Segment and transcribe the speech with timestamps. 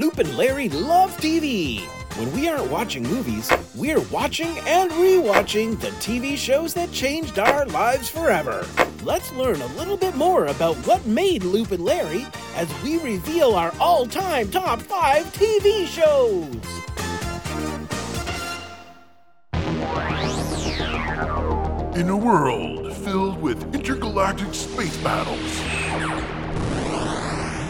[0.00, 1.80] Loop and Larry love TV.
[2.16, 7.66] When we aren't watching movies, we're watching and rewatching the TV shows that changed our
[7.66, 8.66] lives forever.
[9.02, 13.54] Let's learn a little bit more about what made Loop and Larry as we reveal
[13.54, 16.48] our all time top five TV shows.
[21.94, 25.60] In a world filled with intergalactic space battles,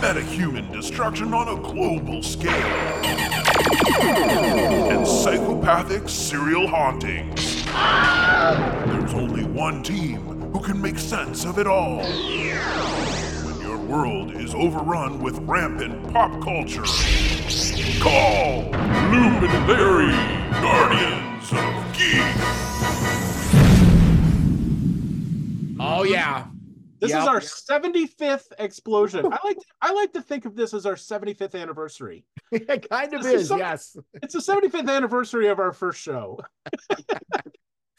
[0.00, 2.50] metahuman destruction on a global scale,
[4.00, 10.20] and psychopathic serial hauntings, there's only one team
[10.52, 11.98] who can make sense of it all.
[11.98, 16.84] When your world is overrun with rampant pop culture,
[18.00, 18.62] call
[19.10, 20.12] Loop and Larry,
[20.62, 22.24] Guardians of Geek.
[25.78, 26.49] Oh yeah.
[27.00, 27.22] This Yep.
[27.22, 29.24] is our 75th explosion.
[29.26, 32.24] I like to, I like to think of this as our 75th anniversary.
[32.52, 33.96] it kind of This is is, yes.
[34.22, 36.40] It's the 75th anniversary of our first show.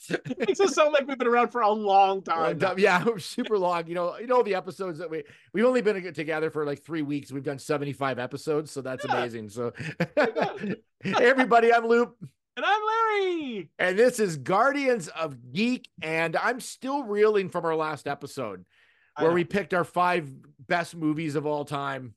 [0.09, 2.59] It makes us sound like we've been around for a long time.
[2.77, 3.85] Yeah, super long.
[3.87, 7.03] You know, you know the episodes that we we've only been together for like three
[7.03, 7.31] weeks.
[7.31, 9.17] We've done seventy five episodes, so that's Yeah.
[9.17, 9.49] amazing.
[9.49, 9.73] So,
[10.15, 12.15] hey everybody, I'm Loop,
[12.57, 12.81] And I'm
[13.21, 13.69] Larry.
[13.77, 18.65] and this is Guardians of Geek, and I'm still reeling from our last episode
[19.17, 20.29] where we picked our five
[20.67, 22.15] best movies of all time.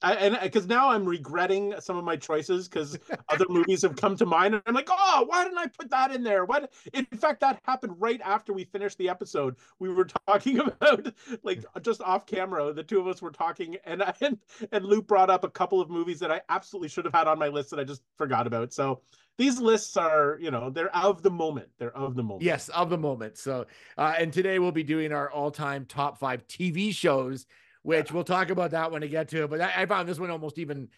[0.00, 3.96] I, and uh, because now I'm regretting some of my choices because other movies have
[3.96, 6.44] come to mind, and I'm like, oh, why didn't I put that in there?
[6.44, 6.72] What?
[6.92, 9.56] In fact, that happened right after we finished the episode.
[9.80, 12.72] We were talking about like just off camera.
[12.72, 14.38] The two of us were talking, and and
[14.70, 17.38] and Loop brought up a couple of movies that I absolutely should have had on
[17.38, 18.72] my list that I just forgot about.
[18.72, 19.00] So
[19.38, 21.68] these lists are, you know, they're of the moment.
[21.78, 22.42] They're of the moment.
[22.42, 23.38] Yes, of the moment.
[23.38, 27.46] So, uh, and today we'll be doing our all-time top five TV shows,
[27.82, 29.50] which we'll talk about that when I get to it.
[29.50, 30.88] But I, I found this one almost even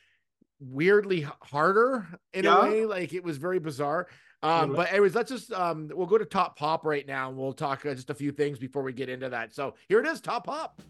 [0.58, 2.58] weirdly harder in Yeah.
[2.58, 2.84] a way.
[2.86, 4.08] Like it was very bizarre.
[4.42, 7.52] Um, but anyways, let's just um, we'll go to top pop right now, and we'll
[7.52, 9.54] talk uh, just a few things before we get into that.
[9.54, 10.80] So here it is, top pop.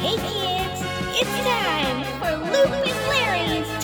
[0.00, 0.80] Hey kids,
[1.20, 3.81] it's time for Loop and Larry's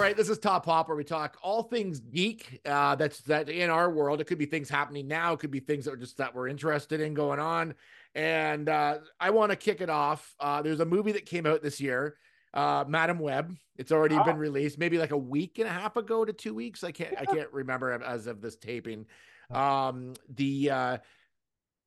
[0.00, 2.60] right, this is Top Pop, where we talk all things geek.
[2.64, 4.20] Uh, that's that in our world.
[4.20, 5.34] It could be things happening now.
[5.34, 7.74] It could be things that are just that we're interested in going on.
[8.14, 10.34] And uh, I want to kick it off.
[10.40, 12.16] Uh, there's a movie that came out this year,
[12.54, 13.54] uh, Madame Web.
[13.76, 14.24] It's already Oh.
[14.24, 16.82] been released, maybe like a week and a half ago to two weeks.
[16.84, 19.06] I can't I can't remember as of this taping.
[19.50, 20.98] Um, the uh,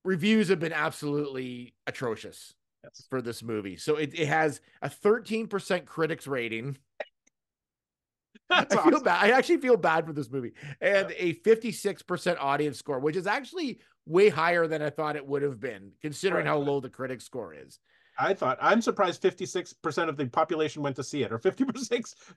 [0.04, 2.54] reviews have been absolutely atrocious
[2.84, 3.06] Yes.
[3.10, 3.78] for this movie.
[3.78, 6.78] So it, it has a 13% critics rating.
[8.50, 9.04] That's I feel awesome.
[9.04, 9.24] bad.
[9.24, 10.54] I actually feel bad for this movie.
[10.82, 15.42] And a 56% audience score, which is actually way higher than I thought it would
[15.42, 17.80] have been, considering how low the critic score is.
[18.20, 21.66] I thought I'm surprised 56% of the population went to see it, or 50%,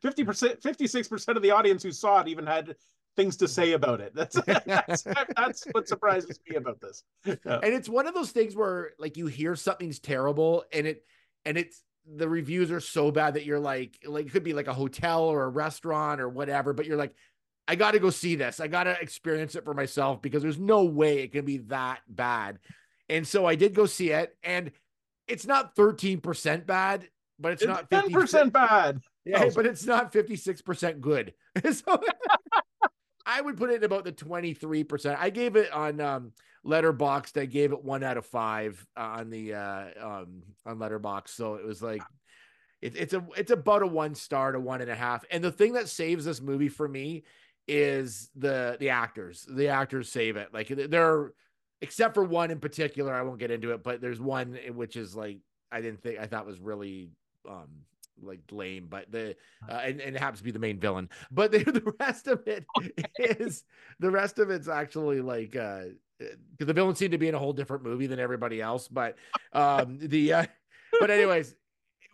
[0.02, 2.76] 50%, 56% of the audience who saw it even had
[3.16, 4.12] things to say about it.
[4.14, 5.02] That's that's,
[5.36, 7.02] that's what surprises me about this.
[7.24, 7.34] Yeah.
[7.62, 11.04] And it's one of those things where like you hear something's terrible and it
[11.44, 11.82] and it's
[12.14, 15.22] the reviews are so bad that you're like like it could be like a hotel
[15.24, 17.14] or a restaurant or whatever, but you're like,
[17.66, 18.60] I gotta go see this.
[18.60, 22.58] I gotta experience it for myself because there's no way it can be that bad.
[23.08, 24.70] And so I did go see it, and
[25.28, 27.08] it's not 13% bad,
[27.38, 29.00] but it's, It's not 10% bad.
[29.24, 29.50] Yeah, Oh.
[29.54, 31.34] but it's not 56% good.
[31.72, 32.00] so
[33.24, 35.16] I would put it in about the 23%.
[35.18, 36.32] I gave it on um
[36.66, 41.28] Letterboxd, I gave it one out of five uh, on the uh um on Letterboxd.
[41.28, 42.02] So it was like
[42.82, 45.24] it, it's a it's about a one star to one and a half.
[45.30, 47.24] And the thing that saves this movie for me
[47.68, 49.46] is the the actors.
[49.48, 50.52] The actors save it.
[50.52, 51.32] Like they're
[51.80, 55.14] except for one in particular, I won't get into it, but there's one which is
[55.14, 55.38] like
[55.70, 57.10] I didn't think I thought was really
[57.48, 57.68] um
[58.22, 59.36] like lame, but the
[59.68, 61.10] uh, and, and it happens to be the main villain.
[61.30, 62.64] But the, the rest of it
[63.18, 63.64] is
[64.00, 65.84] the rest of it's actually like uh
[66.18, 68.88] the villain seemed to be in a whole different movie than everybody else.
[68.88, 69.16] But
[69.52, 70.46] um the uh,
[71.00, 71.54] but anyways,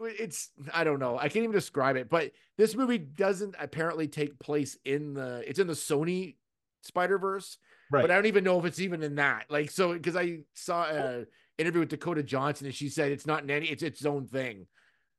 [0.01, 1.17] it's I don't know.
[1.19, 2.09] I can't even describe it.
[2.09, 6.37] But this movie doesn't apparently take place in the it's in the Sony
[6.83, 7.59] Spider Verse,
[7.91, 8.01] Right.
[8.03, 9.47] but I don't even know if it's even in that.
[9.51, 11.25] Like so because I saw a
[11.59, 14.67] interview with Dakota Johnson and she said it's not in any it's its own thing.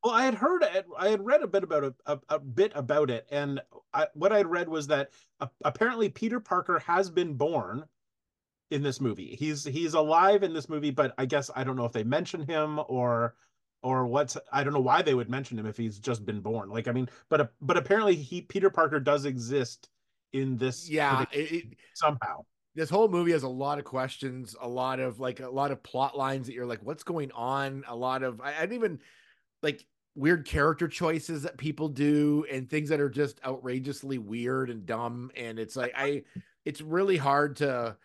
[0.04, 0.66] Well, I had heard.
[0.98, 3.62] I had read a bit about it, a, a bit about it, and
[3.94, 7.86] I, what I had read was that uh, apparently Peter Parker has been born
[8.74, 9.36] in this movie.
[9.36, 12.46] He's he's alive in this movie, but I guess I don't know if they mention
[12.46, 13.36] him or
[13.82, 16.70] or what's I don't know why they would mention him if he's just been born.
[16.70, 19.90] Like I mean, but but apparently he Peter Parker does exist
[20.34, 22.46] in this Yeah, it, it- somehow.
[22.76, 25.84] this whole movie has a lot of questions, a lot of like a lot of
[25.84, 27.84] plot lines that you're like, what's going on?
[27.88, 29.00] A lot of I, I didn't even
[29.62, 29.86] like
[30.16, 35.32] weird character choices that people do and things that are just outrageously weird and dumb.
[35.36, 36.24] And it's like I
[36.66, 37.98] it's really hard to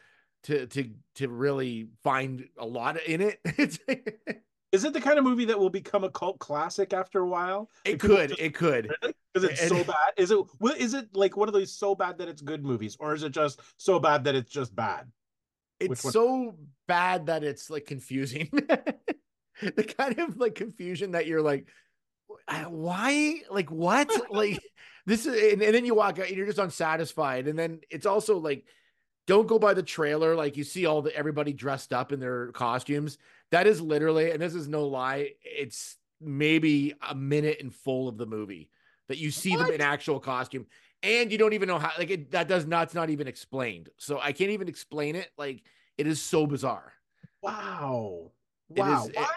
[0.45, 3.41] to to to really find a lot in it.
[4.71, 7.71] Is it the kind of movie that will become a cult classic after a while?
[7.87, 8.93] it could, just- it could.
[9.35, 10.13] Because it's so bad.
[10.17, 10.39] Is it?
[10.79, 13.31] Is it like one of those so bad that it's good movies, or is it
[13.31, 15.13] just so bad that it's just bad?
[15.79, 16.57] It's so
[16.89, 18.49] bad that it's like confusing.
[19.63, 21.69] the kind of like confusion that you're like,
[22.49, 23.43] "Uh, why?
[23.51, 24.11] Like what?
[24.31, 24.61] like
[25.09, 27.49] this is, and, and then you walk out and you're just unsatisfied.
[27.49, 28.67] And then it's also like,
[29.29, 30.35] don't go by the trailer.
[30.35, 33.19] Like you see all the everybody dressed up in their costumes.
[33.53, 38.17] That is literally, and this is no lie, it's maybe a minute in full of
[38.19, 38.71] the movie
[39.09, 40.67] that you see them in actual costume.
[41.03, 43.91] And you don't even know how like it that does not it's not even explained.
[43.99, 45.31] So I can't even explain it.
[45.39, 45.63] Like
[45.97, 46.93] it is so bizarre.
[47.43, 48.33] Wow.
[48.75, 49.05] It Wow.
[49.07, 49.37] is- why?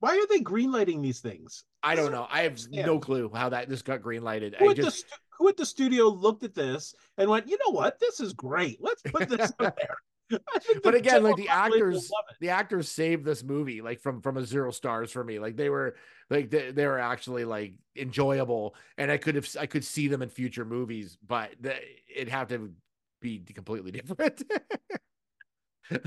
[0.00, 1.64] Why are they greenlighting these things?
[1.82, 2.26] I don't know.
[2.30, 2.86] I have understand.
[2.86, 4.54] no clue how that this got green lighted.
[4.58, 7.48] Who I at, the just stu- who at the studio looked at this and went,
[7.48, 7.98] you know what?
[7.98, 8.78] This is great.
[8.80, 10.40] Let's put this out there.
[10.82, 12.10] But again, like the actors,
[12.40, 15.38] the actors saved this movie like from from a zero stars for me.
[15.38, 15.96] Like they were
[16.30, 20.22] like they, they were actually like enjoyable, and I could have I could see them
[20.22, 21.74] in future movies, but the,
[22.14, 22.72] it'd have to
[23.20, 24.42] be completely different.
[25.90, 26.04] like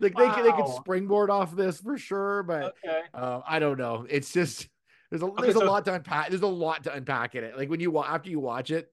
[0.00, 3.02] they could they could springboard off this for sure, but Okay.
[3.14, 4.04] uh, I don't know.
[4.10, 4.68] It's just
[5.10, 6.28] there's a Okay, there's a lot to unpack.
[6.30, 7.56] There's a lot to unpack in it.
[7.56, 8.92] Like when you after you watch it,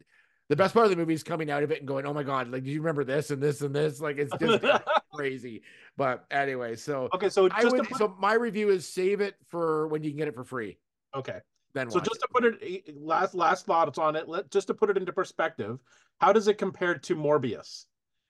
[0.50, 2.24] the best part of the movie is coming out of it and going, "Oh my
[2.24, 2.50] god!
[2.50, 4.64] Like, do you remember this and this and this?" Like, it's just
[5.14, 5.64] crazy.
[5.98, 7.30] But anyway, so okay.
[7.30, 7.88] So I would.
[7.88, 10.78] put, So my review is save it for when you can get it for free.
[11.16, 11.40] okay.
[11.74, 12.20] Then So just it.
[12.22, 15.80] to put it last last thoughts on it, let just to put it into perspective,
[16.22, 17.86] how does it compare to Morbius?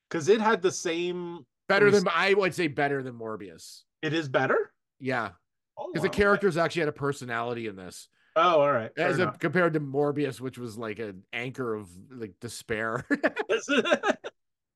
[0.09, 1.45] Because it had the same.
[1.69, 3.81] better than I would say better than Morbius.
[4.01, 4.71] It is better.
[4.99, 5.31] Yeah,
[5.77, 6.01] because wow.
[6.03, 8.91] the characters actually had a personality in this, Oh, all right.
[8.95, 13.05] fair as a, compared to Morbius, which was like an anchor of like despair.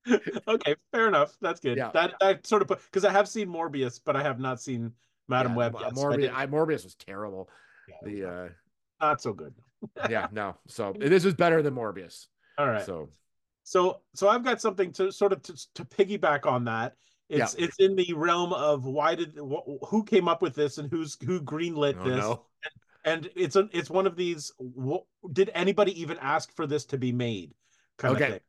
[0.48, 1.36] okay, fair enough.
[1.42, 1.78] That's good.
[1.78, 1.92] Yeah.
[1.94, 4.94] That that sort of put because I have seen Morbius, but I have not seen
[5.28, 5.96] Madame Yeah, Web yet.
[5.96, 7.50] so I Morbius, I, Morbius was terrible.
[7.88, 8.50] yeah, The uh,
[9.02, 9.54] not so good.
[10.10, 10.56] yeah, no.
[10.68, 12.28] So this is better than Morbius.
[12.58, 12.86] All right.
[12.86, 13.10] So
[13.64, 16.96] So so I've got something to sort of to, to piggyback on that.
[17.30, 20.90] It's it's in the realm of why did wh- who came up with this and
[20.90, 22.46] who's who greenlit oh, this no.
[23.06, 26.98] and it's a, it's one of these wh- did anybody even ask for this to
[26.98, 27.54] be made
[27.98, 28.26] kind Okay.
[28.26, 28.40] of thing.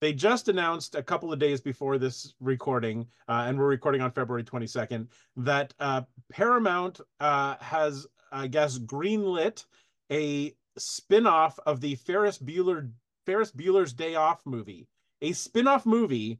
[0.00, 4.10] They just announced a couple of days before this recording, uh, and we're recording on
[4.10, 9.64] February 22nd, that uh, Paramount uh, has, I guess, greenlit
[10.12, 12.90] a spin-off of the Ferris Bueller
[13.24, 14.86] Ferris Bueller's Day Off movie,
[15.22, 16.38] a spin-off movie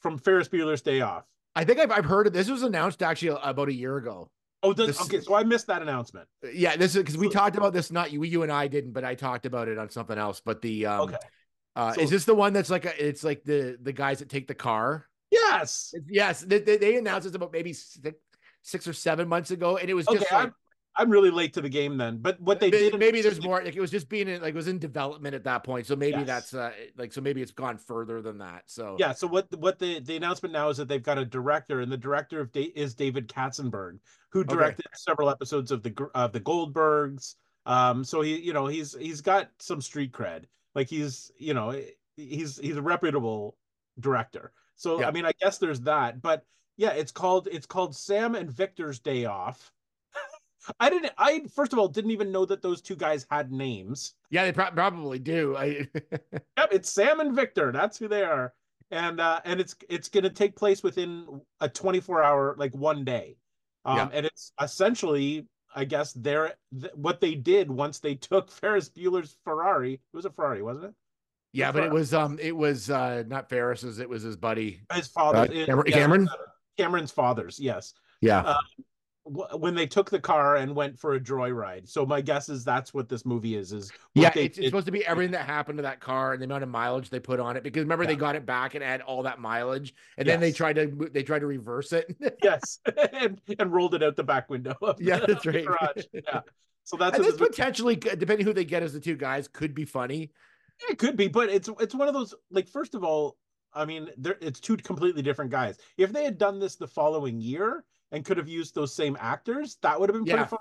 [0.00, 1.24] from Ferris Bueller's Day Off.
[1.54, 4.30] I think I've, I've heard of this was announced actually about a year ago.
[4.62, 5.20] Oh, does, This- okay.
[5.20, 6.28] So I missed that announcement.
[6.52, 7.90] Yeah, this is because we So- talked about this.
[7.90, 10.40] Not you, you and I didn't, but I talked about it on something else.
[10.44, 11.16] But the um, Okay.
[11.76, 14.28] uh, So- is this the one that's like a, it's like the the guys that
[14.28, 15.06] take the car?
[15.30, 15.94] Yes.
[16.08, 18.16] Yes, they, they, they announced this about maybe six,
[18.62, 20.18] six or seven months ago, and it was Okay.
[20.18, 20.52] just like
[20.96, 22.18] I'm, really late to the game then.
[22.18, 24.50] But what they May- did maybe there's more like it was just being in, like
[24.50, 26.26] it was in development at that point so maybe Yes.
[26.26, 29.12] that's uh like so maybe it's gone further than that so Yeah.
[29.12, 31.96] So what what the the announcement now is that they've got a director, and the
[31.96, 33.98] director of da- is David Katzenberg,
[34.30, 37.34] who directed several episodes of the of the Goldbergs.
[37.66, 40.44] Um, so he you know he's he's got some street cred.
[40.74, 41.78] Like he's you know
[42.16, 43.56] he's he's a reputable
[43.98, 44.52] director.
[44.76, 45.08] So Yeah.
[45.08, 46.44] I mean I guess there's that, but
[46.76, 49.72] yeah, it's called it's called Sam and Victor's Day Off.
[50.78, 54.14] I didn't I first of all didn't even know that those two guys had names.
[54.30, 55.86] yeah they pro- probably do i
[56.58, 57.72] Yep, it's Sam and Victor.
[57.72, 58.52] That's who they are.
[58.90, 63.04] And uh and it's it's going to take place within a 24 hour like one
[63.04, 63.36] day.
[63.84, 64.08] Um Yeah.
[64.12, 69.36] and it's essentially I guess they're th- what they did once they took Ferris Bueller's
[69.44, 69.94] Ferrari.
[69.94, 70.94] It was a Ferrari, wasn't it?
[71.52, 75.08] yeah but it was um it was uh not ferris's it was his buddy His
[75.08, 75.38] father.
[75.38, 76.28] Uh, it- Cameron- yeah, Cameron?
[76.78, 77.92] Cameron's father's, yes.
[78.20, 78.82] yeah Uh, Wh-
[79.24, 81.88] When they took the car and went for a joyride.
[81.88, 84.70] So my guess is that's what this movie is is yeah they it's, it's did-
[84.70, 87.20] supposed to be everything that happened to that car and the amount of mileage they
[87.20, 90.26] put on it because remember they got it back and had all that mileage and
[90.26, 92.06] then they tried to they tried to reverse it
[92.42, 92.78] yes
[93.12, 95.66] and, and rolled it out the back window of Yeah, the, that's right.
[95.66, 96.04] garage.
[96.12, 96.40] Yeah.
[96.84, 99.84] So that's and this potentially depending who they get as the two guys could be
[99.84, 100.32] funny
[100.88, 103.36] It could be, but it's it's one of those like first of all,
[103.74, 105.76] I mean, there it's two completely different guys.
[105.98, 109.76] If they had done this the following year and could have used those same actors,
[109.82, 110.34] that would have been Yeah.
[110.36, 110.58] pretty fun.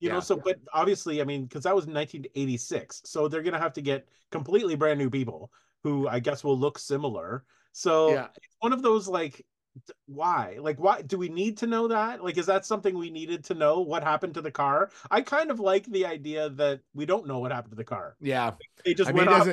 [0.00, 3.74] You know, so but obviously, I mean, because that was 1986, so they're gonna have
[3.74, 7.44] to get completely brand new people who I guess will look similar.
[7.72, 8.28] So Yeah.
[8.36, 9.44] it's one of those like
[10.06, 10.56] why?
[10.60, 12.24] Like why do we need to know that?
[12.24, 14.90] Like is that something we needed to know what happened to the car?
[15.10, 18.16] I kind of like the idea that we don't know what happened to the car.
[18.20, 18.52] Yeah.
[18.84, 19.48] They just I mean, went it off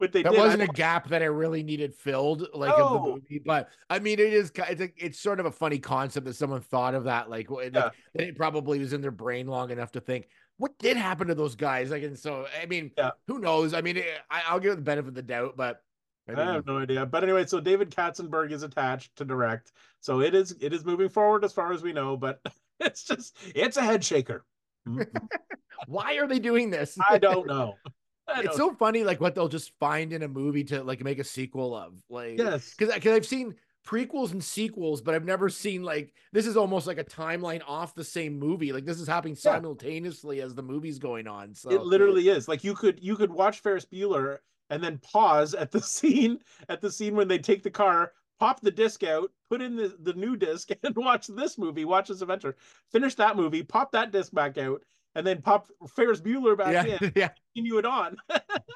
[0.00, 0.38] doesn't, they that did.
[0.38, 3.42] Wasn't a gap that I really needed filled, like of the movie.
[3.44, 6.60] But I mean, it is it's a, it's sort of a funny concept that someone
[6.60, 7.30] thought of that.
[7.30, 7.90] Like, like Yeah.
[8.14, 11.54] it probably was in their brain long enough to think, what did happen to those
[11.54, 11.90] guys?
[11.90, 13.12] Like, and so I mean, Yeah.
[13.26, 13.74] who knows?
[13.74, 15.82] I mean, it, I, I'll give it the benefit of the doubt, but
[16.28, 17.06] I I have no idea.
[17.06, 19.72] But anyway, so David Katzenberg is attached to direct.
[20.00, 22.40] So it is it is moving forward as far as we know, but
[22.80, 24.44] it's just it's a head shaker.
[24.88, 25.06] Mm,
[25.86, 26.96] why are they doing this?
[27.08, 27.74] I don't know.
[28.28, 31.24] It's so funny, like what they'll just find in a movie to like make a
[31.24, 32.74] sequel of, like yes.
[32.76, 33.54] because because I've seen
[33.86, 37.94] prequels and sequels, but I've never seen like this is almost like a timeline off
[37.94, 38.72] the same movie.
[38.72, 39.52] Like this is happening Yeah.
[39.52, 41.54] simultaneously as the movie's going on.
[41.54, 42.48] So It literally is.
[42.48, 44.38] Like you could you could watch Ferris Bueller
[44.70, 48.60] and then pause at the scene at the scene when they take the car, pop
[48.60, 52.22] the disc out, put in the, the new disc, and watch this movie, watch this
[52.22, 52.56] adventure.
[52.90, 54.82] Finish that movie, pop that disc back out,
[55.16, 57.30] and then pop Ferris Bueller back yeah, in, yeah.
[57.54, 58.16] continue it on.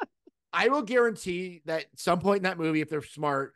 [0.53, 3.55] I will guarantee that some point in that movie, if they're smart,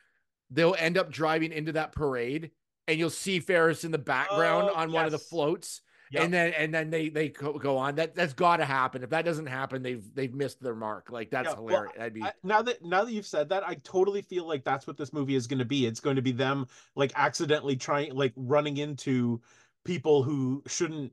[0.51, 2.51] they'll end up driving into that parade,
[2.87, 5.81] and you'll see Ferris in the background Oh, on one of the floats.
[6.11, 6.23] Yep.
[6.23, 7.97] And then and then they they go, on.
[7.97, 9.03] That that's got to happen.
[9.03, 11.11] If that doesn't happen, they've they've missed their mark.
[11.11, 11.95] Like that's Yeah, well, hilarious.
[11.97, 14.87] That'd be I, now that now that you've said that, I totally feel like that's
[14.87, 15.87] what this movie is going to be.
[15.87, 19.41] It's going to be them like accidentally trying like running into
[19.85, 21.13] people who shouldn't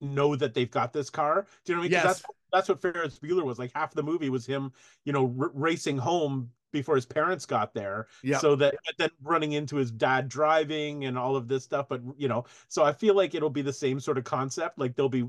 [0.00, 1.46] know that they've got this car.
[1.64, 1.92] Do you know what I mean?
[1.92, 2.04] Yes.
[2.04, 2.22] That's
[2.52, 3.72] that's what Ferris Bueller was like.
[3.74, 4.72] Half the movie was him,
[5.04, 8.06] you know, r- racing home before his parents got there.
[8.22, 8.38] Yeah.
[8.38, 11.86] So that but then running into his dad driving and all of this stuff.
[11.88, 14.78] But you know, so I feel like it'll be the same sort of concept.
[14.78, 15.28] Like they'll be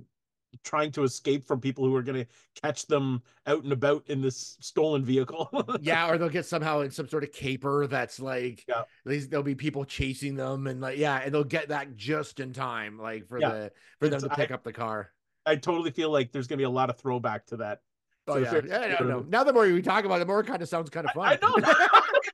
[0.64, 4.22] trying to escape from people who are going to catch them out and about in
[4.22, 5.50] this stolen vehicle.
[5.82, 8.84] yeah, or they'll get somehow in some sort of caper that's like Yeah.
[9.06, 12.54] these there'll be people chasing them and like yeah, and they'll get that just in
[12.54, 13.50] time, like for Yeah.
[13.50, 15.12] the for them It's- to pick up the car.
[15.46, 17.80] I totally feel like there's going to be a lot of throwback to that.
[18.28, 19.26] Oh So yeah, yeah, I Bueller- know.
[19.30, 21.14] Now the more we talk about it, the more it kind of sounds kind of
[21.14, 21.28] fun.
[21.28, 21.56] I know.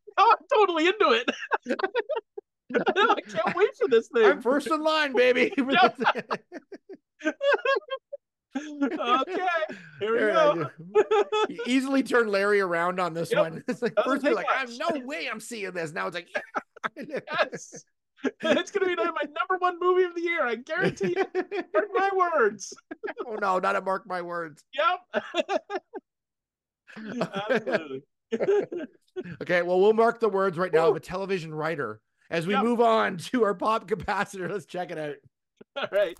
[0.17, 1.29] oh, I'm totally into it.
[2.75, 4.25] I know, I can't wait for this thing.
[4.25, 5.51] I'm first in line, baby.
[8.55, 9.47] Okay,
[9.99, 10.69] here we go.
[11.49, 13.39] You easily turn Larry around on this Yep.
[13.39, 13.63] one.
[13.67, 14.79] It's like Doesn't first you're like, I'm much.
[14.93, 15.91] no way I'm seeing this.
[15.93, 16.27] Now it's like,
[16.97, 17.83] yes,
[18.23, 20.45] it's going to be my number one movie of the year.
[20.45, 21.25] I guarantee you.
[21.73, 22.73] Mark my words.
[23.27, 24.63] oh no, not a mark my words.
[24.73, 25.23] Yep.
[27.49, 28.03] Absolutely.
[29.41, 31.99] Okay, well, we'll mark the words right now of a television writer
[32.31, 32.63] as we Yep.
[32.63, 34.49] move on to our pop capacitor.
[34.49, 35.15] Let's check it out.
[35.75, 36.17] All right.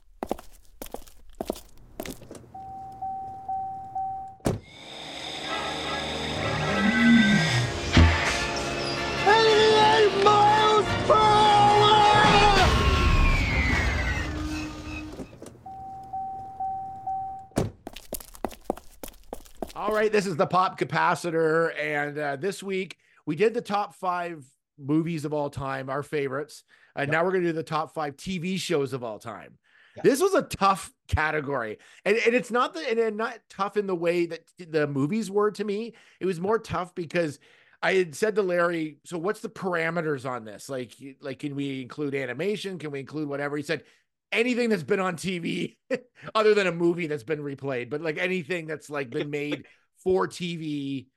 [20.04, 24.46] Right, this is the pop capacitor, and uh, this week we did the top five
[24.78, 26.64] movies of all time, our favorites,
[26.96, 29.58] and now we're going to do the top five TV shows of all time.
[30.04, 33.86] This was a tough category, and, and it's not the and- and not tough in
[33.88, 35.94] the way that the movies were to me.
[36.20, 37.40] It was more tough because
[37.82, 40.68] I had said to Larry, "So what's the parameters on this?
[40.68, 42.80] Like, like can we include animation?
[42.80, 43.84] Can we include whatever?" He said,
[44.32, 45.78] "Anything that's been on TV,
[46.36, 49.64] other than a movie that's been replayed, but like anything that's like been made
[50.04, 51.08] for TV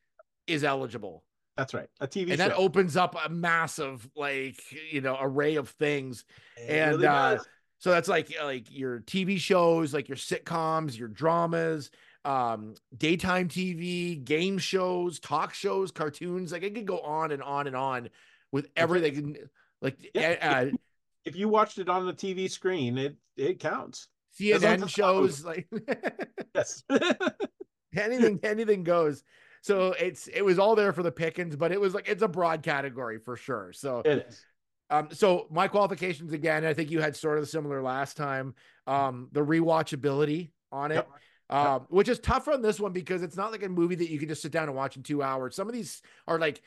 [0.46, 1.24] is eligible."
[1.56, 1.88] That's right.
[2.00, 2.48] A TV and show.
[2.48, 6.24] that opens up a massive like you know array of things
[6.56, 7.38] It and, really uh,
[7.78, 11.90] so that's like like your tv shows like your sitcoms your dramas
[12.26, 17.66] um daytime tv game shows talk shows cartoons like it could go on and on
[17.66, 18.10] and on
[18.52, 19.36] with everything
[19.80, 20.36] like Yeah.
[20.42, 20.76] uh,
[21.24, 24.08] if you watched it on the TV screen, it it counts.
[24.38, 25.68] Cnn shows like
[26.54, 26.82] Yes.
[27.96, 29.24] anything anything goes
[29.62, 32.28] so it's it was all there for the pickings but it was like it's a
[32.28, 34.44] broad category for sure so it is.
[34.88, 38.54] Um, so my qualifications again, I think you had sort of similar last time.
[38.86, 41.08] Um, the rewatchability on it, Yep.
[41.50, 44.20] um, which is tough on this one because it's not like a movie that you
[44.20, 45.56] can just sit down and watch in two hours.
[45.56, 46.62] Some of these are like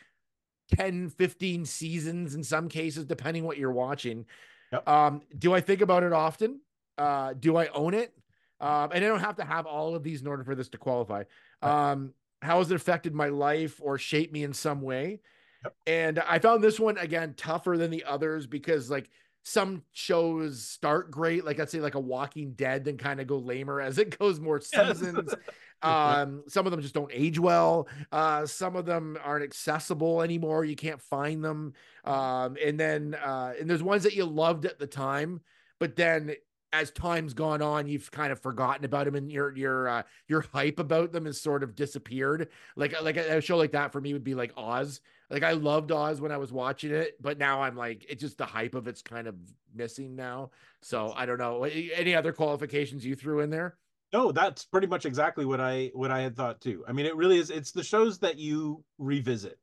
[0.76, 4.26] 10, 15 seasons in some cases, depending what you're watching.
[4.74, 4.90] Yep.
[4.90, 6.60] Um, do I think about it often?
[6.98, 8.14] Uh, do I own it?
[8.62, 10.78] Um, and I don't have to have all of these in order for this to
[10.78, 11.24] qualify.
[11.62, 15.20] Um, how has it affected my life or shaped me in some way?
[15.64, 15.76] Yep.
[15.88, 19.10] And I found this one again tougher than the others because like
[19.44, 23.38] some shows start great, like I'd say like a Walking Dead, then kind of go
[23.38, 24.98] lamer as it goes more Yes.
[25.00, 25.34] seasons.
[25.82, 27.88] um, some of them just don't age well.
[28.12, 30.66] Uh, some of them aren't accessible anymore.
[30.66, 31.74] You can't find them.
[32.06, 35.42] Um, and then uh, and there's ones that you loved at the time,
[35.80, 36.34] but then
[36.72, 40.42] as time's gone on, you've kind of forgotten about them, and your your uh, your
[40.54, 42.50] hype about them has sort of disappeared.
[42.76, 45.02] Like like a, a show like that for me would be like Oz.
[45.30, 48.38] Like I loved Oz when I was watching it, but now I'm like, it's just
[48.38, 49.36] the hype of it's kind of
[49.74, 50.52] missing now.
[50.82, 51.64] So I don't know.
[51.64, 53.78] Any other qualifications you threw in there?
[54.12, 56.84] No, that's pretty much exactly what I what I had thought too.
[56.88, 57.50] I mean, it really is.
[57.52, 59.60] It's the shows that you revisit,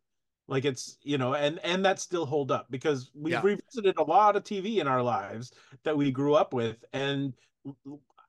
[0.48, 3.42] like it's you know, and and that still hold up because we've Yeah.
[3.42, 5.52] revisited a lot of TV in our lives
[5.84, 7.34] that we grew up with, and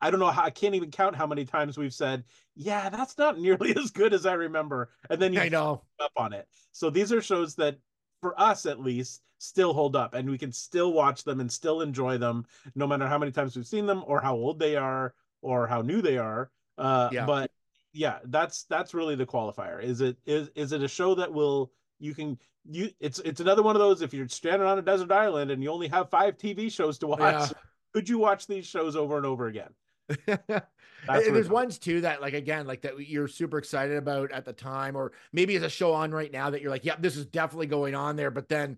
[0.02, 2.24] I don't know how I can't even count how many times we've said,
[2.56, 5.84] "Yeah, that's not nearly as good as I remember," and then you I know.
[6.00, 6.48] up on it.
[6.72, 7.78] So these are shows that,
[8.22, 11.82] for us at least, still hold up, and we can still watch them and still
[11.82, 12.46] enjoy them,
[12.76, 15.82] no matter how many times we've seen them or how old they are or how
[15.82, 16.52] new they are.
[16.78, 17.26] Uh, Yeah.
[17.26, 17.52] But
[17.94, 19.82] yeah, that's that's really the qualifier.
[19.84, 22.38] Is it is is it a show that will you can
[22.70, 25.64] you it's it's another one of those if you're stranded on a desert island and
[25.64, 27.48] you only have five TV shows to watch, Yeah.
[27.94, 29.70] could you watch these shows over and over again?
[30.28, 30.64] and what
[31.10, 34.46] and it's there's ones too that like again like that you're super excited about at
[34.46, 37.18] the time or maybe it's a show on right now that you're like yeah this
[37.18, 38.78] is definitely going on there but then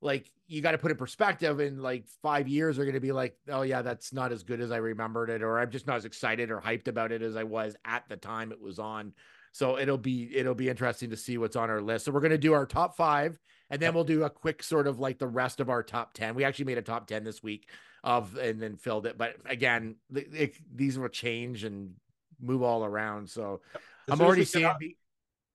[0.00, 3.12] like you got to put in perspective in like five years are going to be
[3.12, 5.96] like oh yeah that's not as good as i remembered it or i'm just not
[5.96, 9.12] as excited or hyped about it as i was at the time it was on
[9.52, 12.30] so it'll be it'll be interesting to see what's on our list so we're going
[12.30, 13.38] to do our top five
[13.70, 16.34] and then we'll do a quick sort of like the rest of our top 10
[16.34, 17.68] we actually made a top 10 this week
[18.02, 19.18] of and then filled it.
[19.18, 21.94] But again, th- it, these will change and
[22.40, 23.28] move all around.
[23.28, 23.60] So
[24.08, 24.66] I'm already seeing.
[24.66, 24.78] off-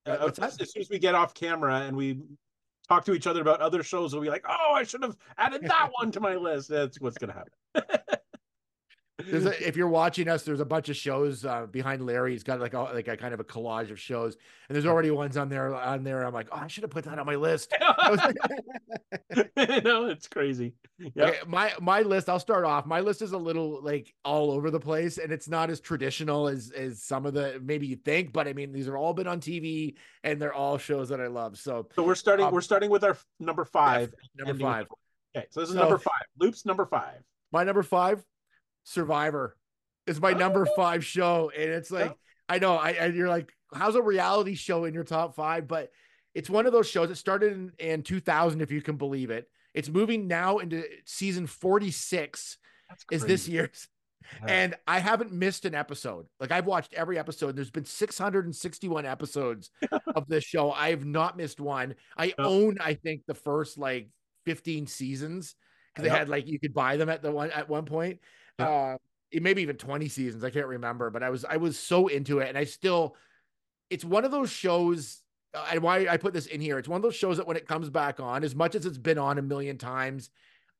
[0.06, 2.20] Uh, as, soon as we get off camera and we
[2.88, 5.64] talk to each other about other shows, we'll be like, "Oh, I should have added
[5.64, 8.06] that one to my list." That's what's gonna happen.
[9.18, 12.34] There's a, if you're watching us, there's a bunch of shows uh, behind Larry.
[12.34, 14.36] He's got like a, like a kind of a collage of shows,
[14.68, 16.24] and there's already ones on there on there.
[16.24, 17.74] I'm like, oh, I should have put that on my list.
[19.58, 20.74] no, it's crazy.
[21.00, 22.30] Yeah, Okay, my my list.
[22.30, 22.86] I'll start off.
[22.86, 26.48] My list is a little like all over the place, and it's not as traditional
[26.48, 28.34] as as some of the maybe you think.
[28.34, 31.28] But I mean, these are all been on TV, and they're all shows that I
[31.28, 31.58] love.
[31.58, 32.46] So so we're starting.
[32.48, 34.14] Um, we're starting with our number five.
[34.38, 34.88] number five.
[35.36, 36.24] Okay, so this is So- number five.
[36.40, 37.22] Loop's number five.
[37.52, 38.22] My number five,
[38.86, 39.58] Survivor,
[40.08, 40.74] is my number Oh.
[40.76, 42.14] five show, and it's like Yeah.
[42.48, 45.68] I know I and you're like, how's a reality show in your top five?
[45.68, 45.92] But
[46.34, 49.50] it's one of those shows that started in, in 2000, if you can believe it.
[49.74, 52.58] It's moving now into season 46
[53.12, 53.90] is this year's.
[54.42, 54.54] Yeah.
[54.54, 56.26] And I haven't missed an episode.
[56.40, 57.56] Like I've watched every episode.
[57.56, 59.70] There's been 661 episodes
[60.16, 60.72] of this show.
[60.72, 61.96] I have not missed one.
[62.18, 64.10] I own, I think, the first like
[64.46, 65.56] 15 seasons
[65.94, 68.20] because they had like you could buy them at the one at one point.
[68.60, 68.98] Uh,
[69.34, 70.44] maybe even 20 seasons.
[70.44, 73.16] I can't remember, but I was I was so into it, and I still.
[73.90, 75.22] It's one of those shows.
[75.54, 77.58] uh, And why I put this in here, it's one of those shows that when
[77.58, 80.32] it comes back on, as much as it's been on a million times,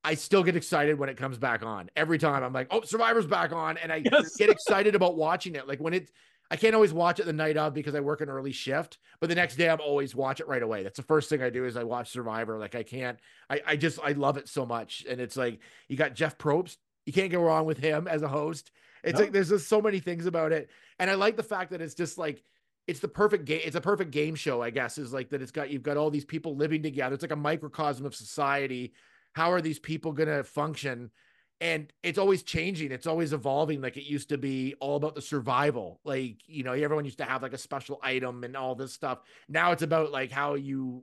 [0.04, 1.90] I still get excited when it comes back on.
[1.96, 3.78] Every time I'm like, oh, Survivor's back on.
[3.78, 4.36] And I Yes.
[4.38, 5.68] get excited about watching it.
[5.68, 6.12] Like when it,
[6.52, 9.30] I can't always watch it the night of because I work an early shift, but
[9.30, 10.84] the next day I'm always watch it right away.
[10.84, 12.58] That's the first thing I do is I watch Survivor.
[12.60, 15.06] Like I can't, I, I just, I love it so much.
[15.10, 15.60] And it's like,
[15.90, 16.78] you got Jeff Probst.
[17.06, 18.72] You can't go wrong with him as a host.
[19.04, 19.26] It's No.
[19.26, 20.70] like, there's just so many things about it.
[21.00, 22.44] And I like the fact that it's just like,
[22.88, 23.62] it's the perfect game.
[23.64, 26.10] It's a perfect game show, I guess, is like that it's got, you've got all
[26.12, 27.14] these people living together.
[27.16, 28.94] It's like a microcosm of society.
[29.34, 31.12] How are these people going to function?
[31.62, 35.22] and it's always changing it's always evolving like it used to be all about the
[35.22, 38.92] survival like you know everyone used to have like a special item and all this
[38.92, 41.02] stuff now it's about like how you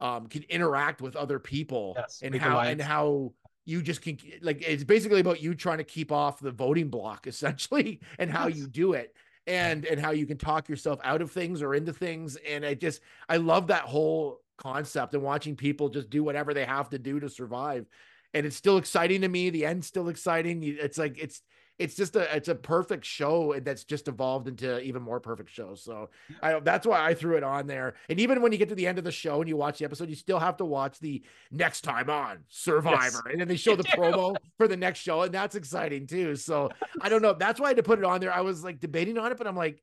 [0.00, 3.32] um can interact with other people Yes, and how and how
[3.70, 7.26] you just can like it's basically about you trying to keep off the voting block
[7.26, 9.14] essentially and how you do it
[9.46, 12.74] and and how you can talk yourself out of things or into things and i
[12.74, 16.98] just i love that whole concept and watching people just do whatever they have to
[16.98, 17.86] do to survive
[18.34, 21.42] and it's still exciting to me the end's still exciting it's like it's
[21.80, 25.82] it's just a it's a perfect show that's just evolved into even more perfect shows
[25.82, 26.10] so
[26.42, 28.86] i that's why i threw it on there and even when you get to the
[28.86, 31.22] end of the show and you watch the episode you still have to watch the
[31.50, 35.32] next time on survivor and then they show the promo for the next show and
[35.32, 36.68] that's exciting too so
[37.00, 38.78] i don't know that's why i had to put it on there i was like
[38.78, 39.82] debating on it but i'm like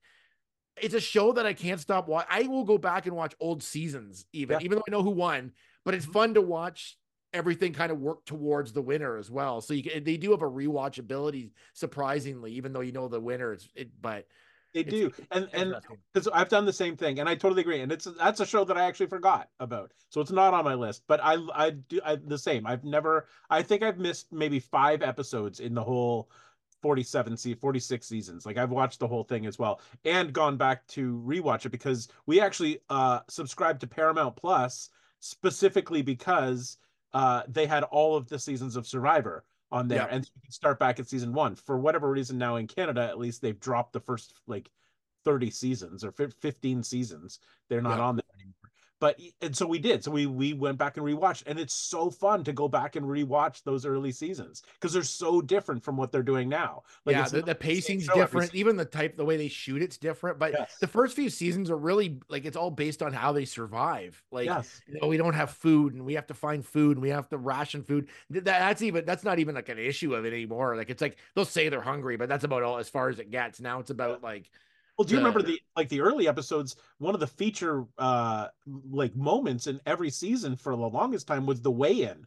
[0.79, 2.27] it's a show that I can't stop watching.
[2.29, 4.65] I will go back and watch old seasons, even Yeah.
[4.65, 5.53] even though I know who won.
[5.83, 6.13] But it's mm-hmm.
[6.13, 6.99] fun to watch
[7.33, 9.61] everything kind of work towards the winner as well.
[9.61, 13.53] So you can, they do have a rewatchability, surprisingly, even though you know the winner.
[13.53, 14.27] It's it, but
[14.73, 15.75] They It's do, and and
[16.13, 17.81] because I've done the same thing, and I totally agree.
[17.81, 20.75] And it's that's a show that I actually forgot about, so it's not on my
[20.75, 21.03] list.
[21.07, 22.67] But I I do I, the same.
[22.67, 23.27] I've never.
[23.49, 26.29] I think I've missed maybe five episodes in the whole.
[26.83, 30.85] 47 see 46 seasons like i've watched the whole thing as well and gone back
[30.87, 36.77] to rewatch it because we actually uh subscribed to paramount plus specifically because
[37.13, 40.15] uh they had all of the seasons of survivor on there Yeah.
[40.15, 43.01] and so you can start back at season one for whatever reason now in canada
[43.03, 44.69] at least they've dropped the first like
[45.25, 47.39] 30 seasons or fif- 15 seasons
[47.69, 48.03] they're not Yeah.
[48.05, 48.23] on there
[48.99, 52.09] but and so we did so we we went back and rewatched and it's so
[52.09, 56.11] fun to go back and rewatch those early seasons because they're so different from what
[56.11, 58.53] they're doing now like yeah, the, the pacing's different.
[58.53, 60.39] Even the type, the way they shoot, it's different.
[60.39, 60.77] But Yes.
[60.79, 64.21] the first few seasons are really like it's all based on how they survive.
[64.31, 67.01] Like, yes you know, we don't have food, and we have to find food, and
[67.01, 68.09] we have to ration food.
[68.29, 70.75] That, that's even that's not even like an issue of it anymore.
[70.75, 73.31] Like, it's like they'll say they're hungry, but that's about all as far as it
[73.31, 73.59] gets.
[73.59, 74.49] Now it's about like,
[74.97, 76.75] Well, do you remember the- the like the early episodes?
[76.97, 78.47] One of the feature uh
[78.89, 82.25] like moments in every season for the longest time was the weigh-in.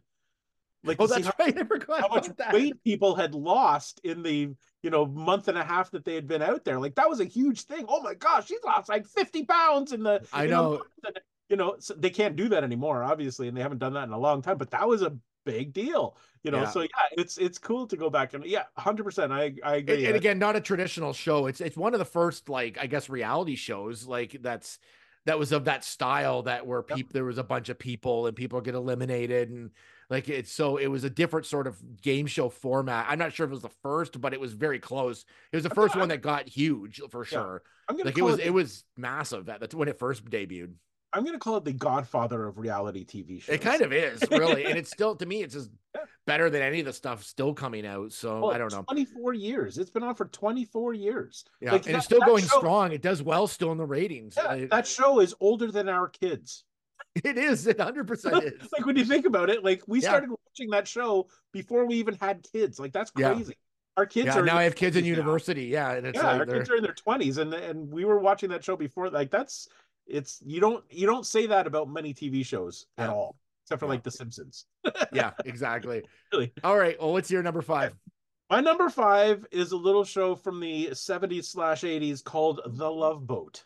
[0.83, 2.53] Like oh, that's how, right, I forgot how much that.
[2.53, 6.27] weight people had lost in the you know month and a half that they had
[6.27, 6.79] been out there.
[6.79, 7.85] Like that was a huge thing.
[7.87, 10.25] Oh my gosh, she's lost like fifty pounds in the.
[10.33, 10.81] I know.
[11.05, 14.05] And, you know, so they can't do that anymore, obviously, and they haven't done that
[14.05, 14.57] in a long time.
[14.57, 16.17] But that was a big deal.
[16.43, 16.69] You know, Yeah.
[16.69, 19.31] so yeah, it's it's cool to go back and yeah, hundred percent.
[19.31, 20.05] I I agree.
[20.05, 22.87] and Uh, again not a traditional show it's it's one of the first like i
[22.87, 24.79] guess reality shows like that's
[25.25, 26.97] that was of that style that where Yep.
[26.97, 29.69] people there was a bunch of people and people get eliminated and
[30.09, 33.43] like it's so it was a different sort of game show format i'm not sure
[33.45, 36.07] if it was the first but it was very close it was the first one
[36.09, 39.69] that got huge for sure I'm gonna like it was the- it was massive at
[39.69, 40.73] the when it first debuted
[41.13, 43.55] I'm gonna call it the Godfather of reality TV shows.
[43.55, 45.69] it kind of is really and it's still to me it's just
[46.25, 49.33] better than any of the stuff still coming out so Well, i don't know 24
[49.33, 49.77] years.
[49.77, 51.43] It's been on for 24 years.
[51.59, 53.85] yeah Like, and that- it's still going show- strong it does well still in the
[53.85, 56.63] ratings Yeah, Uh, that show is older than our kids.
[57.25, 57.67] It is.
[57.67, 58.71] It hundred percent is.
[58.71, 60.09] like when you think about it, like we Yeah.
[60.09, 62.79] started watching that show before we even had kids.
[62.79, 63.33] Like that's Yeah.
[63.33, 63.57] crazy.
[63.97, 64.39] Our kids Yeah.
[64.39, 65.09] are Now I have kids in 20s now.
[65.17, 65.65] university.
[65.65, 68.05] Yeah, and it's yeah, our like they're, kids are in their 20s, and and we
[68.05, 69.09] were watching that show before.
[69.09, 69.67] Like that's
[70.11, 73.13] it's you don't you don't say that about many TV shows at Yeah.
[73.13, 73.91] all, except for Yeah.
[73.91, 74.65] like The Simpsons.
[75.13, 76.03] yeah, exactly.
[76.31, 76.53] Really.
[76.63, 76.99] All right.
[76.99, 77.93] Well, what's your number five?
[78.49, 83.25] My number five is a little show from the 70s slash 80s called The Love
[83.25, 83.63] Boat.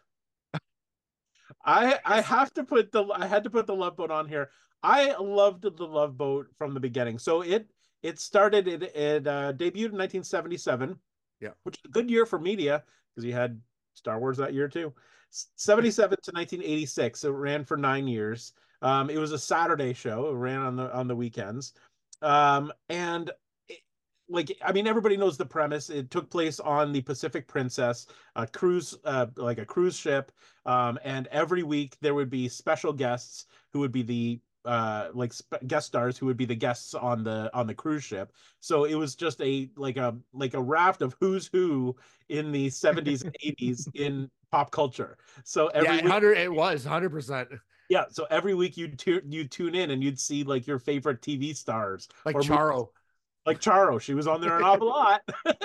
[1.63, 4.49] I I have to put the I had to put the Love Boat on here.
[4.83, 7.17] I loved the Love Boat from the beginning.
[7.19, 7.67] So it
[8.03, 10.99] it started it it uh, debuted in 1977.
[11.41, 11.49] Yeah.
[11.63, 13.59] which is a good year for media because you had
[13.95, 14.93] Star Wars that year too.
[15.55, 17.23] 77 to 1986.
[17.23, 18.53] It ran for nine years.
[18.81, 20.29] Um, it was a Saturday show.
[20.29, 21.73] It ran on the on the weekends.
[22.21, 23.31] Um, and
[24.29, 25.89] like I mean, everybody knows the premise.
[25.89, 30.31] It took place on the Pacific Princess, a cruise, uh, like a cruise ship.
[30.65, 35.31] Um, and every week there would be special guests who would be the uh like
[35.33, 38.85] sp- guest stars who would be the guests on the on the cruise ship so
[38.85, 41.95] it was just a like a like a raft of who's who
[42.29, 46.37] in the 70s and 80s in pop culture so every yeah, week, hundred.
[46.37, 47.49] It was hundred percent.
[47.89, 51.21] yeah so every week you'd tu- you'd tune in and you'd see like your favorite
[51.21, 52.49] tv stars Like or movies.
[52.49, 52.87] Charo.
[53.45, 54.01] like Charo.
[54.01, 55.21] She was on there an awful lot.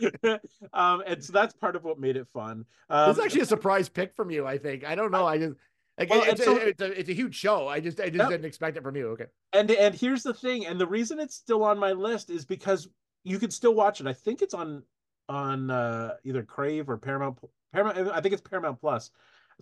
[0.72, 2.64] um, and so that's part of what made it fun.
[2.88, 4.46] Um, This is actually a surprise pick from you.
[4.46, 4.84] I think.
[4.84, 5.26] I don't know.
[5.26, 5.54] I just.
[6.00, 7.68] Like, Well, it's, so- a, it's, a, it's a huge show.
[7.68, 8.28] I just I just Yep.
[8.30, 9.08] didn't expect it from you.
[9.10, 9.26] Okay.
[9.52, 12.88] and and here's the thing, and the reason it's still on my list is because
[13.22, 14.06] you can still watch it.
[14.06, 14.82] I think it's on
[15.28, 17.38] on uh, either Crave or Paramount.
[17.72, 17.98] Paramount.
[18.08, 19.10] I think it's Paramount Plus,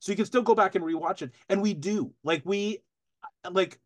[0.00, 1.32] so you can still go back and rewatch it.
[1.48, 2.78] And we do like we
[3.50, 3.78] like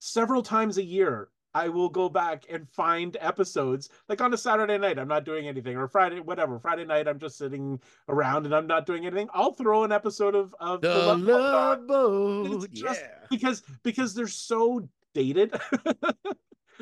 [0.00, 1.28] several times a year.
[1.54, 4.98] I will go back and find episodes like on a Saturday night.
[4.98, 6.58] I'm not doing anything, or Friday, whatever.
[6.58, 9.28] Friday night, I'm just sitting around and I'm not doing anything.
[9.34, 12.72] I'll throw an episode of of The Love Boat on love boat.
[12.72, 13.26] Just- yeah.
[13.30, 15.54] because because they're so dated.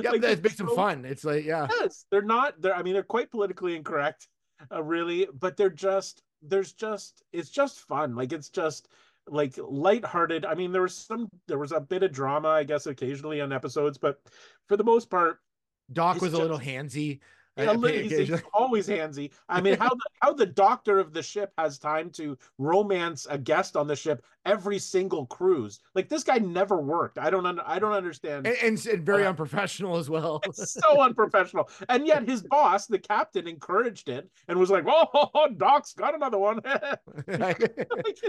[0.00, 1.04] Yeah, like, it they're them fun.
[1.04, 1.66] It's like yeah.
[1.70, 2.60] Yes, they're not.
[2.60, 2.74] They're.
[2.74, 4.28] I mean, they're quite politically incorrect,
[4.72, 5.26] uh, really.
[5.32, 6.22] But they're just.
[6.42, 7.22] There's just.
[7.32, 8.14] It's just fun.
[8.14, 8.88] Like it's just
[9.30, 10.44] like lighthearted.
[10.44, 11.28] I mean, there was some.
[11.46, 14.20] There was a bit of drama, I guess, occasionally on episodes, but
[14.66, 15.40] for the most part,
[15.92, 17.20] Doc was a little handsy.
[17.56, 19.30] yeah, he's, he's always handsy.
[19.48, 23.38] I mean, how the how the doctor of the ship has time to romance a
[23.38, 25.80] guest on the ship every single cruise.
[25.94, 27.18] Like this guy never worked.
[27.18, 28.46] I don't un- I don't understand.
[28.46, 30.40] and, and, and very Uh, unprofessional as well.
[30.52, 31.68] So unprofessional.
[31.88, 36.38] And yet his boss, the captain, encouraged it and was like, "Oh, Doc's got another
[36.38, 36.60] one."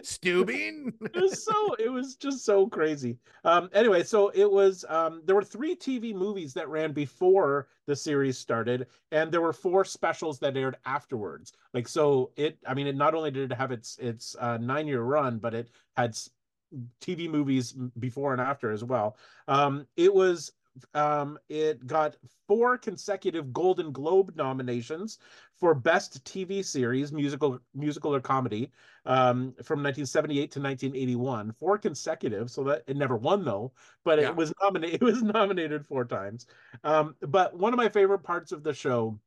[0.04, 0.94] Stubing.
[1.14, 5.36] it was so it was just so crazy um anyway so it was um there
[5.36, 10.40] were three tv movies that ran before the series started and there were four specials
[10.40, 13.98] that aired afterwards like so it i mean it not only did it have its
[13.98, 15.70] its uh, nine year run but it
[16.02, 16.18] had
[17.02, 20.52] tv movies before and after as well um it was
[20.94, 22.16] um it got
[22.48, 25.18] four consecutive golden globe nominations
[25.60, 28.72] for best tv series musical musical or comedy
[29.06, 32.50] um, from 1978 to 1981, four consecutive.
[32.52, 34.30] So that it never won though, but Yeah.
[34.30, 35.02] it was nominated.
[35.02, 36.46] It was nominated four times.
[36.84, 39.20] Um, but one of my favorite parts of the show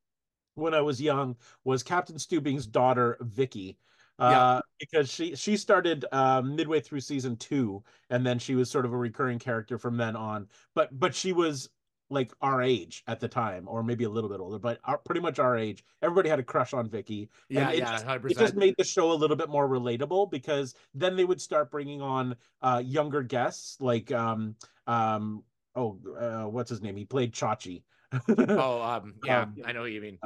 [0.54, 3.78] when I was young was Captain Stubing's daughter Vicky.
[4.18, 4.60] Uh, Yeah.
[4.78, 8.92] because she she started uh, midway through season two, and then she was sort of
[8.92, 10.48] a recurring character from then on.
[10.74, 11.70] But but she was
[12.10, 15.20] like our age at the time, or maybe a little bit older, but our, pretty
[15.22, 15.82] much our age.
[16.02, 18.84] Everybody had a crush on Vicky, Yeah, and it yeah, just- it just made the
[18.84, 23.22] show a little bit more relatable because then they would start bringing on uh younger
[23.22, 25.42] guests like um um
[25.74, 27.82] oh uh, what's his name he played chachi
[28.28, 30.18] Oh, um, yeah, Um, I know what you mean.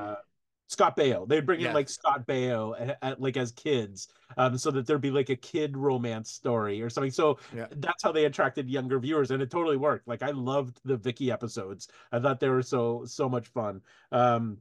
[0.69, 1.27] Scott baio.
[1.29, 1.69] They'd bring Yeah.
[1.69, 5.29] in like scott baio a- a- like as kids um so that there'd be like
[5.31, 7.11] a kid romance story or something.
[7.13, 7.67] So Yeah.
[7.71, 10.09] that's how they attracted younger viewers and it totally worked.
[10.09, 11.89] Like i loved the vicky episodes.
[12.13, 13.83] I thought they were so so much fun.
[14.13, 14.59] Um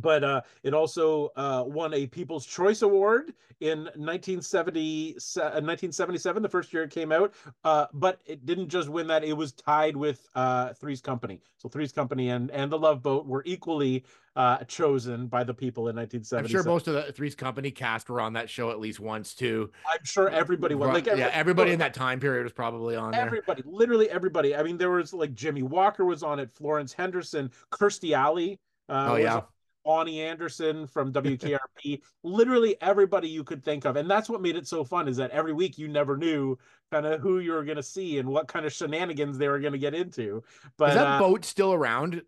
[0.00, 6.48] but uh, it also uh, won a People's Choice Award in 1970, uh, 1977, the
[6.48, 7.34] first year it came out.
[7.64, 11.40] Uh, but it didn't just win that; it was tied with uh, Three's Company.
[11.58, 14.04] So Three's Company and and The Love Boat were equally
[14.36, 16.44] uh, chosen by the people in 1977.
[16.44, 19.34] I'm sure most of the Three's Company cast were on that show at least once
[19.34, 19.70] too.
[19.90, 23.20] I'm sure everybody was like yeah, everybody in that time period was probably on there.
[23.20, 24.56] Everybody, literally everybody.
[24.56, 28.58] I mean, there was like Jimmie Walker was on it, Florence Henderson, Kirstie Alley.
[28.88, 29.42] Uh, Oh, yeah.
[29.84, 32.00] On- Loni Anderson from WKRP.
[32.22, 35.08] literally everybody you could think of, and that's what made it so fun.
[35.08, 36.58] Is that every week you never knew
[36.90, 39.60] kind of who you were going to see and what kind of shenanigans they were
[39.60, 40.42] going to get into.
[40.76, 42.22] But is that uh, boat still around?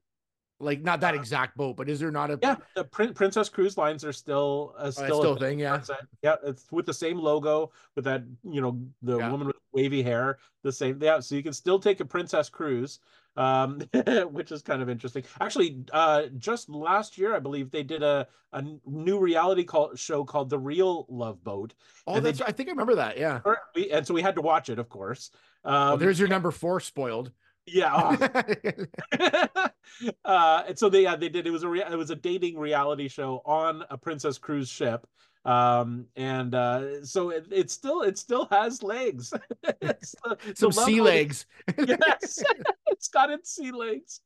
[0.60, 3.76] Like not that exact boat, but is there not a yeah, the Prin- Princess Cruise
[3.76, 5.58] Lines are still uh, Oh, still, it's still a thing?
[5.58, 5.80] Yeah.
[6.22, 9.30] Yeah, it's with the same logo, with that, you know, the Yeah.
[9.32, 11.02] woman with wavy hair, the same.
[11.02, 13.00] Yeah, so you can still take a princess cruise,
[13.36, 13.80] um,
[14.30, 15.24] which is kind of interesting.
[15.40, 20.24] Actually, uh, just last year, I believe they did a, a new reality call, show
[20.24, 21.74] called The Real Love Boat,
[22.06, 23.16] Oh, And they- that's I think I remember that.
[23.18, 23.40] Yeah.
[23.74, 25.30] We- and so we had to watch it, of course.
[25.64, 27.32] Um, Well, there's your number four spoiled.
[27.66, 27.90] yeah.
[27.94, 28.86] oh.
[30.24, 32.58] uh, and so they yeah, they did it was a rea- it was a dating
[32.58, 35.06] reality show on a princess cruise ship
[35.44, 39.33] um and uh so it, it still it still has legs
[39.81, 41.46] It's the- the Some love sea legs.
[41.78, 42.42] yes
[42.87, 44.20] it's got its sea legs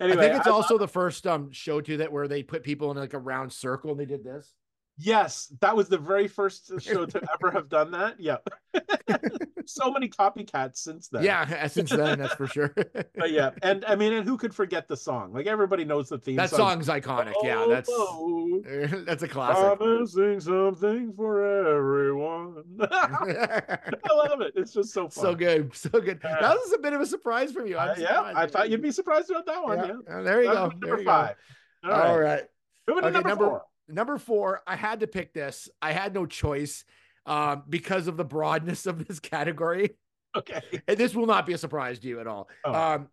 [0.00, 2.62] anyway I think it's I- also the first um show too that where they put
[2.62, 4.52] people in like a round circle and they did this.
[4.98, 8.36] Yes that was the very first show to ever have done that yeah
[9.64, 12.74] so many copycats since then Yeah, since then, that's for sure.
[13.14, 16.18] but yeah and i mean and who could forget the song like everybody knows the
[16.18, 17.32] theme that song song's iconic.
[17.42, 18.62] Yeah, that's Oh,
[19.06, 19.78] that's a classic.
[19.78, 22.62] Promising something for everyone.
[22.80, 24.52] I love it.
[24.56, 25.24] It's just so fun.
[25.24, 26.20] so good, so good.
[26.22, 26.38] Yeah.
[26.40, 27.76] That was a bit of a surprise from you.
[27.78, 28.32] Uh, yeah.
[28.34, 29.78] I thought you'd be surprised about that one.
[29.78, 29.86] Yeah.
[30.08, 30.14] Yeah.
[30.18, 30.70] Uh, there you That go.
[30.80, 31.10] There Number you go.
[31.10, 31.36] five.
[31.84, 32.24] All All right.
[32.34, 32.42] right.
[32.88, 33.62] Moving to Okay, number, number- four.
[33.88, 35.68] Number four, I had to pick this.
[35.80, 36.84] I had no choice
[37.26, 39.96] um, because of the broadness of this category.
[40.36, 40.62] Okay.
[40.88, 42.48] And this will not be a surprise to you at all.
[42.64, 42.72] Oh.
[42.74, 43.08] Um,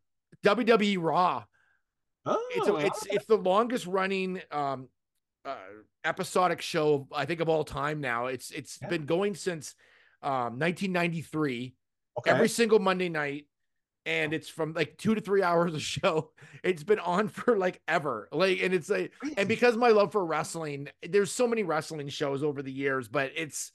[0.46, 1.44] WWE Raw.
[2.26, 4.88] Oh, It's a, it's it's the longest running um,
[5.46, 5.56] uh,
[6.06, 8.28] episodic show I think of all time now.
[8.28, 8.90] It's it's Yeah.
[8.90, 9.74] been going since
[10.22, 11.74] um, 1993.
[12.20, 12.32] okay.
[12.32, 13.48] every single Monday night.
[14.06, 16.32] And it's from like two to three hours a show.
[16.64, 18.30] It's been on for like ever.
[18.32, 22.44] Like, and it's like, and because my love for wrestling, there's so many wrestling shows
[22.44, 23.72] over the years, but it's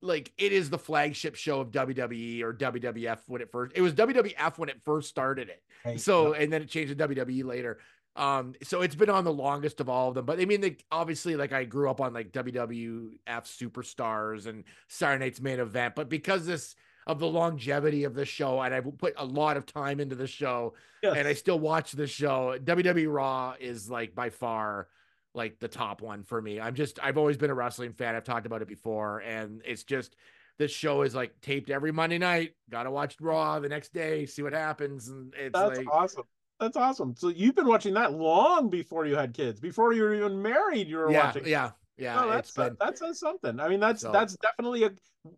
[0.00, 3.94] like it is the flagship show of WWE or WWF when it first it was
[3.94, 6.00] WWF when it first started it.
[6.00, 7.78] So and then it changed to WWE later.
[8.16, 10.24] Um, so it's been on the longest of all of them.
[10.24, 15.24] But I mean, they obviously like I grew up on like WWF superstars and Saturday
[15.24, 16.74] Night's main event, but because this
[17.08, 20.26] of the longevity of the show, and I've put a lot of time into the
[20.26, 21.16] show, Yes.
[21.16, 22.58] and I still watch the show.
[22.62, 24.88] WWE Raw is like by far
[25.34, 26.60] like the top one for me.
[26.60, 28.14] I'm just I've always been a wrestling fan.
[28.14, 30.16] I've talked about it before, and it's just
[30.58, 32.52] this show is like taped every Monday night.
[32.70, 36.24] Got to watch Raw the next day, see what happens, and it's That's like awesome.
[36.60, 37.14] That's awesome.
[37.16, 40.88] So you've been watching that long before you had kids, before you were even married.
[40.88, 41.46] You were yeah, watching.
[41.46, 43.58] yeah, Yeah, it's that's been that says something.
[43.60, 44.92] I mean, that's So- that's definitely a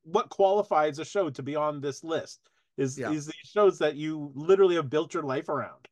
[0.04, 2.40] what qualifies a show to be on this list
[2.76, 3.10] is Yeah.
[3.10, 5.88] is these shows that you literally have built your life around.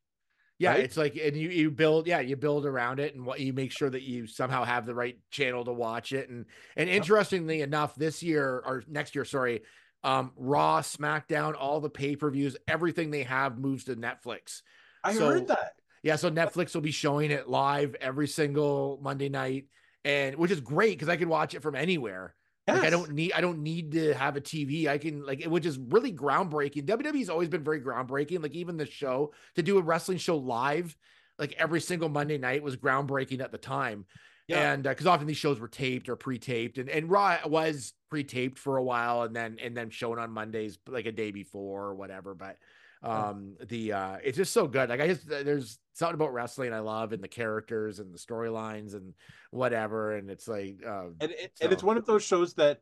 [0.59, 0.81] Yeah, right?
[0.83, 3.71] it's like and you you build yeah, you build around it and what you make
[3.71, 7.95] sure that you somehow have the right channel to watch it and and interestingly enough
[7.95, 9.63] this year or next year sorry,
[10.03, 14.61] um Raw, SmackDown, all the pay-per-views, everything they have moves to Netflix.
[15.03, 15.73] I So- heard that.
[16.03, 19.67] Yeah, so Netflix will be showing it live every single Monday night
[20.05, 22.35] and which is great because I can watch it from anywhere.
[22.67, 24.87] Like I don't need I don't need to have a TV.
[24.87, 26.85] I can like it, which is really groundbreaking.
[26.85, 28.43] WWE's always been very groundbreaking.
[28.43, 30.95] Like even the show to do a wrestling show live,
[31.37, 34.05] like every single Monday night was groundbreaking at the time.
[34.47, 34.73] Yeah.
[34.73, 38.57] And uh, because often these shows were taped or pre-taped, and and Raw was pre-taped
[38.57, 41.95] for a while, and then and then shown on Mondays like a day before or
[41.95, 42.33] whatever.
[42.33, 42.57] But
[43.01, 46.79] um the uh it's just so good like i just there's something about wrestling i
[46.79, 49.13] love and the characters and the storylines and
[49.51, 52.81] whatever and it's like uh and it, and it's one of those shows that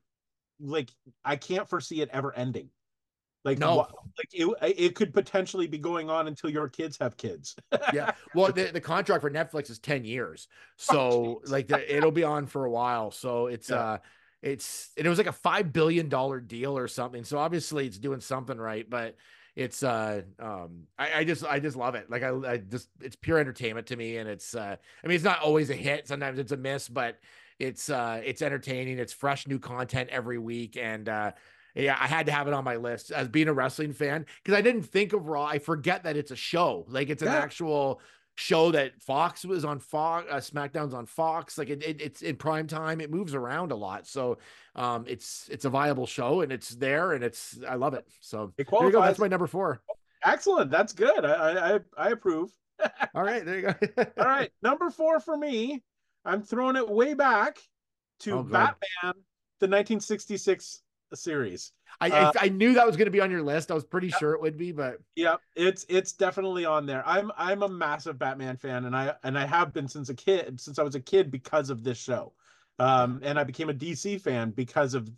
[0.60, 0.90] like
[1.24, 2.70] I can't foresee it ever ending.
[3.46, 3.76] Like No.
[4.18, 7.56] like it it could potentially be going on until your kids have kids.
[7.94, 11.52] yeah well the, the contract for netflix is 10 years so jeez.
[11.52, 13.76] like the, it'll be on for a while so it's Yeah.
[13.76, 13.98] uh
[14.42, 18.00] it's and it was like a five billion dollar deal or something so obviously it's
[18.00, 19.16] doing something right but
[19.58, 23.15] it's uh um I, I just i just love it like I, I just it's
[23.15, 26.38] pure entertainment to me and it's uh i mean it's not always a hit sometimes
[26.38, 27.17] it's a miss but
[27.58, 31.32] it's uh it's entertaining it's fresh new content every week and uh
[31.76, 34.58] yeah, I had to have it on my list as being a wrestling fan because
[34.58, 35.46] I didn't think of Raw.
[35.46, 37.36] I forget that it's a show, like it's an Yeah.
[37.38, 38.02] actual
[38.38, 41.58] show that Fox was on Fox, uh, SmackDown's on Fox.
[41.58, 43.02] Like it, it, it's in prime time.
[43.02, 44.38] It moves around a lot, so
[44.76, 48.08] um, it's it's a viable show and it's there and it's I love it.
[48.21, 49.02] So It there you go.
[49.02, 49.82] That's my number four.
[50.23, 50.69] Excellent.
[50.71, 51.26] That's good.
[51.26, 52.52] I I I, approve.
[53.15, 54.06] All right, there you go.
[54.19, 55.84] All right, number four for me.
[56.23, 57.58] I'm throwing it way back
[58.19, 58.43] to Oh.
[58.43, 59.13] Batman,
[59.60, 60.82] the 1966
[61.15, 61.72] series.
[62.00, 63.72] I, Uh, I I knew that was going to be on your list.
[63.72, 67.04] I was pretty sure it would be, but yeah, it's it's definitely on there.
[67.08, 70.60] I'm I'm a massive Batman fan, and I and I have been since a kid,
[70.60, 72.34] since I was a kid because of this show.
[72.80, 75.10] Um, and I became a DC fan because of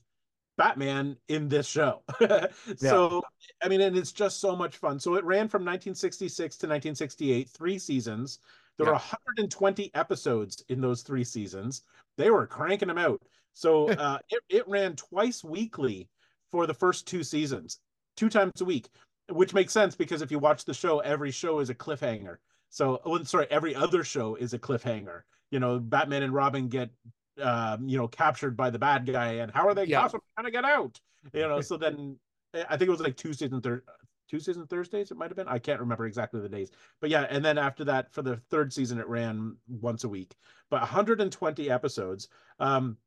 [0.58, 2.04] Batman in this show.
[2.78, 3.22] so
[3.62, 5.00] I mean, and it's just so much fun.
[5.00, 8.40] So it ran from 1966 to 1968, three seasons.
[8.78, 11.84] There were 120 episodes in those three seasons.
[12.18, 13.22] They were cranking them out.
[13.54, 16.10] So uh, it it ran twice weekly
[16.52, 17.80] for the first two seasons,
[18.16, 18.90] two times a week
[19.32, 22.38] which makes sense because if you watch the show, every show is a cliffhanger.
[22.70, 25.22] So, oh, sorry, every other show is a cliffhanger.
[25.52, 26.90] You know, Batman and Robin get,
[27.42, 30.02] um, you know, captured by the bad guy, and how are they Yeah.
[30.02, 31.00] possibly going to get out?
[31.34, 32.18] You know, so then
[32.54, 33.84] I think it was like two season third.
[34.30, 35.48] Two season Thursdays, it might have been.
[35.48, 36.70] I can't remember exactly the days,
[37.02, 37.26] but yeah.
[37.32, 40.36] And then after that, for the third season, it ran once a week,
[40.70, 42.28] but 120 episodes.
[42.60, 42.98] Um,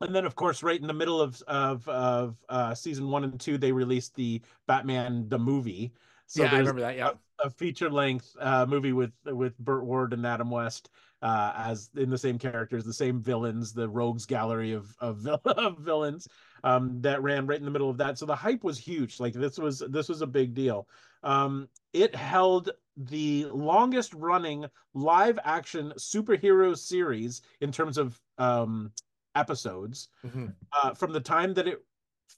[0.00, 3.40] and then, of course, right in the middle of of of uh, season one and
[3.40, 5.92] two, they released the Batman the movie.
[6.26, 6.96] So yeah, I remember that.
[6.96, 10.90] Yeah, a feature length uh, movie with with Burt Ward and Adam West
[11.22, 15.78] uh, as in the same characters, the same villains, the rogues gallery of of, of
[15.78, 16.28] villains
[16.64, 18.18] um, that ran right in the middle of that.
[18.18, 19.20] So the hype was huge.
[19.20, 20.88] Like this was this was a big deal.
[21.22, 28.92] Um, it held the longest running live action superhero series in terms of um,
[29.38, 30.54] episodes Mhm.
[30.72, 31.84] uh, from the time that it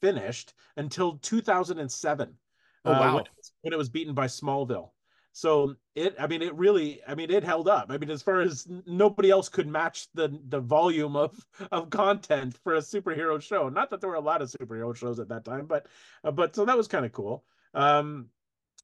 [0.01, 2.37] finished until 2007
[2.85, 3.15] Oh, uh, wow.
[3.17, 4.91] when, it was- when it was beaten by Smallville.
[5.33, 7.87] So it, I mean, it really, I mean, it held up.
[7.91, 12.57] I mean, as far as nobody else could match the the volume of of content
[12.65, 13.69] for a superhero show.
[13.69, 15.87] Not that there were a lot of superhero shows at that time, but
[16.25, 17.45] uh, but so that was kind of cool.
[17.75, 18.31] Um,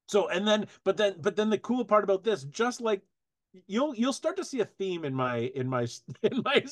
[0.07, 3.03] so and then, but then, but then the cool part about this, just like
[3.67, 5.87] you'll you'll start to see a theme in my in my
[6.23, 6.65] in my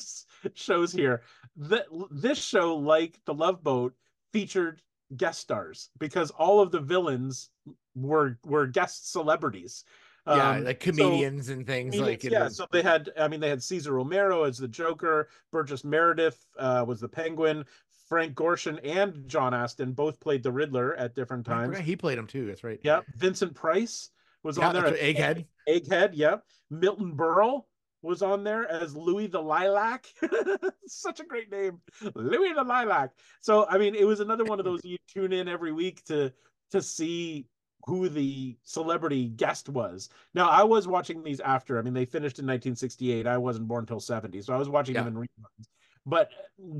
[0.53, 1.21] shows here.
[1.57, 3.93] That this show, like the Love Boat,
[4.33, 4.81] featured
[5.15, 7.49] guest stars because all of the villains
[7.95, 9.83] were were guest celebrities.
[10.27, 13.27] yeah, Um, like so- comedians and things Comedians, like yeah, the- so they had, I
[13.27, 17.63] mean, they had Cesar Romero as the Joker, Burgess Meredith uh, was the Penguin,
[18.09, 21.77] Frank Gorshin and John Astin both played the Riddler at different times.
[21.79, 22.45] he played him too.
[22.47, 22.79] That's right.
[22.83, 24.09] Yeah, Vincent Price
[24.43, 24.83] was Yeah, on there.
[24.83, 25.45] that's as right, Egghead.
[25.67, 26.37] Egghead, yeah.
[26.69, 27.65] Milton Berle
[28.01, 30.05] was on there as Louie the Lilac.
[30.87, 31.81] Such a great name,
[32.13, 33.11] Louie the Lilac.
[33.41, 36.31] So, I mean, it was another one of those you tune in every week to
[36.71, 37.47] to see
[37.85, 40.09] who the celebrity guest was.
[40.33, 41.77] Now, I was watching these after.
[41.77, 43.27] I mean, they finished in 1968.
[43.27, 45.67] I wasn't born until 70, so I was watching them in reruns.
[46.05, 46.31] But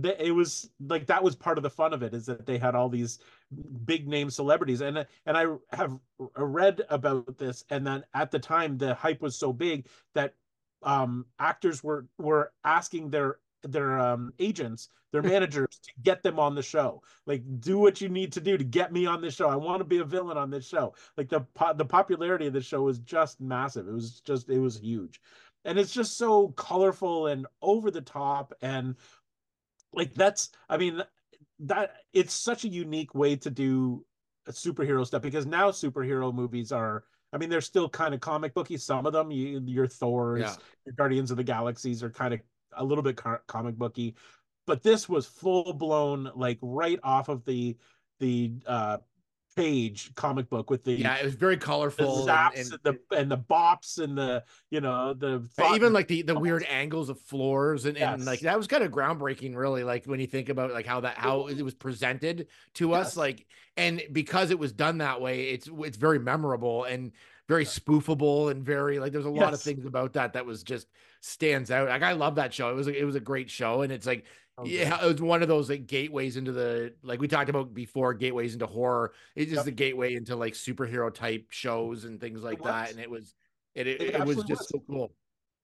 [0.04, 2.58] th- it was like that was part of the fun of it is that they
[2.58, 3.20] had all these
[3.86, 5.98] big name celebrities and and I have
[6.38, 10.34] read about this and then at the time the hype was so big that
[10.84, 16.56] um actors were were asking their their um agents, their managers to get them on
[16.56, 17.02] the show.
[17.26, 19.50] Like do what you need to do to get me on this show.
[19.50, 20.94] I want to be a villain on this show.
[21.17, 23.88] Like the po- the popularity of the show was just massive.
[23.88, 25.19] It was just it was huge.
[25.63, 28.96] And it's just so colorful and over the top and
[29.96, 31.02] like that's I mean
[31.60, 34.06] that it's such a unique way to do
[34.50, 38.77] superhero stuff because now superhero movies are I mean, they're still kind of comic booky.
[38.77, 40.56] Some of them, you, your Thor's, Yeah.
[40.85, 42.39] your Guardians of the Galaxies, are kind of
[42.77, 44.15] a little bit car- comic booky,
[44.65, 47.75] but this was full blown, like right off of the
[48.19, 48.98] the uh
[49.56, 53.17] page comic book with the Yeah, it was very colorful, the zaps and, and, the
[53.17, 57.19] and the bops and the you know the even like the the weird angles of
[57.21, 60.71] floors and, and like that was kind of groundbreaking really like when you think about
[60.71, 63.45] like how that how it was presented to us like
[63.77, 67.12] and because it was done that way it's it's very memorable and
[67.47, 70.87] very spoofable and very like there's a lot of things about that that was just
[71.21, 71.87] stands out.
[71.89, 72.69] Like i love that show.
[72.69, 74.25] It was it was a great show and it's like
[74.58, 77.73] Oh, yeah it was one of those like gateways into the like we talked about
[77.73, 79.65] before gateways into horror it's just Yep.
[79.65, 83.35] the gateway into like superhero type shows and things like that and it was
[83.75, 84.69] it it, It it was just was.
[84.69, 85.15] so cool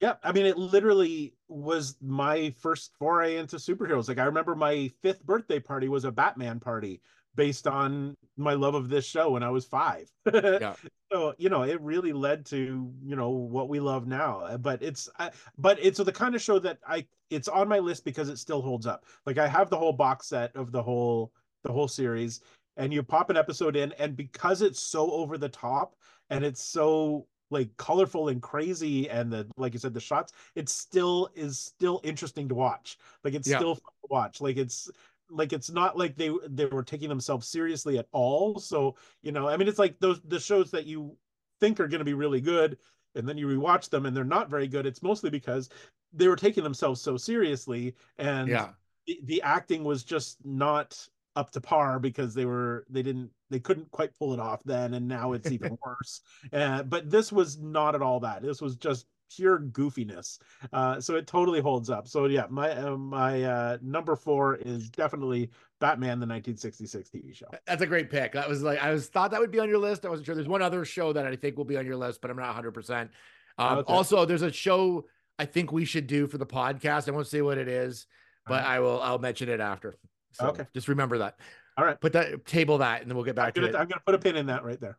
[0.01, 4.07] Yeah, I mean, it literally was my first foray into superheroes.
[4.09, 7.01] Like, I remember my fifth birthday party was a Batman party
[7.35, 10.09] based on my love of this show when I was five.
[10.33, 10.75] Yeah.
[11.11, 14.39] So, you know, it really led to, you know, what we love now.
[14.39, 17.79] Uh, But it's, I, but it's the kind of show that I, it's on my
[17.79, 19.05] list because it still holds up.
[19.25, 22.39] Like, I have the whole box set of the whole, the whole series,
[22.77, 25.95] and you pop an episode in, and because it's so over the top
[26.29, 30.69] and it's so like colorful and crazy and the like you said the shots it
[30.69, 33.57] still is still interesting to watch like it's Yeah.
[33.57, 34.89] still fun to watch like it's
[35.31, 38.59] like it's not like they they were taking themselves seriously at all.
[38.59, 41.15] So you know i mean it's like those the shows that you
[41.59, 42.77] think are going to be really good
[43.15, 44.85] and then you rewatch them and they're not very good.
[44.85, 45.69] It's mostly because
[46.13, 48.69] they were taking themselves so seriously and yeah.
[49.07, 53.59] the, the acting was just not up to par because they were they didn't they
[53.59, 56.21] couldn't quite pull it off then and now it's even worse.
[56.51, 58.41] Uh, but this was not at all that.
[58.41, 59.05] This was just
[59.35, 60.39] pure goofiness
[60.73, 64.89] uh, so it totally holds up so yeah my uh, my uh, number four is
[64.89, 68.33] definitely batman the 1966 tv show That's a great pick.
[68.33, 70.05] That was like I was thought that would be on your list.
[70.05, 70.35] I wasn't sure.
[70.35, 72.47] There's one other show that I think will be on your list, but I'm not
[72.47, 72.71] 100.
[72.71, 73.11] percent
[73.57, 73.93] um, Okay.
[73.93, 75.05] Also, there's a show
[75.39, 77.07] I think we should do for the podcast.
[77.07, 78.05] I won't say what it is,
[78.45, 78.69] but Alright.
[78.69, 79.01] I will.
[79.01, 79.97] I'll mention it after.
[80.33, 80.65] So Okay.
[80.73, 81.39] just remember that.
[81.77, 81.99] All right.
[81.99, 83.75] Put that table that, and then we'll get I'm back to gonna, it.
[83.75, 84.97] I'm gonna put a pin in that right there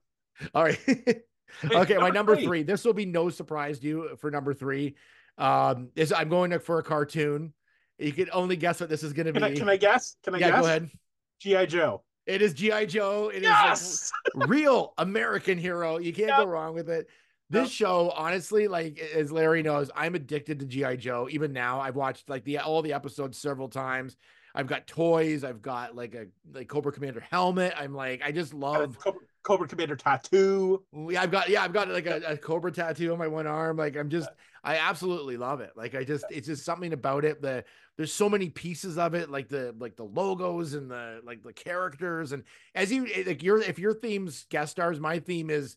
[0.54, 0.78] All right.
[1.64, 2.46] okay, my number number three.
[2.46, 2.62] three.
[2.62, 4.94] This will be no surprise to you for number three.
[5.38, 7.52] Um, is I'm going to, for a cartoon.
[7.98, 9.40] You can only guess what this is going to be.
[9.40, 10.90] can I, can I guess can i yeah, guess go ahead.
[11.40, 13.30] gi joe It is GI Joe.
[13.32, 15.98] It is like yes real American hero.
[15.98, 17.08] You can't go wrong with it.
[17.50, 17.70] This Yep.
[17.70, 21.28] show, honestly, like as Larry knows, I'm addicted to GI Joe.
[21.30, 24.16] Even now, I've watched like the all the episodes several times.
[24.54, 25.44] I've got toys.
[25.44, 27.74] I've got like a like Cobra Commander helmet.
[27.76, 28.98] I'm like, I just love.
[28.98, 33.12] cobra, cobra commander tattoo Yeah, I've got yeah, I've got like a, a Cobra tattoo
[33.12, 33.76] on my one arm.
[33.76, 34.28] Like I'm just,
[34.62, 35.72] I absolutely love it.
[35.76, 37.42] Like I just, it's just something about it.
[37.42, 37.64] The
[37.96, 41.52] there's so many pieces of it, like the like the logos and the like the
[41.52, 42.32] characters.
[42.32, 45.76] And as you eh, like your if your theme's guest stars, my theme is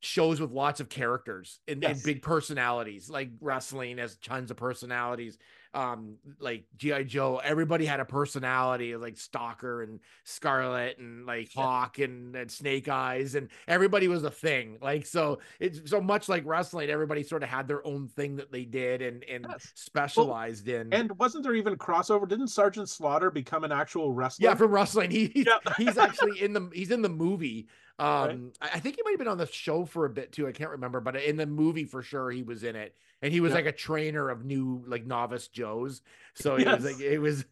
[0.00, 3.08] shows with lots of characters and, and big personalities.
[3.08, 5.38] Like wrestling has tons of personalities.
[5.74, 11.62] Um, like GI Joe, everybody had a personality, like Stalker and Scarlett and like Yeah.
[11.62, 14.76] Hawk and, and Snake Eyes, and everybody was a thing.
[14.82, 16.90] Like so, it's so much like wrestling.
[16.90, 19.72] Everybody sort of had their own thing that they did and and Yes.
[19.74, 20.92] specialized in.
[20.92, 22.28] And wasn't there even crossover?
[22.28, 24.48] Didn't Sergeant Slaughter become an actual wrestler?
[24.50, 25.58] yeah, from wrestling, he, he's, Yeah.
[25.78, 27.68] he's actually in the he's in the movie.
[27.98, 28.72] Um, Right.
[28.74, 30.46] I think he might have been on the show for a bit too.
[30.46, 33.40] I can't remember, but in the movie for sure he was in it, and he
[33.40, 33.56] was Yeah.
[33.56, 36.02] like a trainer of new like novice Joes.
[36.34, 37.44] So it was like it was.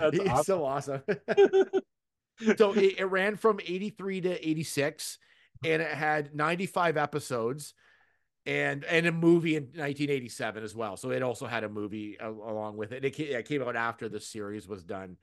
[0.00, 0.44] Awesome.
[0.44, 1.02] so awesome.
[2.56, 5.18] so it, it ran from 83 to 86
[5.64, 7.74] and it had 95 episodes
[8.46, 12.28] and and a movie in 1987 as well so it also had a movie a-
[12.28, 15.16] along with it it came, it came out after the series was done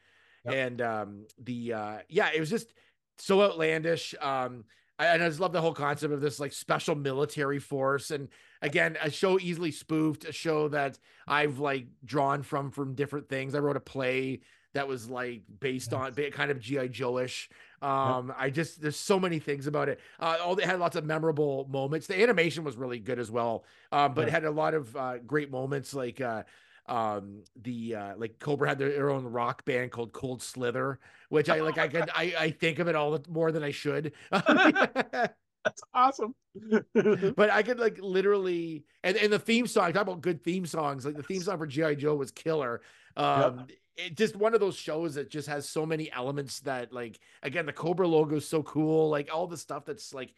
[0.45, 0.53] Yep.
[0.55, 2.71] and um the uh yeah it was just
[3.17, 4.63] so outlandish um
[4.99, 8.11] I, and I just love the whole concept of this like special military force.
[8.11, 8.27] And
[8.61, 13.55] again a show easily spoofed a show that i've like drawn from from different things.
[13.55, 14.41] I wrote a play
[14.73, 17.49] that was like based on kind of gi joe-ish.
[17.81, 19.99] Um i just there's so many things about it.
[20.19, 22.07] Uh all they had lots of memorable moments.
[22.07, 23.63] The animation was really good as well.
[23.91, 26.43] Um but it had a lot of uh great moments like uh
[26.89, 31.61] um the uh like cobra had their, own rock band called cold slither which i
[31.61, 34.13] like i could i i think of it all the more than i should
[35.65, 36.35] That's awesome.
[36.93, 40.65] but I could like literally and, and the theme song, I talk about good theme
[40.65, 41.05] songs.
[41.05, 41.95] Like the theme song for G.I.
[41.95, 42.81] Joe was killer.
[43.17, 43.67] Um
[43.97, 47.65] it just one of those shows that just has so many elements that like again
[47.65, 50.33] the Cobra logo is so cool, like all the stuff that's like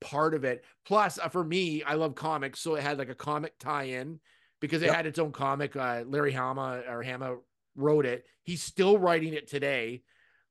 [0.00, 0.64] part of it.
[0.84, 4.20] Plus, uh, for me, I love comics, so it had like a comic tie-in
[4.62, 4.94] because it Yep.
[4.94, 5.76] had its own comic.
[5.76, 7.36] Uh, Larry Hama or Hama
[7.76, 8.24] wrote it.
[8.44, 10.02] He's still writing it today.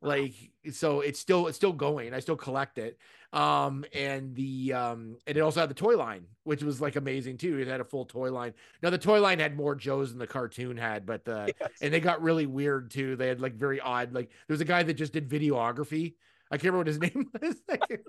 [0.04, 0.34] Like
[0.72, 2.14] so, it's still it's still going.
[2.14, 2.98] I still collect it.
[3.34, 7.38] Um, and the um, and it also had the toy line, which was like amazing
[7.38, 7.60] too.
[7.60, 8.54] It had a full toy line.
[8.84, 11.70] Now the toy line had more Joes than the cartoon had, but the Yes.
[11.82, 13.16] and they got really weird too.
[13.16, 14.14] They had like very odd.
[14.14, 16.16] Like there was a guy that just did videography.
[16.52, 17.30] I can't remember what his name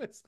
[0.01, 0.23] was.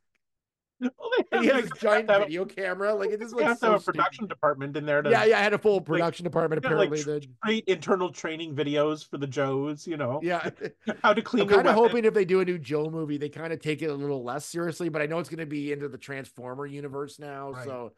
[0.80, 2.94] Like, Well, they he have- had they giant have- video camera.
[2.94, 3.96] Like it just have looks to so have a stupid.
[3.96, 6.88] production department in there to Yeah, yeah, I had a full production department yeah, like
[6.88, 7.20] apparently.
[7.20, 10.50] that create internal training videos for the Joes, you know, yeah.
[11.02, 13.28] how to clean I'm kind of hoping if they do a new Joe movie, they
[13.28, 14.88] kind of take it a little less seriously.
[14.88, 17.64] But I know it's going to be into the Transformer universe now, Right.
[17.64, 17.92] so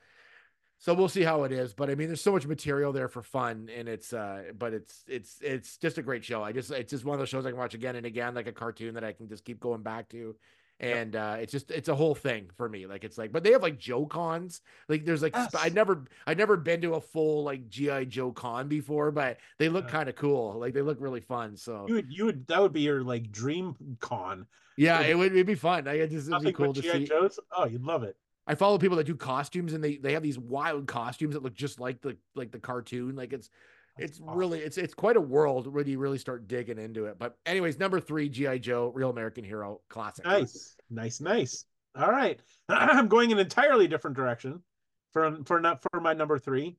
[0.78, 1.72] so we'll see how it is.
[1.72, 5.02] But I mean, there's so much material there for fun, and it's uh, but it's
[5.08, 6.42] it's it's just a great show.
[6.42, 8.46] I just it's just one of those shows I can watch again and again, like
[8.46, 10.36] a cartoon that I can just keep going back to.
[10.78, 12.86] And uh, it's just it's a whole thing for me.
[12.86, 14.60] Like it's like, but they have like Joe cons.
[14.88, 15.54] Like there's like Yes.
[15.54, 19.70] I'd never I'd never been to a full like GI Joe con before, but they
[19.70, 19.90] look Yeah.
[19.92, 20.58] kind of cool.
[20.60, 21.56] Like they look really fun.
[21.56, 24.46] So You would, you would, that would be your like dream con.
[24.76, 25.88] yeah, it would it'd be fun.
[25.88, 27.04] I just it'd be cool to GI see.
[27.06, 27.40] Joes.
[27.56, 28.16] Oh, you'd love it.
[28.46, 31.54] I follow people that do costumes and they they have these wild costumes that look
[31.54, 33.16] just like the like the cartoon.
[33.16, 33.48] Like it's
[33.98, 37.18] it's really it's it's quite a world when you really start digging into it.
[37.18, 40.24] But anyways, number three, GI Joe, Real American Hero, classic.
[40.24, 41.64] Nice, nice, nice.
[41.98, 44.62] All right, I'm going an entirely different direction
[45.12, 46.76] for for not for my number three,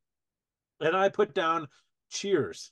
[0.80, 1.68] and I put down
[2.09, 2.72] Cheers.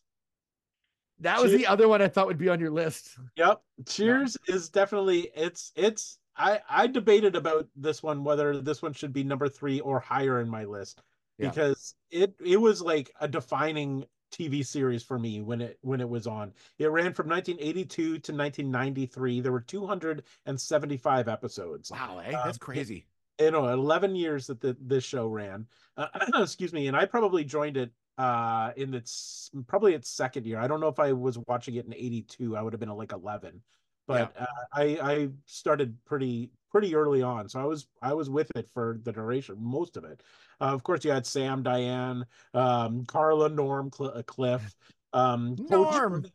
[1.21, 3.17] That was the other one I thought would be on your list.
[3.37, 6.19] Yep, Cheers is definitely it's it's.
[6.37, 10.41] I I debated about this one whether this one should be number three or higher
[10.41, 11.01] in my list
[11.37, 11.49] Yeah.
[11.49, 14.03] because it it was like a defining
[14.35, 16.51] TV series for me when it when it was on.
[16.77, 19.41] It ran from 1982 to 1993.
[19.41, 21.91] There were 275 episodes.
[21.91, 22.33] Wow, eh?
[22.33, 23.05] Um, That's crazy.
[23.39, 25.67] you know 11 years that the, this show ran
[25.97, 30.57] uh, excuse me and i probably joined it uh in its probably its second year
[30.57, 33.11] i don't know if i was watching it in 82 i would have been like
[33.11, 33.61] 11
[34.07, 38.51] but uh, i i started pretty pretty early on so i was i was with
[38.57, 40.21] it for the duration most of it
[40.59, 44.75] uh, of course you had sam diane um carla norm Cl- uh, cliff
[45.13, 46.25] um Norm.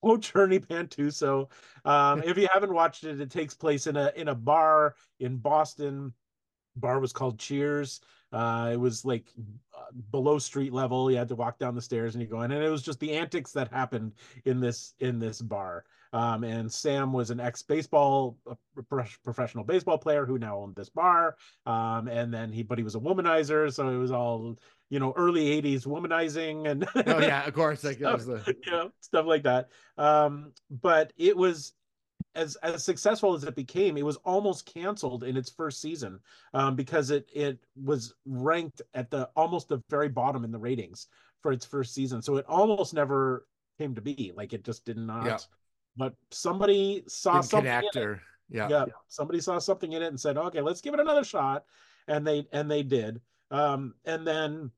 [0.00, 1.50] Coach Ernie Pantuso.
[1.84, 5.38] Um, if you haven't watched it, it takes place in a in a bar in
[5.38, 6.14] Boston
[6.76, 8.00] bar was called Cheers.
[8.32, 9.32] Uh, it was like
[9.76, 11.10] uh, below street level.
[11.10, 13.00] You had to walk down the stairs and you go in, and it was just
[13.00, 14.12] the antics that happened
[14.44, 15.84] in this in this bar.
[16.12, 18.36] Um, and Sam was an ex baseball
[19.24, 21.36] professional baseball player who now owned this bar.
[21.66, 24.58] Um, and then he, but he was a womanizer, so it was all
[24.90, 27.84] you know early '80s womanizing and Oh yeah, of course.
[27.84, 29.68] Like was the you know stuff like that.
[29.96, 31.72] Um, but it was
[32.34, 36.20] as as successful as it became, it was almost canceled in its first season
[36.54, 41.08] um, because it it was ranked at the almost the very bottom in the ratings
[41.42, 42.22] for its first season.
[42.22, 43.46] So it almost never
[43.78, 44.32] came to be.
[44.34, 45.26] Like it just did not.
[45.26, 45.38] Yeah.
[45.98, 47.70] But somebody saw something.
[47.70, 48.18] it.
[48.48, 48.68] yeah.
[48.68, 48.84] Yeah.
[49.08, 51.64] Somebody saw something in it and said, "Okay, let's give it another shot,"
[52.06, 53.20] and they and they did.
[53.50, 54.70] Um, and then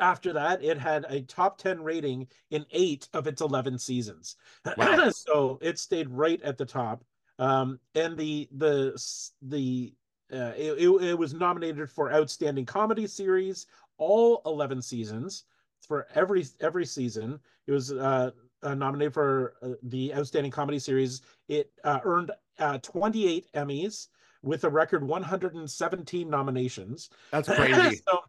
[0.00, 4.36] after that, it had a top 10 rating in eight of its 11 seasons.
[4.76, 5.10] Wow.
[5.14, 7.04] so it stayed right at the top.
[7.38, 9.00] Um, and the, the,
[9.42, 9.92] the,
[10.32, 13.66] uh, it, it, it was nominated for Outstanding Comedy Series,
[13.98, 15.44] all 11 seasons
[15.86, 17.38] for every, every season.
[17.66, 18.30] It was, uh,
[18.62, 21.22] uh, nominated for uh, the Outstanding Comedy Series.
[21.48, 24.08] It uh, earned uh, 28 Emmys
[24.42, 27.10] with a record 117 nominations.
[27.30, 28.00] That's crazy.
[28.08, 28.20] so,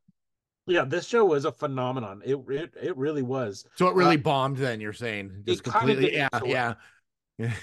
[0.68, 2.22] yeah, this show was a phenomenon.
[2.26, 3.66] It it, it really was.
[3.76, 5.44] So it really bombed then, you're saying.
[5.46, 6.74] Just Uh, completely yeah, so- yeah.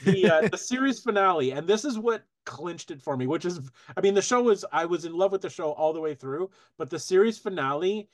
[0.05, 3.27] The uh, the series finale, and this is what clinched it for me.
[3.29, 3.61] Which is,
[3.97, 6.15] I mean, the show was I was in love with the show all the way
[6.15, 8.09] through, but the series finale,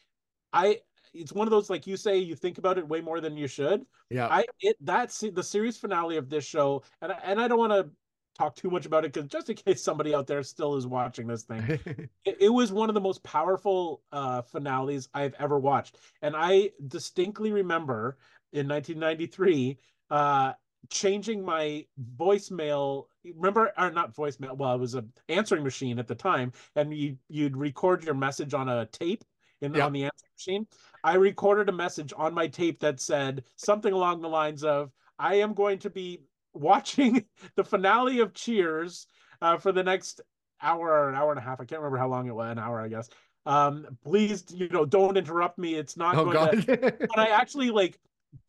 [0.52, 0.80] I
[1.14, 3.46] it's one of those like you say you think about it way more than you
[3.46, 3.86] should.
[4.10, 4.26] yeah.
[4.26, 7.72] I it that's the series finale of this show, and I, and I don't want
[7.72, 7.88] to
[8.36, 11.26] talk too much about it because just in case somebody out there still is watching
[11.26, 11.62] this thing,
[12.24, 15.98] it, it was one of the most powerful uh, finales I've ever watched.
[16.22, 18.18] And I distinctly remember
[18.52, 19.78] in 1993
[20.10, 20.52] uh,
[20.90, 21.86] changing my
[22.16, 23.04] voicemail.
[23.36, 24.56] Remember, or not voicemail?
[24.56, 28.54] Well, it was a answering machine at the time, and you you'd record your message
[28.54, 29.24] on a tape
[29.64, 29.86] in Yeah.
[29.86, 30.66] on the answering machine.
[31.02, 35.36] I recorded a message on my tape that said something along the lines of, "I
[35.36, 36.20] am going to be
[36.52, 37.24] watching
[37.56, 39.06] the finale of Cheers
[39.42, 40.20] uh, for the next."
[40.62, 41.60] hour, or an hour and a half.
[41.60, 42.50] I can't remember how long it was.
[42.50, 43.10] An hour, I guess.
[43.44, 45.74] Um, please, you know, don't interrupt me.
[45.74, 46.16] It's not.
[46.16, 46.96] Oh going to- god.
[47.10, 47.98] but I actually like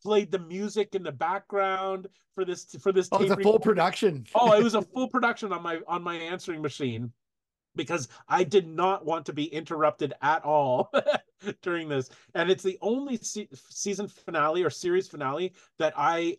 [0.02, 3.08] played the music in the background for this for this.
[3.12, 4.24] oh, it's a tape full production.
[4.34, 7.12] oh, it was a full production on my on my answering machine
[7.76, 10.90] because I did not want to be interrupted at all
[11.62, 12.10] during this.
[12.34, 16.38] And it's the only se- season finale or series finale that I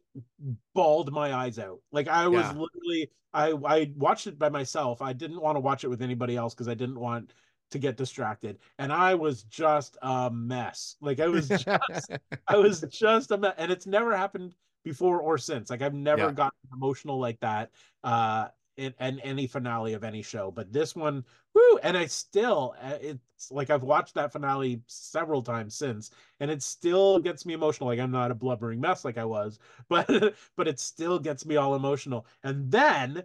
[0.74, 1.80] bawled my eyes out.
[1.92, 2.52] Like I was Yeah.
[2.52, 5.02] literally I I watched it by myself.
[5.02, 7.34] I didn't want to watch it with anybody else because I didn't want
[7.72, 8.60] to get distracted.
[8.80, 10.96] And I was just a mess.
[11.02, 12.12] Like I was just
[12.48, 13.54] I was just a mess.
[13.58, 15.70] And it's never happened before or since.
[15.70, 16.32] Like I've never Yeah.
[16.32, 17.72] gotten emotional like that
[18.04, 18.48] uh
[18.78, 20.52] in, in any finale of any show.
[20.52, 21.24] But this one,
[21.54, 26.50] whoo, and I still uh, it's like I've watched that finale several times since, and
[26.50, 27.90] it still gets me emotional.
[27.90, 29.60] Like I'm not a blubbering mess like I was,
[29.90, 30.08] but
[30.56, 32.26] but it still gets me all emotional.
[32.44, 33.24] And then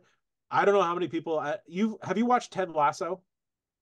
[0.50, 3.20] I don't know how many people uh, you have you watched Ted Lasso?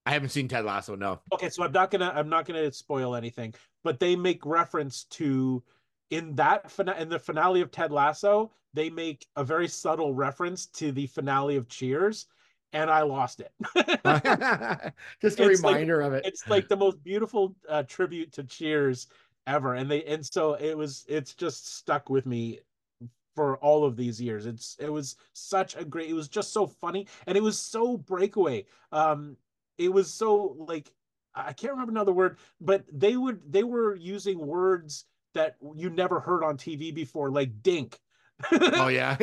[0.06, 0.96] I haven't seen Ted Lasso.
[0.96, 1.20] No.
[1.32, 3.54] Okay, so I'm not gonna I'm not gonna spoil anything,
[3.84, 5.62] but they make reference to
[6.10, 10.92] in that in the finale of Ted Lasso, they make a very subtle reference to
[10.92, 12.26] the finale of Cheers,
[12.72, 13.52] and I lost it.
[15.20, 16.24] Just a It's like- reminder of it.
[16.26, 19.08] it's like the most beautiful uh, tribute to Cheers
[19.46, 21.04] ever, and they and so it was.
[21.08, 22.60] It's just stuck with me
[23.36, 24.46] for all of these years.
[24.46, 26.10] It's it was such a great.
[26.10, 28.66] It was just so funny, and it was so breakaway.
[28.92, 29.36] Um,
[29.78, 30.92] it was so like
[31.34, 35.04] I can't remember another word, but they would they were using words
[35.34, 37.98] that you never heard on TV before, like dink.
[38.52, 39.16] oh yeah.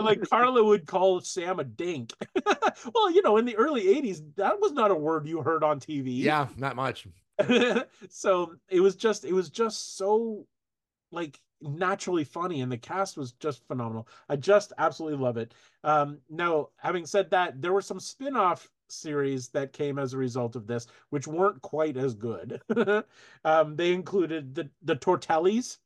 [0.00, 2.12] like Carla would call Sam a dink.
[2.94, 5.80] well, you know, in the early 80s, that was not a word you heard on
[5.80, 6.20] TV.
[6.22, 7.06] yeah, not much.
[8.08, 10.46] so it was just it was just so
[11.10, 16.18] like naturally funny and the cast was just phenomenal i just absolutely love it um
[16.28, 20.66] now having said that there were some spin-off series that came as a result of
[20.66, 22.60] this which weren't quite as good
[23.44, 25.78] um they included the the tortellis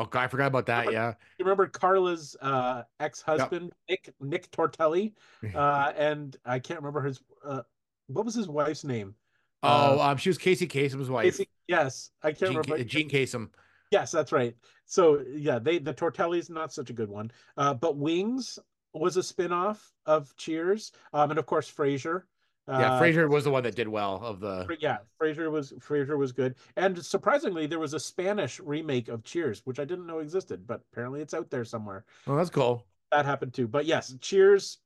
[0.00, 0.92] Oh I forgot about that.
[0.92, 1.14] Yeah.
[1.38, 5.12] you remember carla's uh ex-husband nick nick tortelli
[5.54, 7.62] uh and i can't remember his uh
[8.06, 9.14] what was his wife's name
[9.60, 11.24] Oh, um, she was Casey Kasem's wife.
[11.24, 13.50] Casey- yes i can't Jean, remember Jean Kasem.
[13.90, 14.54] Yes, that's right.
[14.84, 17.30] So yeah, they the Tortelli's not such a good one.
[17.56, 18.58] Uh, but Wings
[18.92, 20.92] was a spin-off of Cheers.
[21.12, 22.24] Um, and of course Frasier.
[22.68, 24.76] Yeah, Uh, Frasier was the one that did well of the.
[24.78, 26.54] Yeah, Frasier was Frasier was good.
[26.76, 30.82] And surprisingly, there was a Spanish remake of Cheers, which I didn't know existed, but
[30.92, 32.04] apparently it's out there somewhere.
[32.26, 32.84] Oh, that's cool.
[33.10, 33.66] That happened too.
[33.68, 34.78] But yes, Cheers,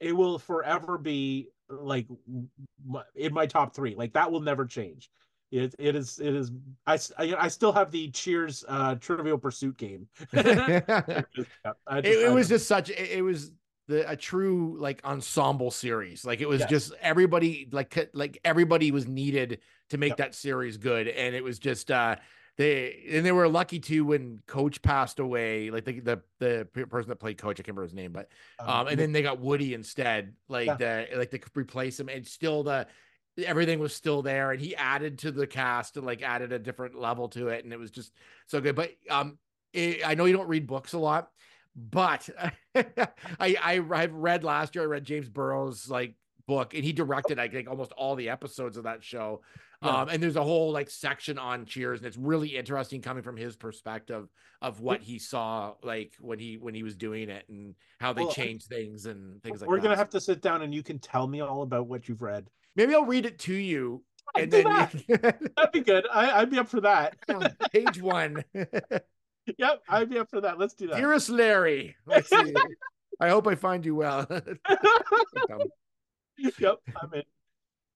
[0.00, 2.06] it will forever be like
[3.14, 3.94] in my top three.
[3.94, 5.10] Like that will never change.
[5.50, 6.50] It it is it is
[6.86, 10.08] I, I still have the Cheers uh Trivial Pursuit game.
[10.32, 11.50] it, Yeah, just-
[12.06, 12.88] it I was just such.
[12.88, 13.52] It, it was
[13.88, 16.24] the a true like ensemble series.
[16.24, 16.70] Like it was Yes.
[16.70, 19.60] just everybody like like everybody was needed
[19.90, 20.18] to make Yep.
[20.18, 22.16] that series good, and it was just uh
[22.56, 25.70] they and they were lucky too when Coach passed away.
[25.70, 28.28] Like the the the person that played Coach, I can't remember his name, but
[28.60, 32.26] um, and then they got Woody instead, like the like they could replace him, and
[32.26, 32.86] still the
[33.38, 36.94] everything was still there, and he added to the cast and like added a different
[36.94, 38.12] level to it, and it was just
[38.46, 38.76] so good.
[38.76, 39.38] But um,
[39.72, 41.30] it, I know you don't read books a lot,
[41.76, 42.28] but
[42.74, 44.84] I I I've read last year.
[44.84, 46.14] I read James Burrows like
[46.46, 49.42] book, and he directed I think almost all the episodes of that show.
[49.82, 50.02] Yeah.
[50.02, 53.36] Um, and there's a whole like section on Cheers, and it's really interesting coming from
[53.36, 54.28] his perspective
[54.60, 58.22] of what he saw like when he when he was doing it and how they
[58.22, 59.68] Well, I- changed things and things like that.
[59.68, 59.82] We're that.
[59.82, 62.48] gonna have to sit down and you can tell me all about what you've read.
[62.76, 64.04] Maybe I'll read it to you,
[64.38, 64.64] and then
[65.08, 66.06] That'd be good.
[66.12, 67.16] I, I'd be up for that.
[67.72, 68.44] page one.
[69.58, 70.58] Yep, I'd be up for that.
[70.58, 70.96] Let's do that.
[70.96, 72.54] Dearest Larry, let's see.
[73.20, 74.26] I hope I find you well.
[76.58, 77.22] yep, I'm in.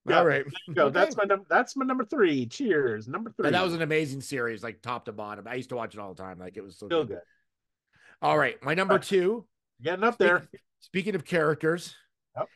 [0.08, 0.44] Yeah, All right.
[0.72, 0.84] Go.
[0.86, 0.92] Okay.
[0.94, 2.46] That's my num- that's my number three.
[2.46, 3.46] Cheers, number three.
[3.46, 5.48] And that was an amazing series, like top to bottom.
[5.48, 6.38] I used to watch it all the time.
[6.38, 7.14] Like it was so still good.
[7.14, 7.20] good.
[8.22, 9.46] All right, my number two.
[9.82, 10.48] Getting up there.
[10.80, 11.94] Speaking of characters,
[12.36, 12.48] Yep.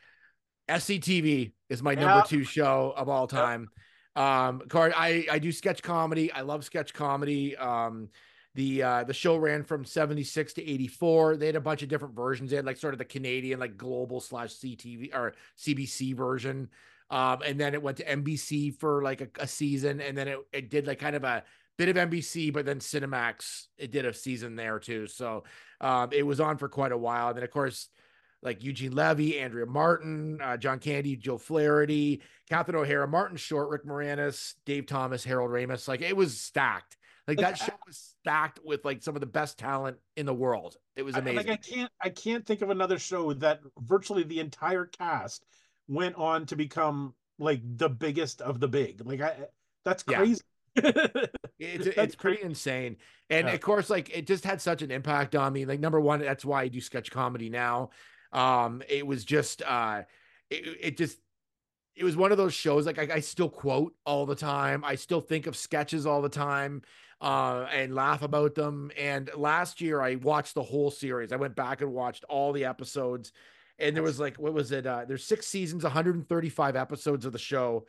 [0.69, 3.69] SCTV is my number two show of all time.
[4.15, 6.31] Um, Card, I I do sketch comedy.
[6.33, 7.57] I love sketch comedy.
[7.57, 8.11] Um,
[8.55, 12.15] the uh the show ran from 76 to 84 they had a bunch of different
[12.15, 12.51] versions.
[12.51, 16.69] They had like sort of the canadian like global slash ctv or cbc version.
[17.11, 20.39] Um and then it went to nbc for like a, a season and then it,
[20.53, 21.45] it did like kind of a
[21.79, 25.07] bit of nbc but then cinemax it did a season there too.
[25.07, 25.45] So
[25.81, 27.29] um it was on for quite a while.
[27.29, 27.89] And then of course
[28.43, 33.85] like Eugene Levy, Andrea Martin, uh, John Candy, Joe Flaherty, Catherine O'Hara, Martin Short, Rick
[33.85, 35.87] Moranis, Dave Thomas, Harold Ramis.
[35.87, 36.97] Like it was stacked.
[37.31, 40.35] Like Like, that show was stacked with like some of the best talent in the
[40.35, 40.77] world.
[40.97, 41.37] It was I- amazing.
[41.47, 45.45] Like I can't I can't think of another show that virtually the entire cast
[45.89, 49.05] went on to become like the biggest of the big.
[49.07, 49.37] Like I
[49.85, 50.19] that's Yeah.
[50.19, 50.41] crazy.
[51.63, 52.97] It's That's it's pretty insane.
[53.29, 53.53] And Yeah.
[53.55, 55.67] of course, like it just had such an impact on me.
[55.67, 57.91] Like number one, that's why I do sketch comedy now.
[58.33, 60.03] Um, it was just uh
[60.49, 61.19] it, it just
[62.01, 64.83] it was one of those shows like I, I still quote all the time.
[64.85, 66.83] I still think of sketches all the time
[67.21, 68.91] uh and laugh about them.
[68.99, 71.31] And last year I watched the whole series.
[71.31, 73.33] I went back and watched all the episodes.
[73.79, 74.87] And there was like what was it?
[74.87, 77.85] Uh there's six seasons, 135 episodes of the show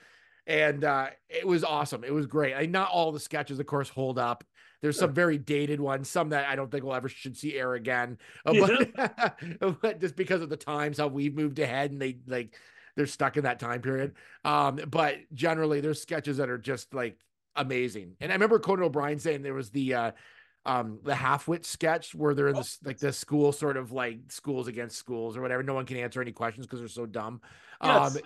[0.48, 2.04] and uh, it was awesome.
[2.04, 2.56] It was great.
[2.56, 4.44] I, not all the sketches, of course, hold up.
[4.82, 7.76] There's some very dated ones, some that I don't think we'll ever should see air
[7.76, 8.18] again.
[8.46, 8.54] Uh,
[9.60, 12.58] but, but just because of the times how we've moved ahead and they like
[12.96, 14.14] they're stuck in that time period.
[14.44, 17.18] Um, but generally, there's sketches that are just like
[17.56, 18.16] amazing.
[18.20, 20.12] And I remember Conan O'Brien saying there was the uh,
[20.66, 24.68] um the half-wit sketch where they're in this like the school sort of like schools
[24.68, 25.64] against schools or whatever.
[25.64, 27.42] No one can answer any questions because they're so dumb.
[27.84, 28.16] Yes.
[28.16, 28.22] Um,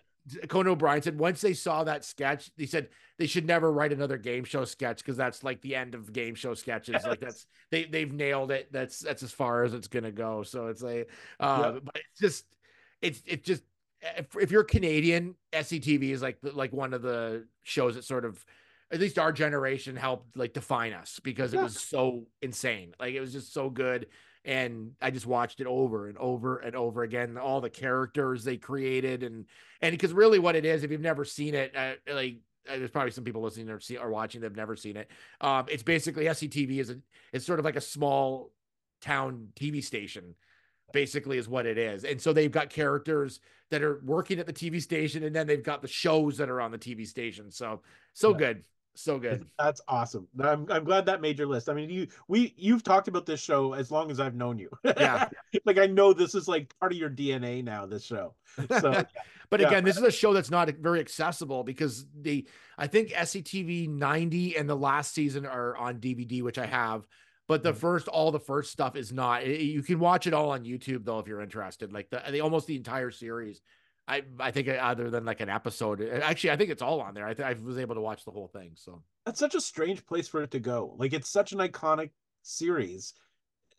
[0.47, 2.89] Conan O'Brien said once they saw that sketch, they said
[3.19, 6.33] they should never write another game show sketch because that's like the end of game
[6.33, 7.05] show sketches.
[7.05, 8.71] Like that's they they've nailed it.
[8.71, 10.41] That's that's as far as it's gonna go.
[10.43, 11.09] So it's like,
[11.39, 12.45] uh, but it's just
[13.01, 13.61] it's it's just
[14.17, 18.43] if, if you're Canadian, SCTV is like like one of the shows that sort of
[18.91, 21.63] at least our generation helped like define us because it Yeah.
[21.63, 22.93] was so insane.
[22.99, 24.07] Like it was just so good.
[24.43, 27.35] And I just watched it over and over and over again.
[27.35, 29.45] All the characters they created, and
[29.81, 32.91] and because really what it is, if you've never seen it, uh, like uh, there's
[32.91, 35.09] probably some people listening or see or watching that've never seen it.
[35.41, 36.97] Um, it's basically SCTV is a
[37.33, 38.51] it's sort of like a small
[39.01, 40.35] town TV station,
[40.93, 42.03] basically is what it is.
[42.03, 43.39] And so they've got characters
[43.71, 46.61] that are working at the TV station, and then they've got the shows that are
[46.61, 47.51] on the TV station.
[47.51, 47.81] So
[48.13, 48.37] so Yeah.
[48.37, 48.63] good,
[48.93, 49.45] so good.
[49.59, 50.27] That's awesome.
[50.39, 51.67] I'm I'm glad that made your list.
[51.69, 54.69] I mean, you we you've talked about this show as long as I've known you.
[54.83, 55.27] Yeah.
[55.65, 57.85] like I know this is like part of your DNA now.
[57.85, 58.35] This show.
[58.79, 59.03] So
[59.49, 59.67] but Yeah.
[59.67, 64.57] again, this is a show that's not very accessible because the I think SCTV 90
[64.57, 67.07] and the last season are on DVD, which I have.
[67.47, 69.41] But the first, all the first stuff is not.
[69.41, 71.93] I- You can watch it all on YouTube though if you're interested.
[71.93, 73.61] Like the, the almost the entire series.
[74.07, 77.01] I I think uh, other than like an episode, eh, actually I think it's all
[77.01, 77.27] on there.
[77.27, 78.71] I th- I was able to watch the whole thing.
[78.75, 80.95] So that's such a strange place for it to go.
[80.97, 82.11] Like it's such an iconic
[82.43, 83.13] series.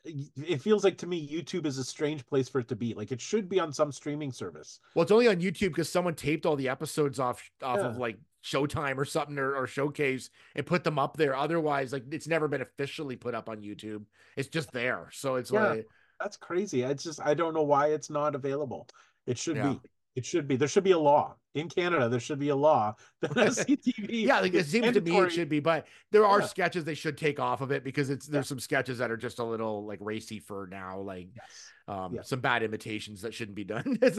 [0.06, 2.94] It feels like to me YouTube is a strange place for it to be.
[2.94, 4.80] Like it should be on some streaming service.
[4.94, 8.18] Well, it's only on YouTube because someone taped all the episodes off off of like
[8.44, 11.34] Showtime or something or, or Showcase and put them up there.
[11.34, 14.04] Otherwise, like it's never been officially put up on YouTube.
[14.36, 15.08] It's just there.
[15.12, 15.68] So it's Yeah.
[15.70, 15.86] like
[16.20, 16.82] That's crazy.
[16.82, 18.86] It's just I don't know why it's not available.
[19.26, 19.72] It should Yeah.
[19.74, 19.80] be.
[20.16, 20.56] It should be.
[20.56, 22.08] There should be a law in Canada.
[22.08, 24.06] There should be a law that SCTV.
[24.08, 26.46] yeah, like it seems to me it should be, but there are Yeah.
[26.46, 29.38] sketches they should take off of it because it's there's some sketches that are just
[29.40, 31.70] a little like racy for now, like Yes.
[31.86, 32.22] um Yeah.
[32.22, 33.98] some bad imitations that shouldn't be done.
[34.02, 34.18] Yes,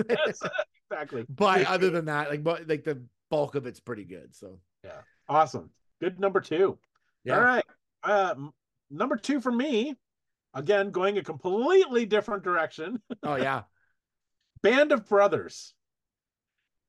[0.91, 1.25] exactly.
[1.29, 4.35] but other than that, like but like the bulk of it's pretty good.
[4.35, 5.71] So yeah, Awesome.
[5.99, 6.77] Good number two.
[7.23, 7.35] yeah.
[7.37, 7.65] All right.
[8.03, 8.35] Uh,
[8.91, 9.95] number two for me,
[10.53, 13.01] again, going a completely different direction.
[13.23, 13.63] Oh yeah.
[14.61, 15.73] Band of Brothers.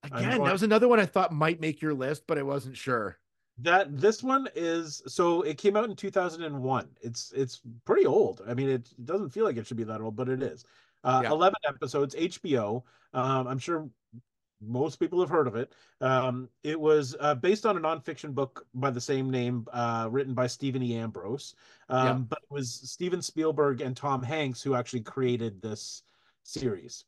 [0.05, 3.19] Again, that was another one I thought might make your list, but I wasn't sure.
[3.61, 6.89] That this one is so it came out in 2001.
[7.01, 8.41] It's it's pretty old.
[8.47, 10.65] I mean, it doesn't feel like it should be that old, but it is.
[11.03, 11.31] Uh, Yeah.
[11.31, 12.85] 11 episodes, HBO.
[13.13, 13.89] Um, I'm sure
[14.61, 15.73] most people have heard of it.
[16.01, 20.35] Um, it was uh, based on a nonfiction book by the same name, uh, written
[20.35, 20.97] by Stephen E.
[20.97, 21.55] Ambrose.
[21.89, 22.13] Um, Yeah.
[22.29, 26.03] But it was Steven Spielberg and Tom Hanks who actually created this
[26.45, 27.05] series.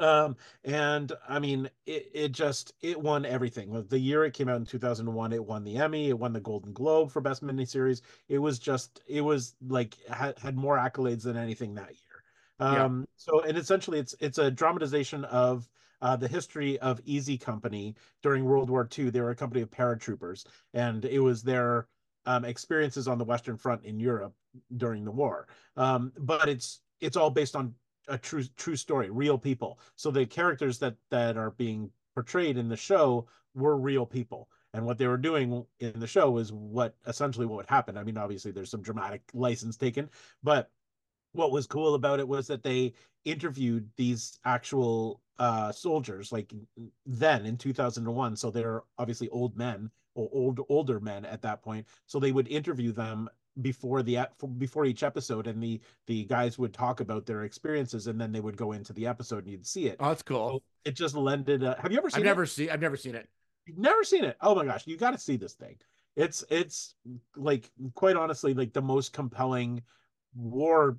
[0.00, 3.84] Um, and I mean, it, it just it won everything.
[3.88, 6.72] The year it came out in 2001, it won the Emmy, it won the Golden
[6.72, 8.02] Globe for Best Miniseries.
[8.28, 12.22] It was just it was like had, had more accolades than anything that year.
[12.60, 12.84] Yeah.
[12.84, 15.68] Um, so and essentially it's it's a dramatization of
[16.00, 19.10] uh, the history of Easy Company during World War II.
[19.10, 20.44] They were a company of paratroopers,
[20.74, 21.88] and it was their
[22.26, 24.34] um, experiences on the Western Front in Europe
[24.76, 25.48] during the war.
[25.76, 27.74] Um, but it's it's all based on
[28.08, 29.78] a true true story, real people.
[29.96, 34.48] So the characters that that are being portrayed in the show were real people.
[34.74, 37.96] And what they were doing in the show was what essentially what would happen.
[37.96, 40.10] I mean, obviously there's some dramatic license taken,
[40.42, 40.70] but
[41.32, 42.92] what was cool about it was that they
[43.24, 46.52] interviewed these actual uh soldiers like
[47.06, 51.86] then in 2001 so they're obviously old men or old older men at that point
[52.06, 53.28] so they would interview them
[53.62, 54.18] before the
[54.58, 58.40] before each episode and the the guys would talk about their experiences and then they
[58.40, 60.50] would go into the episode and you'd see it Oh, that's cool.
[60.50, 62.28] so it just lended uh, have you ever seen I've it?
[62.28, 63.28] never seen I've never seen it.
[63.66, 64.36] You've never seen it.
[64.40, 65.76] Oh my gosh, you got to see this thing.
[66.16, 66.94] It's it's
[67.36, 69.82] like quite honestly like the most compelling
[70.34, 70.98] war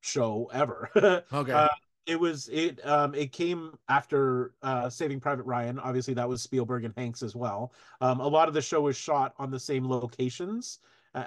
[0.00, 0.90] show ever.
[1.32, 1.52] Okay.
[1.52, 1.68] Uh,
[2.06, 6.84] it was it um it came after uh saving private ryan obviously that was spielberg
[6.84, 7.72] and hanks as well
[8.02, 10.80] um a lot of the show was shot on the same locations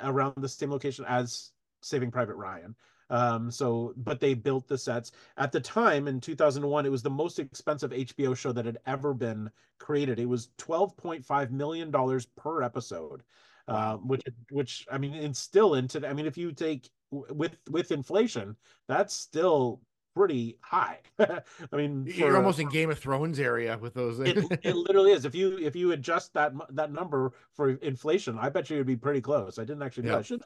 [0.04, 2.76] around the same location as saving private ryan.
[3.10, 5.12] Um so but they built the sets.
[5.38, 9.14] At the time in 2001 it was the most expensive hbo show that had ever
[9.14, 10.20] been created.
[10.20, 13.24] It was 12.5 million dollars per episode
[13.68, 17.92] uh, which which i mean it's still into i mean if you take with with
[17.92, 18.56] inflation
[18.88, 19.82] that's still
[20.18, 20.99] pretty high.
[21.20, 21.41] I
[21.74, 24.20] mean, You're for- almost in Game of Thrones area with those.
[24.20, 25.26] it, it literally is.
[25.26, 28.95] If you if you adjust that that number for inflation, I bet you it'd be
[28.97, 29.59] pretty close.
[29.59, 30.13] I didn't actually know.
[30.13, 30.20] Yeah.
[30.20, 30.41] I should.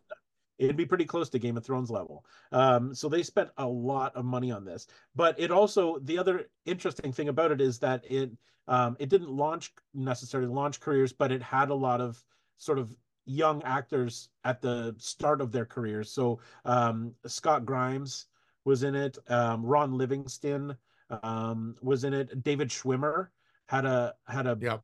[0.59, 2.23] It'd be pretty close to Game of Thrones level.
[2.51, 4.85] Um, so they spent a lot of money on this.
[5.15, 8.31] But it also the other interesting thing about it is that it
[8.67, 12.23] um, it didn't launch necessarily launch careers, but it had a lot of
[12.57, 12.95] sort of
[13.25, 16.11] young actors at the start of their careers.
[16.11, 18.27] So um, Scott Grimes
[18.65, 19.17] was in it.
[19.27, 20.75] Um, Ron Livingston
[21.23, 22.43] um, was in it.
[22.43, 23.27] David Schwimmer
[23.67, 24.81] had a had a Yep.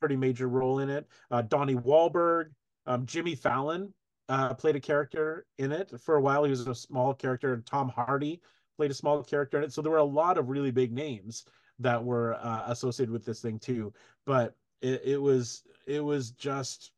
[0.00, 1.06] pretty major role in it.
[1.30, 2.50] Uh, Donnie Wahlberg,
[2.86, 3.92] um, Jimmy Fallon
[4.28, 6.44] uh, played a character in it for a while.
[6.44, 7.62] He was a small character.
[7.66, 8.40] Tom Hardy
[8.76, 9.72] played a small character in it.
[9.72, 11.44] So there were a lot of really big names
[11.78, 13.92] that were uh, associated with this thing too.
[14.24, 16.92] But it, it was it was just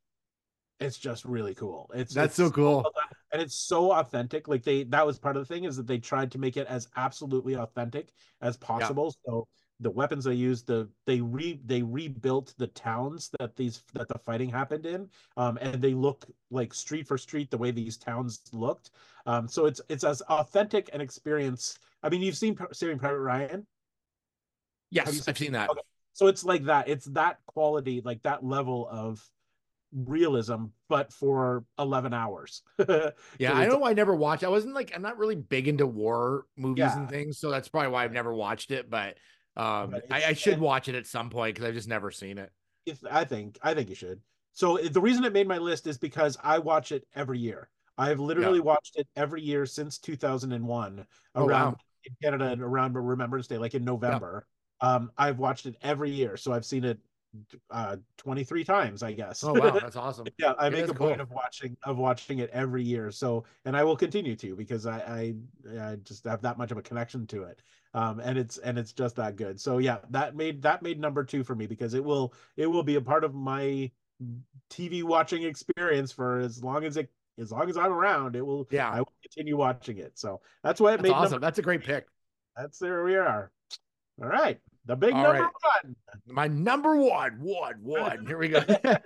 [0.79, 1.89] it's just really cool.
[1.93, 2.85] It's That's it's so cool.
[3.31, 5.97] And it's so authentic like they that was part of the thing is that they
[5.97, 8.09] tried to make it as absolutely authentic
[8.41, 9.13] as possible.
[9.25, 9.47] So
[9.79, 14.19] the weapons they used the they re they rebuilt the towns that these that the
[14.19, 15.07] fighting happened in
[15.37, 18.91] um and they look like street for street the way these towns looked.
[19.25, 21.77] Um so it's it's as authentic an experience.
[22.03, 23.65] I mean you've seen saving private ryan?
[24.91, 25.69] Yes, seen- I've seen that.
[25.69, 25.81] Okay.
[26.13, 26.89] so it's like that.
[26.89, 29.23] It's that quality like that level of
[29.93, 32.61] realism but for 11 hours
[33.39, 34.43] Yeah, I know I never watched.
[34.43, 36.99] I wasn't like I'm not really big into war movies Yeah.
[36.99, 38.89] and things, so that's probably why I've never watched it.
[38.89, 39.17] But
[39.57, 42.11] um, But I, I should it- watch it at some point because I've just never
[42.11, 42.51] seen it.
[42.85, 44.21] if I think I think you should.
[44.53, 47.69] So the reason it made my list is because I watch it every year.
[47.97, 51.77] I've literally watched it every year since 2001 Oh, around wow.
[52.05, 54.45] in Canada and around Remembrance Day, like in November.
[54.81, 56.99] Um, I've watched it every year, so I've seen it
[57.69, 59.43] uh 23 times, I guess.
[59.43, 60.33] Oh wow, that's awesome.
[60.37, 63.11] yeah, I Yeah, make a that's point of watching of watching it every year.
[63.11, 65.35] So, and I will continue to because I I,
[65.91, 67.61] I just have that much of a connection to it.
[67.93, 69.59] Um, and it's and it's just that good.
[69.59, 72.83] So yeah, that made that made number two for me because it will it will
[72.83, 73.91] be a part of my
[74.69, 78.35] TV watching experience for as long as it as long as I'm around.
[78.35, 78.89] It will Yeah.
[78.91, 80.17] I will continue watching it.
[80.19, 81.41] So that's why it That's made awesome.
[81.41, 82.07] That's a great pick.
[82.55, 83.51] That's there we are.
[84.21, 84.59] All right,
[84.89, 85.51] the big All number right.
[85.83, 85.95] one.
[86.25, 88.25] My number one, one, one.
[88.25, 88.63] Here we go.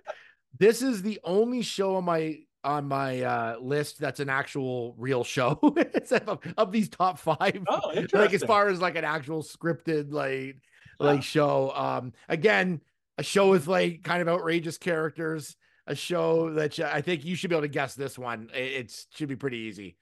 [0.58, 5.26] this is the only show on my on my uh list that's an actual real
[5.26, 5.60] show
[6.26, 7.62] of, of these top five.
[7.68, 8.20] Oh, interesting.
[8.22, 10.56] like as far as like an actual scripted like
[11.00, 11.74] like show.
[11.76, 12.80] Um, again,
[13.18, 15.58] a show with like kind of outrageous characters.
[15.86, 18.50] A show that you- I think you should be able to guess this one.
[18.56, 19.98] It it's, should be pretty easy.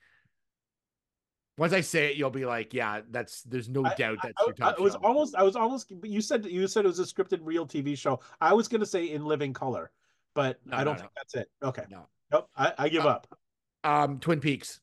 [1.58, 4.46] Once I say it, you'll be like, "Yeah, that's." There's no I- doubt that's I,
[4.46, 5.00] your I top was show.
[5.04, 7.98] almost I was almost but you said you said it was a scripted real TV
[7.98, 8.20] show.
[8.40, 9.92] I was gonna say in living color,
[10.34, 11.48] but No, I don't no, think that's it.
[11.62, 11.84] Okay.
[11.90, 12.08] No.
[12.32, 12.50] Nope.
[12.56, 13.40] I, I give Uh, up.
[13.84, 14.80] um, Twin Peaks.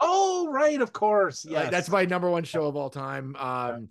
[0.00, 1.44] Oh right, of course.
[1.44, 1.70] Like, Yes.
[1.70, 3.34] that's my number one show of all time.
[3.36, 3.88] Um,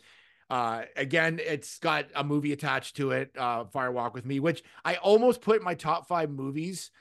[0.50, 4.64] uh, again, it's got a movie attached to it, uh, Fire Walk with Me, which
[4.84, 6.92] I almost put my top five movies,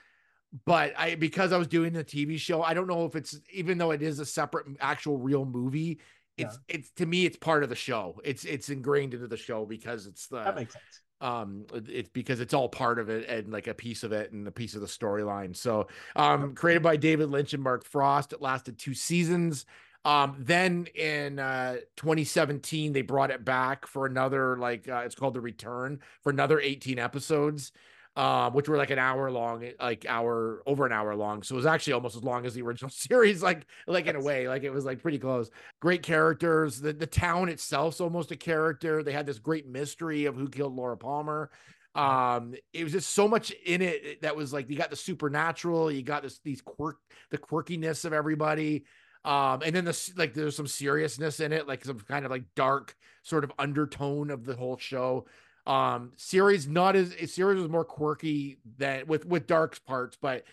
[0.65, 3.77] but I because I was doing the TV show, I don't know if it's even
[3.77, 5.99] though it is a separate actual real movie.
[6.37, 8.19] It's it's to me, it's part of the show.
[8.23, 11.01] It's it's ingrained into the show because it's the that makes sense.
[11.19, 14.47] um it's because it's all part of it and like a piece of it and
[14.47, 18.41] a piece of the storyline so um created by david lynch and mark frost it
[18.41, 19.65] lasted two seasons
[20.03, 25.35] um then in uh 2017 they brought it back for another like uh, it's called
[25.35, 27.71] the return for another 18 episodes
[28.17, 31.57] um which were like an hour long like hour over an hour long so it
[31.57, 34.63] was actually almost as long as the original series like like in a way like
[34.63, 35.49] it was like pretty close
[35.79, 36.79] great characters.
[36.81, 39.03] The the town itself's almost a character.
[39.03, 41.49] They had this great mystery of who killed Laura Palmer.
[41.93, 45.91] Um, it was just so much in it that was like you got the supernatural,
[45.91, 46.97] you got this these quirk
[47.31, 48.85] the quirkiness of everybody.
[49.23, 52.31] Um, and then the s- like there's some seriousness in it, like some kind of
[52.31, 55.25] like dark sort of undertone of the whole show.
[55.67, 60.43] Um, series not as a series was more quirky than with with dark parts, but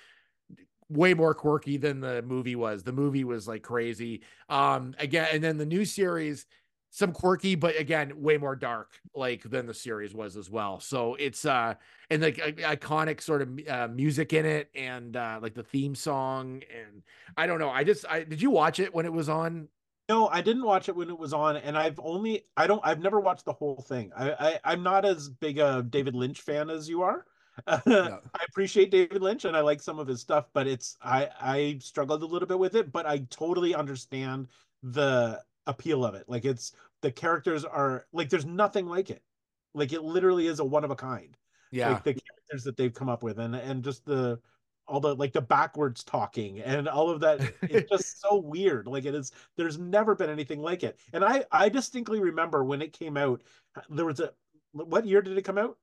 [0.90, 2.82] way more quirky than the movie was.
[2.82, 4.22] The movie was like crazy.
[4.48, 6.46] Um, again, and then the new series,
[6.90, 10.80] some quirky, but again, way more dark, like than the series was as well.
[10.80, 11.74] So it's uh,
[12.11, 16.62] and like iconic sort of uh, music in it, and uh, like the theme song,
[16.74, 17.02] and
[17.36, 17.70] I don't know.
[17.70, 19.68] I just, I did you watch it when it was on?
[20.09, 23.00] No, I didn't watch it when it was on, and I've only I don't I've
[23.00, 24.11] never watched the whole thing.
[24.16, 27.26] I, I I'm not as big a David Lynch fan as you are.
[27.86, 28.20] Yeah.
[28.34, 31.78] I appreciate David Lynch and I like some of his stuff, but it's I I
[31.80, 34.46] struggled a little bit with it, but I totally understand
[34.84, 36.28] the appeal of it.
[36.28, 39.24] Like it's the characters are like there's nothing like it.
[39.74, 41.36] Like it literally is a one of a kind.
[41.72, 41.90] Yeah.
[41.90, 44.40] Like the characters that they've come up with and and just the
[44.89, 49.05] all the like the backwards talking and all of that it's just so weird like
[49.05, 52.93] it is there's never been anything like it and i i distinctly remember when it
[52.93, 53.43] came out
[53.91, 54.32] there was a
[54.72, 55.78] what year did it come out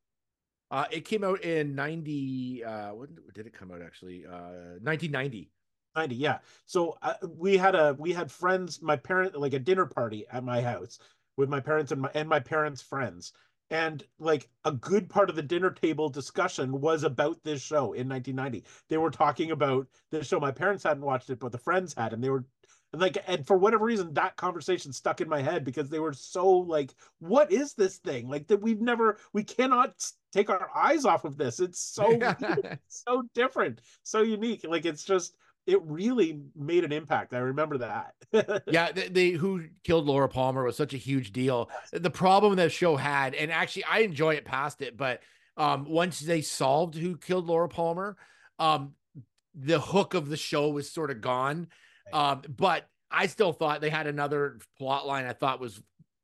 [0.71, 2.63] Uh, it came out in 90.
[2.63, 4.25] Uh, when did it come out actually?
[4.25, 5.51] Uh, 1990.
[5.95, 9.85] 90 yeah so uh, we had a we had friends my parent like a dinner
[9.85, 10.99] party at my house
[11.37, 13.31] with my parents and my and my parents friends
[13.71, 18.07] and like a good part of the dinner table discussion was about this show in
[18.07, 21.93] 1990 they were talking about this show my parents hadn't watched it but the friends
[21.93, 22.45] had and they were
[22.95, 26.13] and like and for whatever reason that conversation stuck in my head because they were
[26.13, 28.29] so like what is this thing?
[28.29, 29.93] Like that we've never we cannot
[30.31, 31.59] take our eyes off of this.
[31.59, 32.17] It's so
[32.87, 33.81] so different.
[34.03, 34.65] So unique.
[34.67, 35.35] Like it's just
[35.67, 38.13] it really made an impact i remember that
[38.67, 41.69] yeah, they, they who killed Laura Palmer was such a huge deal.
[41.91, 45.21] The problem that show had, and actually I enjoy it past it, but
[45.57, 48.17] um, once they solved who killed Laura Palmer,
[48.59, 48.93] um,
[49.53, 51.67] the hook of the show was sort of gone.
[52.11, 55.81] Um, but I still thought they had another plot line I thought was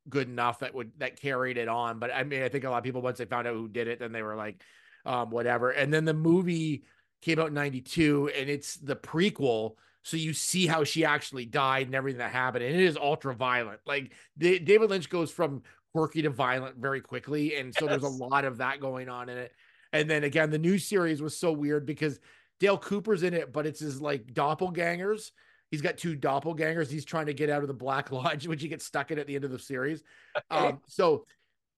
[0.09, 1.99] good enough that would that carried it on.
[1.99, 3.87] But I mean, I think a lot of people once they found out who did
[3.87, 4.61] it, then they were like,
[5.05, 5.71] um, whatever.
[5.71, 6.83] And then the movie
[7.21, 11.85] came out in 92 and it's the prequel so you see how she actually died
[11.85, 13.79] and everything that happened and it is ultra violent.
[13.85, 15.61] Like Da- david lynch goes from
[15.93, 19.37] quirky to violent very quickly and so there's a lot of that going on in
[19.37, 19.51] it.
[19.93, 22.19] And then again the new series was so weird because
[22.59, 25.31] dale cooper's in it but it's his like doppelgangers.
[25.69, 26.89] He's got two doppelgangers.
[26.89, 29.27] He's trying to get out of the black lodge which he gets stuck in at
[29.27, 30.03] the end of the series.
[30.49, 31.25] Um so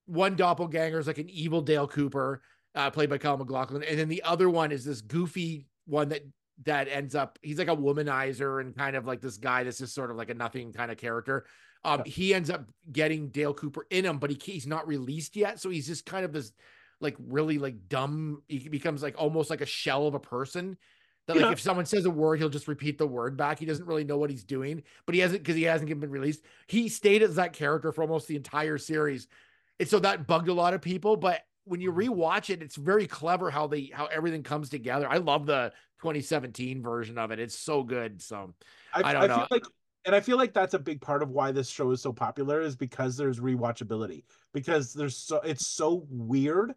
[0.05, 2.41] one doppelganger is like an evil dale cooper
[2.75, 6.23] uh, played by Kyle MacLachlan, and then the other one is this goofy one that
[6.65, 9.95] that ends up he's like a womanizer and kind of like this guy that's just
[9.95, 11.45] sort of like a nothing kind of character.
[11.83, 15.59] Um, he ends up getting Dale Cooper in him, but he he's not released yet,
[15.59, 16.51] so he's just kind of this
[17.01, 18.41] like really like dumb.
[18.47, 20.77] He becomes like almost like a shell of a person.
[21.27, 21.51] That like Yeah.
[21.51, 23.59] if someone says a word, he'll just repeat the word back.
[23.59, 26.43] He doesn't really know what he's doing, but he hasn't because he hasn't been released.
[26.67, 29.27] He stayed as that character for almost the entire series,
[29.79, 31.17] and so that bugged a lot of people.
[31.17, 32.13] But when you mm-hmm.
[32.13, 35.07] rewatch it, it's very clever how they how everything comes together.
[35.09, 37.39] I love the 2017 version of it.
[37.39, 38.21] It's so good.
[38.21, 38.53] So
[38.93, 39.35] I, I don't I know.
[39.35, 39.63] feel like
[40.05, 42.61] and I feel like that's a big part of why this show is so popular
[42.61, 46.73] is because there's rewatchability because there's so it's so weird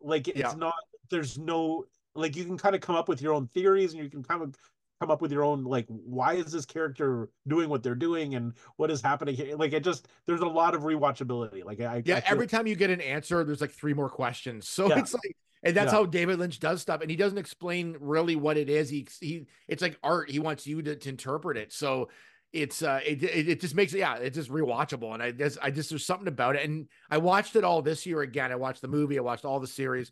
[0.00, 0.54] like it's Yeah.
[0.56, 0.74] not
[1.10, 1.84] there's no
[2.14, 4.42] like you can kind of come up with your own theories and you can kind
[4.42, 4.54] of
[5.00, 8.54] come up with your own like why is this character doing what they're doing and
[8.76, 12.16] what is happening here like it just there's a lot of rewatchability like I yeah,
[12.16, 14.68] I feel- every time you get an answer, there's like three more questions.
[14.76, 14.98] So Yeah.
[15.00, 15.98] it's like, and that's Yeah.
[15.98, 18.88] how David Lynch does stuff, and he doesn't explain really what it is.
[18.88, 20.30] He he, it's like art.
[20.30, 21.72] He wants you to, to interpret it.
[21.72, 22.08] So
[22.52, 25.58] it's uh, it, it it just makes it yeah, it's just rewatchable, and I just
[25.60, 26.64] I just there's something about it.
[26.68, 28.52] And I watched it all this year again.
[28.52, 29.18] I watched the movie.
[29.18, 30.10] I watched all the series,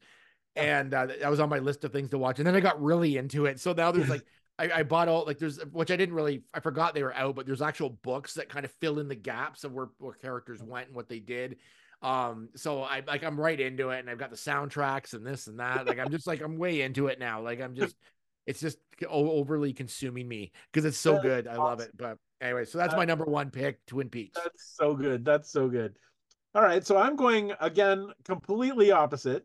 [0.56, 2.38] and uh, that was on my list of things to watch.
[2.38, 3.60] And then I got really into it.
[3.60, 4.24] So now there's like.
[4.58, 7.34] I, I bought all like there's which I didn't really I forgot they were out,
[7.34, 10.62] but there's actual books that kind of fill in the gaps of where where characters
[10.62, 11.56] went and what they did.
[12.02, 15.46] Um, so I like I'm right into it, and I've got the soundtracks and this
[15.46, 15.86] and that.
[15.86, 17.40] Like I'm just like I'm way into it now.
[17.40, 17.96] Like I'm just
[18.46, 18.78] it's just
[19.08, 21.48] overly consuming me because it's so good.
[21.48, 21.96] I love it.
[21.96, 24.38] But anyway, so that's my number one pick, Twin Peaks.
[24.40, 25.24] That's so good.
[25.24, 25.96] That's so good.
[26.54, 29.44] All right, so I'm going again completely opposite.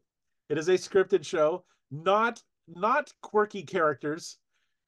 [0.49, 4.37] It is a scripted show, not not quirky characters,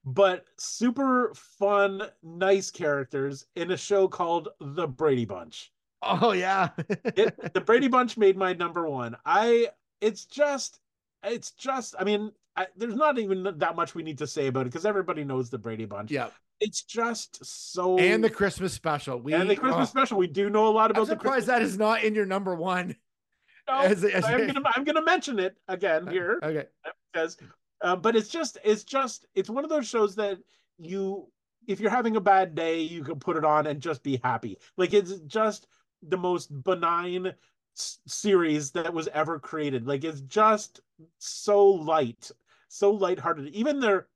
[0.06, 5.72] but super fun, nice characters in a show called The Brady Bunch.
[6.02, 6.70] Oh yeah,
[7.16, 9.16] It, the Brady Bunch made my number one.
[9.26, 9.68] I
[10.02, 10.80] it's just
[11.24, 14.62] it's just I mean I, there's not even that much we need to say about
[14.62, 16.12] it because everybody knows the Brady Bunch.
[16.12, 16.30] yeah,
[16.60, 19.20] It's just so and the Christmas special.
[19.20, 20.18] We and the Christmas oh, special.
[20.18, 22.56] We do know a lot I'm about the surprised that is not in your number
[22.56, 22.96] one.
[23.68, 24.04] Christmas.
[24.04, 26.66] As- as- I'm gonna I'm gonna mention it again here Okay,
[27.14, 27.38] because,
[27.82, 30.38] uh, but it's just it's just it's one of those shows that
[30.78, 31.28] you
[31.68, 34.58] if you're having a bad day you can put it on and just be happy.
[34.78, 35.68] Like it's just
[36.02, 37.28] the most benign
[37.78, 39.88] s- series that was ever created.
[39.88, 40.82] Like it's just
[41.20, 42.32] so light,
[42.68, 43.50] so lighthearted.
[43.50, 44.08] Even their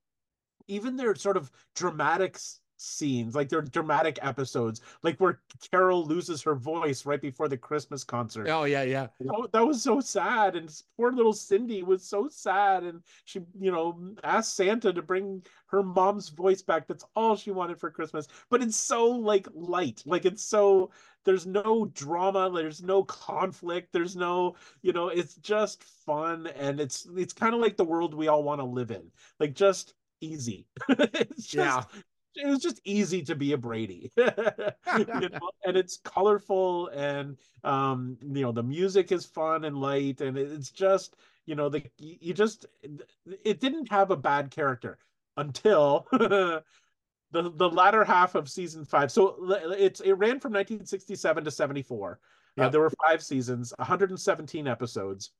[0.68, 6.42] even their sort of dramatic s- scenes, like they're dramatic episodes, like where Carol loses
[6.42, 8.48] her voice right before the Christmas concert.
[8.48, 9.08] Oh yeah, yeah.
[9.30, 13.70] Oh, that was so sad, and poor little Cindy was so sad, and she, you
[13.72, 16.86] know, asked Santa to bring her mom's voice back.
[16.86, 18.28] That's all she wanted for Christmas.
[18.50, 20.90] But it's so like light, like it's so
[21.24, 27.06] there's no drama, there's no conflict, there's no, you know, it's just fun, and it's
[27.16, 29.10] it's kind of like the world we all want to live in,
[29.40, 30.66] like just easy.
[30.88, 32.02] it's just, Yeah.
[32.36, 34.24] It was just easy to be a Brady, you
[35.06, 40.38] know, and it's colorful and um, you know, the music is fun and light, and
[40.38, 41.16] it's just,
[41.46, 42.66] you know, the you just
[43.44, 44.98] it didn't have a bad character
[45.36, 46.62] until the
[47.32, 49.10] the latter half of season five.
[49.10, 49.36] So
[49.72, 52.20] it's it ran from 1967 to 74.
[52.58, 55.32] Uh, there were five seasons, 117 episodes.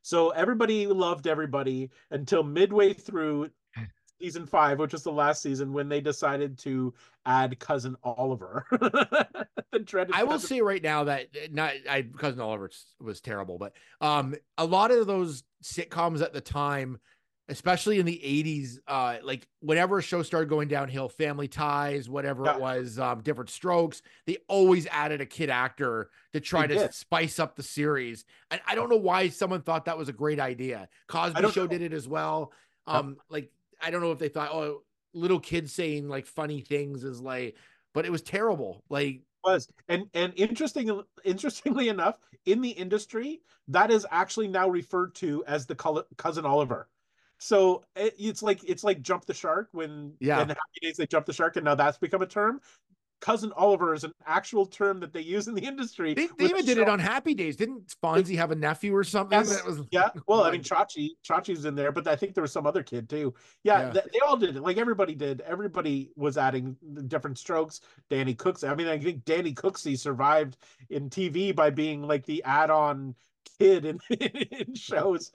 [0.00, 3.50] So everybody loved everybody until midway through
[4.24, 6.94] season five, which was the last season, when they decided to
[7.26, 8.64] add cousin Oliver.
[8.70, 12.70] the dreaded I will cousin- say right now that uh, not I cousin Oliver
[13.00, 16.98] was terrible, but um a lot of those sitcoms at the time,
[17.48, 22.44] especially in the 80s, uh like whenever a show started going downhill, family ties, whatever
[22.44, 22.54] Yeah.
[22.54, 26.80] it was, um, different strokes, they always added a kid actor to try They to
[26.84, 26.94] did.
[26.94, 28.24] spice up the series.
[28.50, 30.88] And I don't know why someone thought that was a great idea.
[31.08, 31.66] Cosby show know.
[31.66, 32.52] did it as well.
[32.86, 33.50] Um, like
[33.84, 34.82] I don't know if they thought, oh,
[35.12, 37.56] little kids saying like funny things is like,
[37.92, 38.82] but it was terrible.
[38.88, 45.14] Like was and and interesting interestingly enough in the industry that is actually now referred
[45.14, 45.74] to as the
[46.16, 46.88] cousin oliver
[47.38, 50.40] so it, it's like it's like jump the shark when Yeah.
[50.40, 52.60] in the happy days they jump the shark and now that's become a term
[53.20, 56.64] cousin oliver is an actual term that they use in the industry They, they even
[56.66, 57.56] did it on Happy Days.
[57.56, 59.38] Didn't Fonzie have a nephew or something?
[59.38, 59.56] Yes.
[59.56, 62.52] That was yeah well i mean chachi chachi's in there but i think there was
[62.52, 63.92] some other kid too yeah, Yeah.
[63.92, 68.62] th- they all did it like everybody did everybody was adding different strokes danny cooks
[68.64, 70.56] i mean i think danny cooksey survived
[70.90, 73.14] in tv by being like the add-on
[73.58, 75.30] kid in, in shows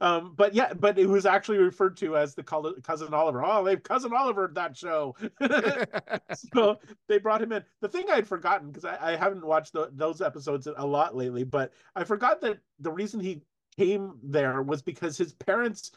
[0.00, 3.82] um but yeah but it was actually referred to as the cousin oliver oh they've
[3.82, 5.14] cousin oliver that show
[6.54, 6.64] so
[7.08, 7.64] they brought him in.
[7.80, 11.44] The thing I'd forgotten because I, I haven't watched tho- those episodes a lot lately,
[11.44, 13.42] but I forgot that the reason he
[13.76, 15.92] came there was because his parents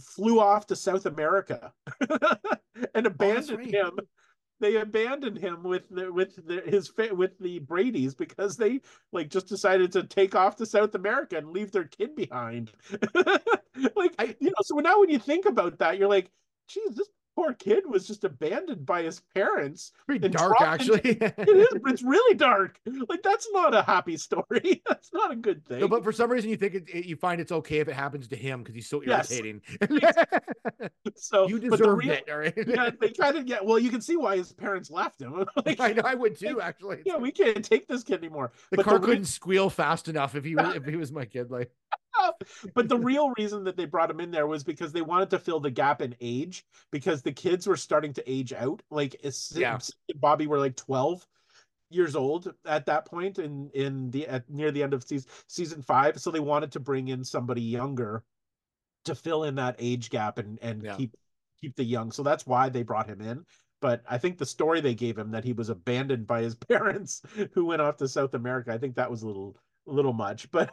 [0.00, 1.72] flew off to South America
[2.94, 3.74] and abandoned right.
[3.74, 3.98] him.
[4.60, 8.80] They abandoned him with the, with the, his with the Brady's because they
[9.12, 12.72] like just decided to take off to South America and leave their kid behind.
[13.96, 16.30] like I- you know, so now when you think about that, you're like,
[16.68, 19.92] geez, this poor kid was just abandoned by his parents.
[20.06, 21.00] pretty dark, actually.
[21.20, 22.78] It is, but it's really dark.
[23.08, 24.82] Like that's not a happy story.
[24.86, 25.80] That's not a good thing.
[25.80, 27.94] No, but for some reason, you think it, it- you find it's okay if it
[27.94, 29.30] happens to him because he's so Yes.
[29.30, 29.62] irritating.
[31.16, 32.54] so you deserved real- it, all right?
[32.66, 33.64] Yeah, they kind to get.
[33.64, 35.44] Well, you can see why his parents left him.
[35.64, 36.60] Like, I know I would too.
[36.60, 38.52] Actually, yeah, we can't take this kid anymore.
[38.70, 41.24] the but car the couldn't squeal fast enough if he was if he was my
[41.24, 41.50] kid.
[41.50, 41.70] Like,
[42.74, 45.38] but the real reason that they brought him in there was because they wanted to
[45.38, 48.82] fill the gap in age because the kids were starting to age out.
[48.90, 49.16] Like
[49.54, 49.78] Yeah.
[50.16, 51.26] Bobby were like 12
[51.92, 55.82] years old at that point in in the at near the end of season season
[55.82, 58.22] 5 so they wanted to bring in somebody younger
[59.04, 60.96] to fill in that age gap and and Yeah.
[60.96, 61.16] keep
[61.60, 62.10] keep the young.
[62.12, 63.44] So that's why they brought him in.
[63.80, 67.22] But I think the story they gave him that he was abandoned by his parents
[67.52, 69.56] who went off to South America, I think that was a little
[69.90, 70.48] little much.
[70.52, 70.70] But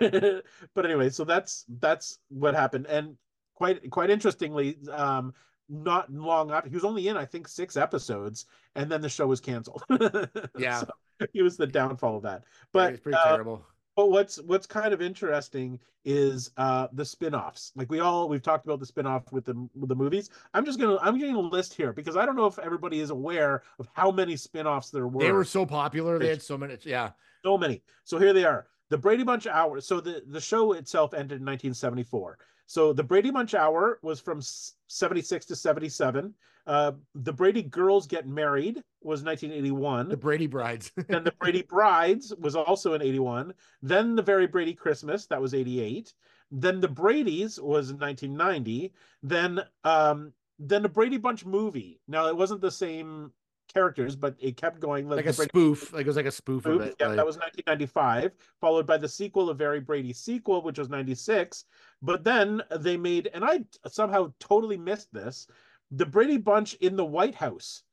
[0.74, 2.88] but anyway, so that's that's what happened.
[2.88, 3.16] And
[3.56, 5.34] quite quite interestingly, um
[5.70, 8.46] not long after he was only in I think six episodes
[8.76, 9.84] and then the show was canceled.
[10.58, 10.80] Yeah.
[10.80, 12.44] So he was the downfall of that.
[12.72, 13.66] but it's pretty uh, terrible.
[13.96, 17.74] but what's what's kind of interesting is uh the spin-offs.
[17.76, 20.30] Like we all we've talked about the spin-off with the with the movies.
[20.54, 23.10] I'm just gonna I'm getting a list here because I don't know if everybody is
[23.10, 25.22] aware of how many spin-offs there were.
[25.24, 26.18] They were so popular.
[26.18, 26.78] They had so many.
[26.84, 27.10] Yeah,
[27.44, 27.82] so many.
[28.06, 28.68] So here they are.
[28.90, 29.82] The Brady Bunch Hour.
[29.82, 32.38] So the the show itself ended in 1974.
[32.68, 34.42] So the Brady Bunch Hour was from
[34.88, 36.34] 76 to 77.
[36.68, 40.10] Uh, the Brady Girls Get Married was 1981.
[40.10, 40.92] the Brady Brides.
[41.08, 43.54] then the Brady Brides was also in 81.
[43.82, 46.14] Then the Very Brady Christmas, that was 88.
[46.52, 48.94] Then the Brady's was in 1990.
[49.24, 52.02] Then um then the Brady Bunch movie.
[52.08, 53.32] Now it wasn't the same
[53.68, 55.94] characters, but it kept going like the a spoof.
[55.94, 56.96] Like it was like a spoof, Spoof, of it.
[57.00, 60.90] Yeah, like- that was 1995, followed by the sequel of Very Brady sequel, which was
[60.90, 61.66] 96.
[62.02, 65.48] But then they made, and I somehow totally missed this,
[65.92, 67.84] the Brady Bunch in the White House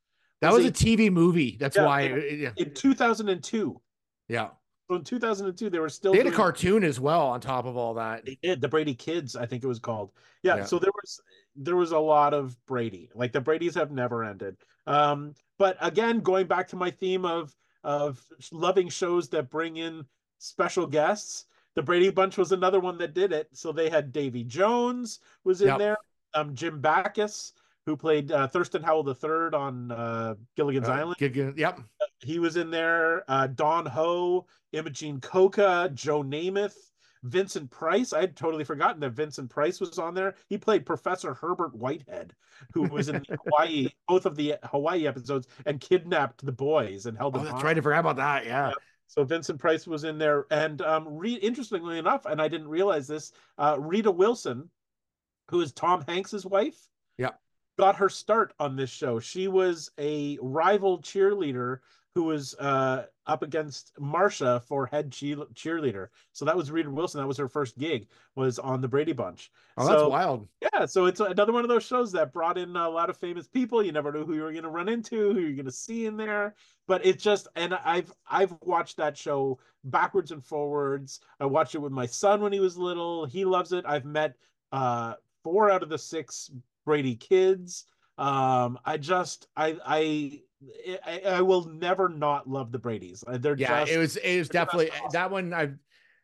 [0.41, 1.57] that was a- a TV movie.
[1.59, 2.03] That's Yeah, why.
[2.03, 3.81] it- it- yeah, in 2002.
[4.29, 4.51] yeah.
[4.91, 7.75] So in 2002, they were still They had a cartoon as well on top of
[7.75, 8.27] all that.
[8.27, 10.13] They did the Brady Kids, I think it was called.
[10.43, 10.65] Yeah, Yeah.
[10.65, 11.21] so there was
[11.57, 13.09] there was a lot of Brady.
[13.15, 14.57] Like the Brady's have never ended.
[14.89, 17.55] Um, but again, going back to my theme of
[17.85, 20.07] of loving shows that bring in
[20.39, 21.45] special guests,
[21.75, 23.49] the Brady Bunch was another one that did it.
[23.53, 25.79] So they had Davy Jones was in Yep.
[25.79, 25.97] there,
[26.33, 27.53] um, Jim Backus,
[27.85, 31.81] who played uh, Thurston Howell III on uh, Gilligan's Uh, Island Gig- Yep.
[32.21, 33.23] he was in there.
[33.31, 36.91] Uh, Don Ho, Imogene Coca, Joe Namath,
[37.25, 38.13] Vincent Price.
[38.13, 40.35] I had totally forgotten that Vincent Price was on there.
[40.49, 42.35] He played Professor Herbert Whitehead,
[42.73, 47.35] who was in Hawaii, both of the Hawaii episodes, and kidnapped the boys and held
[47.35, 47.45] Oh, them.
[47.47, 47.65] that's hostage.
[47.65, 47.79] right.
[47.79, 48.47] I forgot about that.
[48.47, 48.69] Yeah.
[48.69, 48.77] Yep.
[49.07, 53.07] So Vincent Price was in there, and um, re- interestingly enough, and I didn't realize
[53.07, 54.71] this, uh, Rita Wilson,
[55.51, 56.77] who is Tom Hanks's wife,
[57.19, 57.39] Yep.
[57.79, 59.21] got her start on this show.
[59.21, 61.79] She was a rival cheerleader
[62.15, 66.09] who was uh, up against Marsha for head cheerleader.
[66.33, 67.21] So that was Rita Wilson.
[67.21, 68.07] That was her first gig.
[68.35, 69.51] Was on the Brady Bunch.
[69.77, 70.49] Oh, that's wild.
[70.61, 73.47] yeah, so it's another one of those shows that brought in a lot of famous
[73.47, 73.83] people.
[73.83, 76.17] You never know who you're going to run into, who you're going to see in
[76.17, 76.55] there.
[76.87, 81.21] But it's just, and I've I've watched that show backwards and forwards.
[81.41, 83.25] I watched it with my son when he was little.
[83.25, 83.85] He loves it.
[83.87, 84.35] I've met
[84.73, 86.51] uh, four out of the six
[86.85, 87.85] Brady kids.
[88.19, 90.41] Um, I just, I, I,
[91.05, 93.25] I, I will never not love the Brady's.
[93.27, 95.73] Uh, They're Yeah, just, it was it was definitely that one I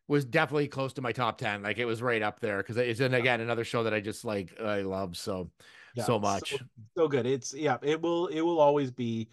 [0.08, 1.62] was definitely close to my top 10.
[1.62, 4.24] Like it was right up there because it's in again another show that I just
[4.24, 5.50] like I love so
[5.94, 6.54] Yeah, so much.
[6.96, 9.28] so good it's yeah it will it will always be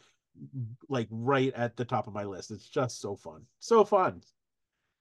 [0.87, 4.21] like right at the top of my list it's just so fun so fun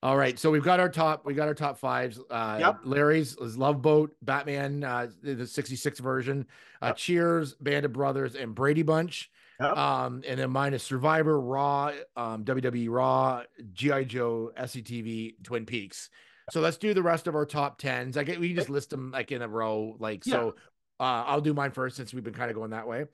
[0.02, 2.20] All right, so we've got our top we got our top fives.
[2.30, 2.80] Uh Yep.
[2.84, 6.46] Larry's Love Boat, Batman, uh the 66 version,
[6.80, 6.96] uh Yep.
[6.96, 9.30] Cheers, Band of Brothers, and Brady Bunch.
[9.60, 9.76] Yep.
[9.76, 13.42] Um, and then mine is Survivor, Raw, um, WWE Raw,
[13.72, 14.04] G.I.
[14.04, 16.10] Joe, SCTV, Twin Peaks.
[16.50, 18.16] So let's do the rest of our top tens.
[18.16, 20.32] I get we can just list them like in a row, like Yeah.
[20.34, 20.54] so.
[20.98, 23.04] Uh, I'll do mine first since we've been kind of going that way.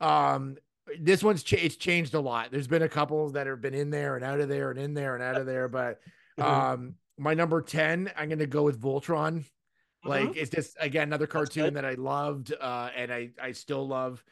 [0.00, 0.56] Um,
[1.00, 2.50] this one's cha- it's changed a lot.
[2.50, 4.92] There's been a couple that have been in there and out of there and in
[4.92, 6.00] there and out of there, but
[6.38, 6.44] Mhm.
[6.44, 9.44] um, my number 10, I'm gonna go with Voltron.
[10.04, 10.36] Like Mhm.
[10.36, 14.22] it's just again another cartoon that I loved uh and I I still love.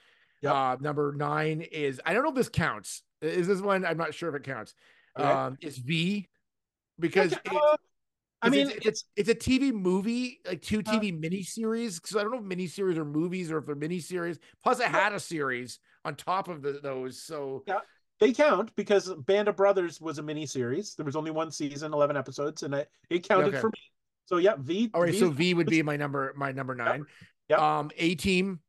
[0.43, 0.52] Yep.
[0.55, 3.02] Uh number nine is I don't know if this counts.
[3.20, 3.85] Is this one?
[3.85, 4.74] I'm not sure if it counts.
[5.16, 6.28] Um it's V
[6.98, 7.59] because Okay,
[8.43, 12.05] I mean it's- it's it's a TV movie, like two Uh, TV miniseries.
[12.06, 14.39] So I don't know if miniseries or movies or if they're miniseries.
[14.62, 17.23] Plus, it had a series on top of the, those.
[17.23, 17.78] So Yeah.
[18.19, 20.97] they count because Band of Brothers was a mini series.
[20.97, 23.60] There was only one season, eleven episodes, and it, it counted Okay.
[23.60, 23.78] for me.
[24.27, 24.90] So yeah, V.
[24.94, 27.05] all right, V so V would be my number, my number nine.
[27.48, 27.59] Yep.
[27.60, 28.60] Um, A Team.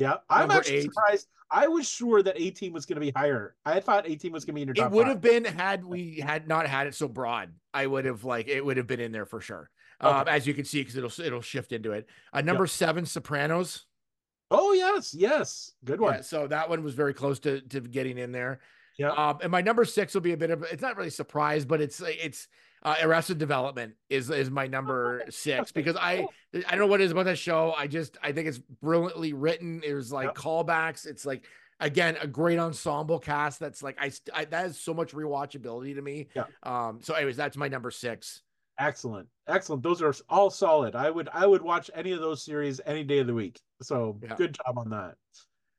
[0.00, 0.14] Yeah.
[0.28, 0.82] I'm number actually eight.
[0.84, 1.28] surprised.
[1.52, 3.54] I was sure that A Team was going to be higher.
[3.64, 5.12] I thought A Team was going to be in your It would five.
[5.14, 7.52] have been had we had not had it so broad.
[7.74, 9.70] I would have like it would have been in there for sure.
[10.00, 12.08] Um, as you can see, because it'll it'll shift into it.
[12.32, 13.84] Uh, number seven, Sopranos.
[14.50, 16.14] Oh yes, yes, good one.
[16.14, 18.60] Yeah, so that one was very close to to getting in there.
[18.98, 19.10] Yeah.
[19.10, 21.64] Um, and my number six will be a bit of it's not really a surprise,
[21.64, 22.48] but it's it's
[22.82, 27.04] uh, Arrested Development is is my number six because I I don't know what it
[27.04, 27.74] is about that show.
[27.76, 29.80] I just I think it's brilliantly written.
[29.80, 30.34] There's like Yep.
[30.36, 31.06] callbacks.
[31.06, 31.44] It's like
[31.78, 33.60] again a great ensemble cast.
[33.60, 36.28] That's like I, I that is so much rewatchability to me.
[36.34, 36.44] Yeah.
[36.62, 37.00] Um.
[37.02, 38.42] So anyways, that's my number six.
[38.78, 39.82] Excellent, excellent.
[39.82, 40.94] Those are all solid.
[40.96, 43.60] I would I would watch any of those series any day of the week.
[43.82, 44.36] So Yeah.
[44.36, 45.16] good job on that.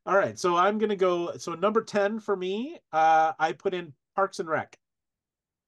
[0.06, 1.36] All right, so I'm gonna go.
[1.38, 4.78] So number ten for me, uh, I put in Parks and Rec.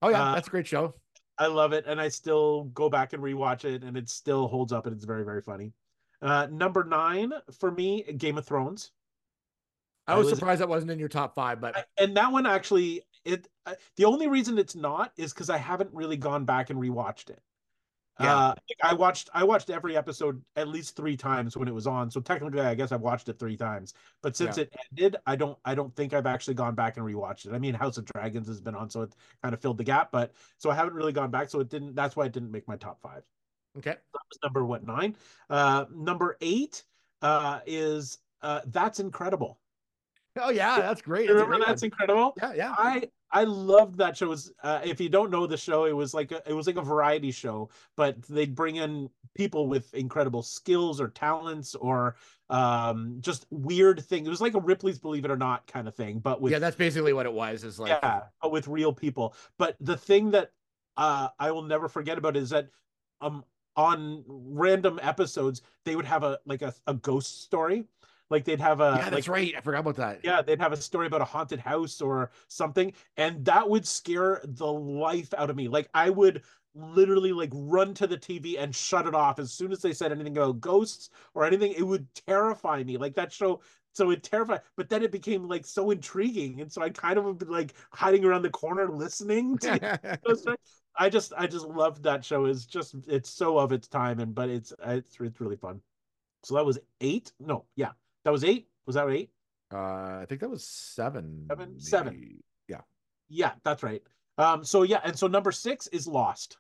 [0.03, 0.93] Oh yeah, Uh, that's a great show.
[1.37, 4.71] I love it, and I still go back and rewatch it, and it still holds
[4.71, 5.73] up, and it's very very funny.
[6.21, 8.91] Uh, number nine for me, Game of Thrones.
[10.07, 12.31] I I was was- surprised that wasn't in your top five, but I- and that
[12.31, 16.43] one actually it I- the only reason it's not is because i haven't really gone
[16.43, 17.41] back and rewatched it
[18.19, 18.37] Yeah.
[18.37, 22.11] uh, I watched i watched every episode at least three times when it was on
[22.11, 24.63] so technically i guess i've watched it three times but since Yeah.
[24.63, 27.57] it ended i don't i don't think i've actually gone back and rewatched it i
[27.59, 30.31] mean house of dragons has been on so it kind of filled the gap but
[30.59, 32.75] so i haven't really gone back so it didn't that's why it didn't make my
[32.75, 33.23] top five
[33.79, 33.91] okay.
[34.13, 35.15] that was number what nine
[35.49, 36.83] uh number eight
[37.23, 39.57] uh is uh that's incredible
[40.35, 41.27] Oh yeah, that's great.
[41.27, 41.87] That's remember that's one.
[41.91, 42.75] incredible yeah, yeah.
[42.75, 44.27] I I loved that show.
[44.27, 46.67] It was uh, if you don't know the show, it was like a, it was
[46.67, 52.15] like a variety show, but they'd bring in people with incredible skills or talents or
[52.51, 54.27] um just weird things.
[54.27, 56.59] It was like a Ripley's Believe It or Not kind of thing, but with yeah,
[56.59, 57.63] that's basically what it was.
[57.63, 59.33] Is like yeah, but with real people.
[59.57, 60.51] But the thing that
[60.95, 62.69] uh, I will never forget about is that
[63.19, 63.43] um
[63.75, 67.85] on random episodes they would have a like a, a ghost story.
[68.33, 69.53] Like they'd have a yeah, like that's right.
[69.55, 70.21] I forgot about that.
[70.23, 74.41] yeah, they'd have a story about a haunted house or something, and that would scare
[74.43, 75.67] the life out of me.
[75.67, 76.41] Like I would
[76.73, 80.11] literally like run to the TV and shut it off as soon as they said
[80.11, 81.73] anything about ghosts or anything.
[81.73, 82.97] It would terrify me.
[82.97, 83.61] Like that show.
[83.91, 87.25] So it terrified, but then it became like so intriguing, and so I kind of
[87.25, 90.17] would be like hiding around the corner listening to.
[90.97, 92.45] I just I just loved that show.
[92.45, 95.81] It's just it's so of its time, and but it's it's it's really fun.
[96.43, 97.31] So that was eight.
[97.39, 97.91] No, yeah,
[98.25, 98.67] that was eight.
[98.85, 99.29] Was that eight?
[99.73, 101.45] uh, I think that was seven.
[101.49, 101.79] Seven?
[101.79, 102.43] Seven.
[102.67, 102.81] Yeah.
[103.29, 104.01] Yeah, that's right.
[104.37, 106.57] Um, so yeah, and so number six is Lost.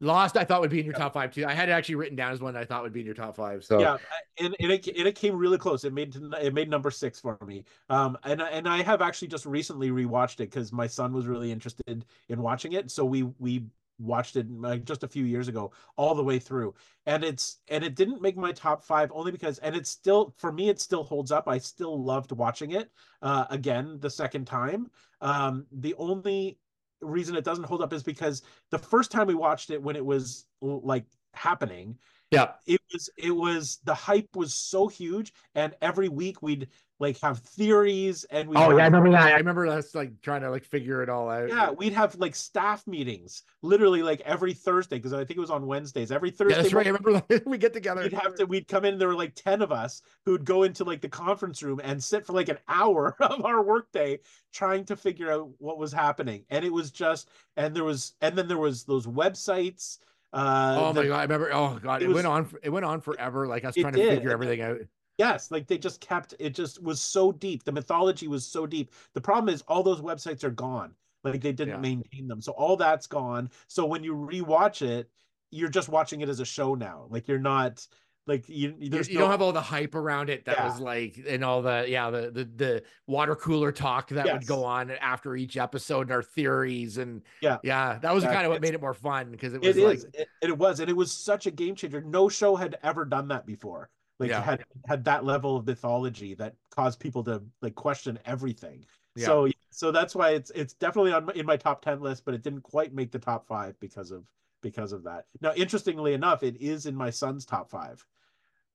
[0.00, 1.44] Lost, I thought would be in your top five too.
[1.44, 3.34] I had it actually written down as one I thought would be in your top
[3.34, 3.64] five.
[3.64, 3.96] So Yeah,
[4.38, 5.82] and, and it and it came really close.
[5.84, 7.64] It made it made number six for me.
[7.90, 11.26] Um, and I- and I have actually just recently rewatched it because my son was
[11.26, 12.92] really interested in watching it.
[12.92, 13.64] So we we
[13.98, 16.74] watched it like just a few years ago all the way through.
[17.06, 20.52] And it's and it didn't make my top five only because and it's still for
[20.52, 21.48] me it still holds up.
[21.48, 22.90] I still loved watching it
[23.22, 24.90] uh again the second time.
[25.20, 26.58] Um the only
[27.00, 30.04] reason it doesn't hold up is because the first time we watched it when it
[30.04, 31.04] was like
[31.34, 31.96] happening
[32.30, 36.68] yeah, it was it was the hype was so huge and every week we'd
[37.00, 39.32] like have theories and we Oh yeah, I remember that.
[39.34, 41.48] I remember us like trying to like figure it all out.
[41.48, 45.50] yeah we'd have like staff meetings literally like every thursday because i think it was
[45.50, 46.86] on wednesdays every thursday Yeah, that's right.
[46.86, 48.02] I remember like, we get together.
[48.02, 50.64] we'd have to we'd come in there were like 10 of us who would go
[50.64, 54.18] into like the conference room and sit for like an hour of our workday
[54.52, 58.36] trying to figure out what was happening and it was just and there was and
[58.36, 59.98] then there was those websites
[60.32, 61.50] uh Oh my god, I remember.
[61.54, 62.48] Oh god, it it, was- went on.
[62.62, 63.46] It went on forever.
[63.46, 64.76] Like us trying to did, figure everything out.
[65.18, 67.64] Yes, like they just kept it just was so deep.
[67.64, 68.92] The mythology was so deep.
[69.14, 70.94] The problem is all those websites are gone.
[71.24, 71.80] Like they didn't Yeah.
[71.80, 72.40] maintain them.
[72.40, 73.50] So all that's gone.
[73.66, 75.10] So when you rewatch it,
[75.50, 77.06] you're just watching it as a show now.
[77.10, 77.86] Like you're not
[78.26, 80.64] like you You, no, don't have all the hype around it that Yeah.
[80.64, 84.64] was like, and all the yeah, the the the water cooler talk that would go
[84.64, 87.58] on after each episode and our theories and Yeah.
[87.62, 89.80] yeah, that was Yeah, kind of what made it more fun because it was it
[89.80, 92.00] like is it, it was and it was such a game changer.
[92.00, 93.90] No show had ever done that before.
[94.18, 94.42] Like Yeah.
[94.42, 98.84] had had that level of mythology that caused people to like question everything.
[99.14, 99.26] Yeah.
[99.26, 102.42] So so that's why it's it's definitely on in my top 10 list but it
[102.42, 104.24] didn't quite make the top 5 because of
[104.62, 105.26] because of that.
[105.40, 108.04] Now interestingly enough it is in my son's top 5.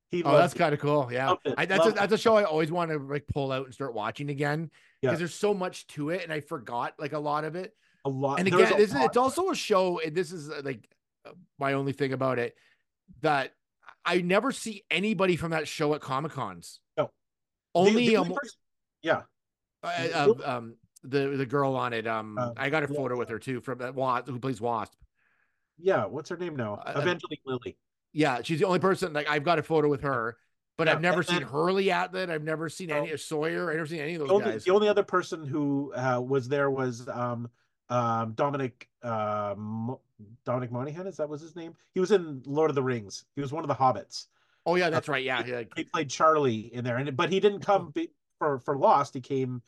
[0.09, 1.09] He Oh, that's kind of cool.
[1.11, 1.95] Yeah, I, that's a, it.
[1.95, 4.69] that's a show I always want to like pull out and start watching again
[5.01, 5.09] Yeah.
[5.09, 7.75] because there's so much to it, and I forgot like a lot of it.
[8.05, 10.87] a lot And again, this lot it's also a show, and this is uh, like
[11.25, 12.55] uh, my only thing about it
[13.21, 13.53] that
[14.05, 16.79] I never see anybody from that show at Comic Cons.
[16.97, 17.09] No.
[17.73, 18.59] Only the um, only person-
[19.01, 19.21] yeah.
[19.83, 20.03] uh,
[20.35, 22.07] the uh, um the the girl on it.
[22.07, 22.97] Um, Uh, I got a yeah.
[22.97, 24.93] photo with her too from that Wasp who plays Wasp.
[25.79, 26.75] Yeah, what's her name now?
[26.75, 27.77] Uh, uh, Evangeline Lilly.
[28.13, 30.37] Yeah, she's the only person like I've got a photo with her,
[30.77, 32.29] but Yeah, I've never seen then- Hurley at that.
[32.29, 33.69] I've never seen any Sawyer.
[33.69, 34.63] I've never seen any of those The only, guys.
[34.65, 37.49] the only other person who uh, was there was um
[37.89, 39.99] um Dominic uh, Mo-
[40.45, 41.73] Dominic Monaghan, is that was his name?
[41.93, 43.25] He was in Lord of the Rings.
[43.35, 44.27] He was one of the hobbits.
[44.65, 45.23] oh yeah, that's right.
[45.23, 45.63] Yeah, yeah.
[45.75, 48.09] He played Charlie in there, and but he didn't come be,
[48.39, 49.13] for for Lost.
[49.13, 49.61] He came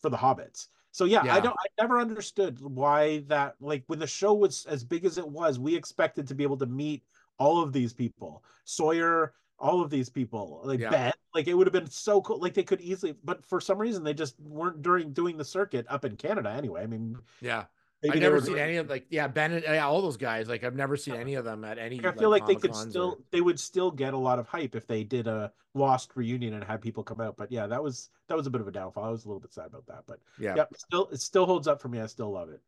[0.00, 0.68] for the Hobbits.
[0.90, 1.56] So yeah, I don't.
[1.58, 3.56] I never understood why that.
[3.60, 6.56] Like when the show was as big as it was, we expected to be able
[6.58, 7.02] to meet
[7.38, 10.90] all of these people, Sawyer, all of these people, like Yeah.
[10.90, 11.12] Ben.
[11.34, 12.38] Like it would have been so cool.
[12.38, 15.84] Like they could easily, but for some reason they just weren't during doing the circuit
[15.88, 16.82] up in Canada anyway.
[16.82, 17.64] I mean, Yeah.
[18.04, 20.48] Maybe I've never seen doing- any of like yeah Ben and yeah, all those guys
[20.48, 22.04] like I've never seen any of them at any.
[22.04, 24.74] I feel like they could still or- they would still get a lot of hype
[24.76, 27.36] if they did a Lost reunion and had people come out.
[27.36, 29.04] But yeah, that was that was a bit of a downfall.
[29.04, 31.66] I was a little bit sad about that, but yeah yep, still it still holds
[31.66, 32.00] up for me.
[32.00, 32.60] I still love it.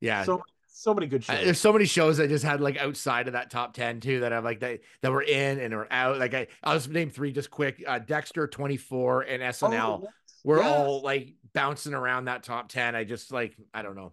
[0.00, 0.22] yeah.
[0.24, 0.42] So
[0.74, 1.44] so many good Uh, shows.
[1.44, 4.32] there's so many shows that just had like outside of that top 10 too that
[4.32, 6.18] I'm like that that were in and are out.
[6.18, 7.82] Like I I'll just name three just quick.
[7.86, 10.12] Uh Dexter 24 and SNL Oh, yes.
[10.44, 10.66] were Yes.
[10.66, 12.94] all like bouncing around that top 10.
[12.94, 14.12] I just like I don't know.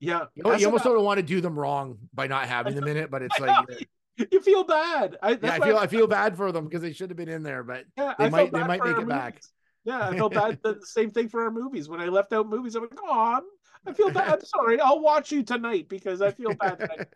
[0.00, 0.26] Yeah.
[0.34, 2.86] You, know, you almost SNL don't want to do them wrong by not having them
[2.86, 5.16] in it, but it's like you feel bad.
[5.22, 7.42] I, yeah, I feel I feel bad for them because they should have been in
[7.42, 9.40] there, but yeah, they I might- they might make it back.
[9.84, 10.58] Yeah, I felt bad.
[10.62, 11.88] The same thing for our movies.
[11.88, 13.40] When I left out movies, I'm like, oh,
[13.86, 14.34] I feel bad.
[14.34, 14.80] I'm sorry.
[14.80, 17.06] I'll watch you tonight because I feel bad.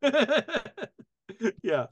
[1.62, 1.86] yeah,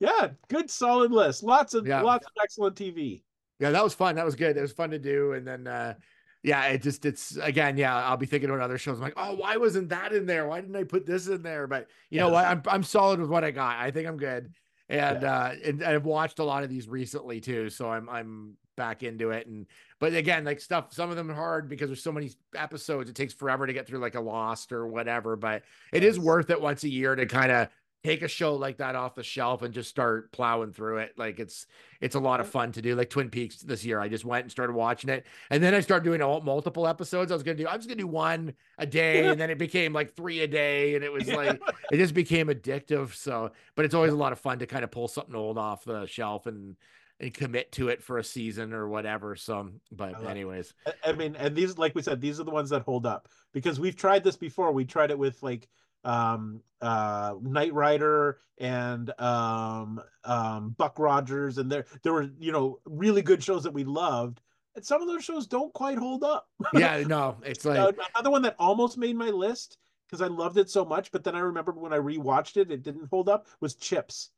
[0.00, 0.28] yeah.
[0.48, 1.42] Good, solid list.
[1.42, 2.02] Lots of Yeah.
[2.02, 3.22] lots of excellent TV.
[3.58, 4.16] Yeah, that was fun.
[4.16, 4.56] That was good.
[4.56, 5.32] It was fun to do.
[5.32, 5.94] And then uh
[6.42, 8.96] yeah, it just it's again, yeah, I'll be thinking about other shows.
[8.96, 10.46] I'm like, oh, why wasn't that in there?
[10.46, 11.66] Why didn't I put this in there?
[11.66, 12.44] But you know what?
[12.44, 13.78] I'm I'm solid with what I got.
[13.78, 14.52] I think I'm good.
[14.88, 17.70] And uh and I've watched a lot of these recently too.
[17.70, 19.46] So I'm I'm back into it.
[19.46, 19.66] And
[19.98, 23.10] but again, like stuff, some of them are hard because there's so many episodes.
[23.10, 25.36] It takes forever to get through like a lost or whatever.
[25.36, 26.24] But it is Yes.
[26.24, 27.68] worth it once a year to kind of
[28.04, 31.12] take a show like that off the shelf and just start plowing through it.
[31.16, 31.66] Like it's
[32.00, 32.94] it's a lot of fun to do.
[32.94, 35.80] Like Twin Peaks this year, I just went and started watching it, and then I
[35.80, 37.32] started doing all, multiple episodes.
[37.32, 39.92] I was gonna do I was gonna do one a day, and then it became
[39.92, 41.60] like three a day, and it was like
[41.92, 43.14] it just became addictive.
[43.14, 45.84] So, but it's always a lot of fun to kind of pull something old off
[45.84, 46.76] the shelf and
[47.20, 49.34] and commit to it for a season or whatever.
[49.34, 50.72] So, but anyways,
[51.04, 53.80] I mean, and these, like we said, these are the ones that hold up because
[53.80, 54.70] we've tried this before.
[54.70, 55.68] We tried it with like
[56.04, 62.78] um uh Knight Rider and um um Buck Rogers and there there were you know
[62.86, 64.40] really good shows that we loved
[64.76, 66.48] and some of those shows don't quite hold up.
[66.72, 70.58] Yeah no it's like uh, another one that almost made my list because I loved
[70.58, 73.46] it so much but then I remembered when I rewatched it it didn't hold up
[73.60, 74.30] was Chips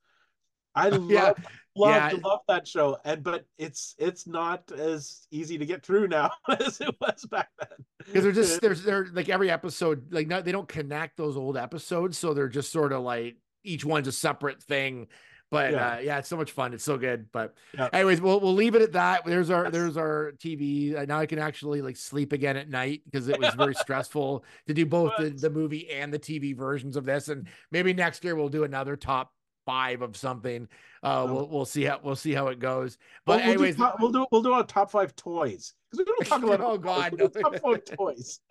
[0.75, 1.33] I love Yeah.
[1.77, 2.19] love Yeah.
[2.25, 6.81] love that show and but it's it's not as easy to get through now as
[6.81, 10.53] it was back then because they're just there's they're like every episode like not they
[10.53, 14.63] don't connect those old episodes so they're just sort of like each one's a separate
[14.63, 15.07] thing
[15.51, 15.95] but Yeah.
[15.95, 17.89] uh yeah it's so much fun it's so good but Yeah.
[17.93, 19.73] anyways we'll we'll leave it at that there's our Yes.
[19.73, 23.39] there's our tv Uh, now i can actually like sleep again at night because it
[23.39, 27.29] was very stressful to do both the, the movie and the tv versions of this
[27.29, 29.33] and maybe next year we'll do another top
[29.67, 30.67] five of something
[31.03, 33.97] uh we'll we'll see how we'll see how it goes but we'll, anyways do, top-
[34.01, 36.61] we'll do we'll do our top five toys because we don't talk a lot.
[36.61, 37.15] Oh, God.
[37.19, 37.29] No.
[37.29, 38.41] top five toys.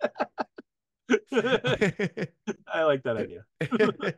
[2.72, 4.14] I like that idea.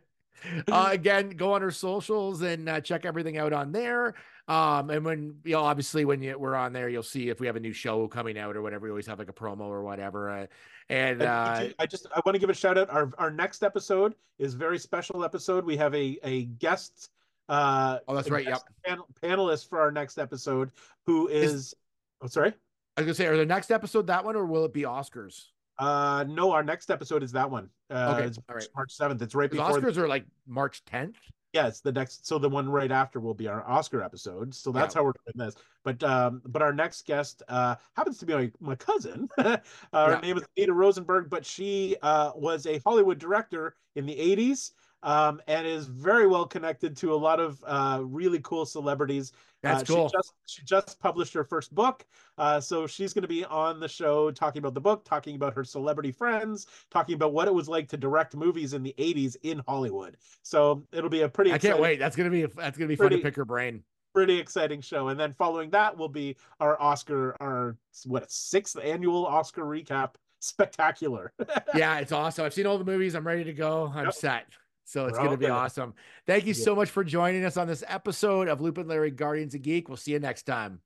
[0.70, 4.14] Uh, again, go on our socials and uh, check everything out on there.
[4.48, 7.46] Um, and when you know, obviously when you, we're on there, you'll see if we
[7.46, 8.84] have a new show coming out or whatever.
[8.84, 10.30] We always have like a promo or whatever.
[10.30, 10.46] Uh,
[10.88, 12.90] and And uh, I just I want to give a shout out.
[12.90, 15.64] Our our next episode is a very special episode.
[15.64, 17.10] We have a a guest.
[17.48, 20.70] Uh, Oh, that's right, guest Panel, panelist for our next episode,
[21.06, 21.74] who Is- is.
[22.20, 22.52] oh, sorry.
[22.96, 25.46] I was gonna say, are the next episode that one or will it be Oscars?
[25.82, 27.68] Uh, no, our next episode is that one.
[27.90, 28.68] Uh, Okay, it's all right.
[28.76, 29.20] March seventh.
[29.20, 29.80] It's right before.
[29.80, 31.16] Oscars are like March 10th.
[31.52, 32.24] Yeah, it's the next.
[32.26, 34.54] So the one right after will be our Oscar episode.
[34.54, 35.00] So that's Yeah.
[35.00, 35.56] how we're doing this.
[35.84, 39.28] But um, but our next guest uh happens to be my, my cousin.
[39.38, 39.58] uh,
[39.92, 40.14] Yeah.
[40.14, 44.70] Her name is Ada Rosenberg, but she uh was a Hollywood director in the '80s.
[45.04, 49.32] Um, and is very well connected to a lot of uh, really cool celebrities.
[49.62, 50.08] That's Uh, cool.
[50.08, 52.04] She just, she just published her first book.
[52.36, 55.54] Uh, so she's going to be on the show talking about the book, talking about
[55.54, 59.36] her celebrity friends, talking about what it was like to direct movies in the 80s
[59.44, 60.16] in Hollywood.
[60.42, 61.98] So it'll be a pretty I can't wait.
[61.98, 63.84] That's gonna be that's gonna be fun to pick her brain.
[64.14, 65.08] pretty exciting show.
[65.08, 67.76] And then following that will be our Oscar, our
[68.06, 71.32] what sixth annual Oscar recap spectacular.
[71.74, 72.44] yeah, it's awesome.
[72.44, 73.14] I've seen all the movies.
[73.14, 73.92] I'm ready to go.
[73.94, 74.14] I'm Yep.
[74.14, 74.46] set.
[74.92, 75.52] So it's going to be good.
[75.52, 75.94] awesome.
[76.26, 76.64] Thank you Yeah.
[76.64, 79.88] so much for joining us on this episode of Loop and Larry Guardians of Geek.
[79.88, 80.80] We'll see you next time.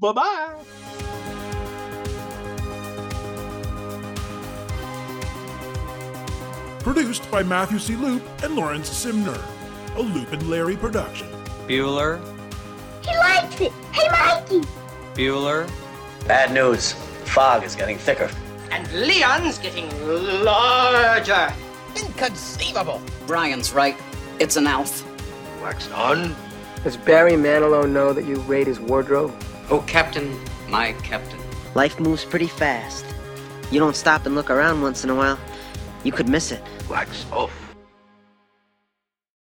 [0.00, 1.66] bye bye.
[6.80, 7.96] Produced by Matthew C.
[7.96, 9.40] Loop and Lawrence Simner.
[9.96, 11.26] A Loop and Larry production.
[11.66, 12.20] Bueller,
[13.04, 13.72] He likes it.
[13.92, 14.60] Hey, Mikey.
[15.14, 15.68] Bueller,
[16.28, 16.92] Bad news.
[17.24, 18.30] Fog is getting thicker.
[18.70, 19.88] And Leon's getting
[20.44, 21.52] larger.
[21.96, 23.00] Inconceivable.
[23.26, 23.96] Brian's right.
[24.38, 25.04] It's an elf.
[25.62, 26.36] Wax on.
[26.84, 29.34] Does Barry Manilow know that you raid his wardrobe?
[29.70, 31.40] Oh, Captain, my Captain.
[31.74, 33.04] Life moves pretty fast.
[33.70, 35.38] You don't stop and look around once in a while,
[36.04, 36.62] you could miss it.
[36.88, 37.65] Wax off.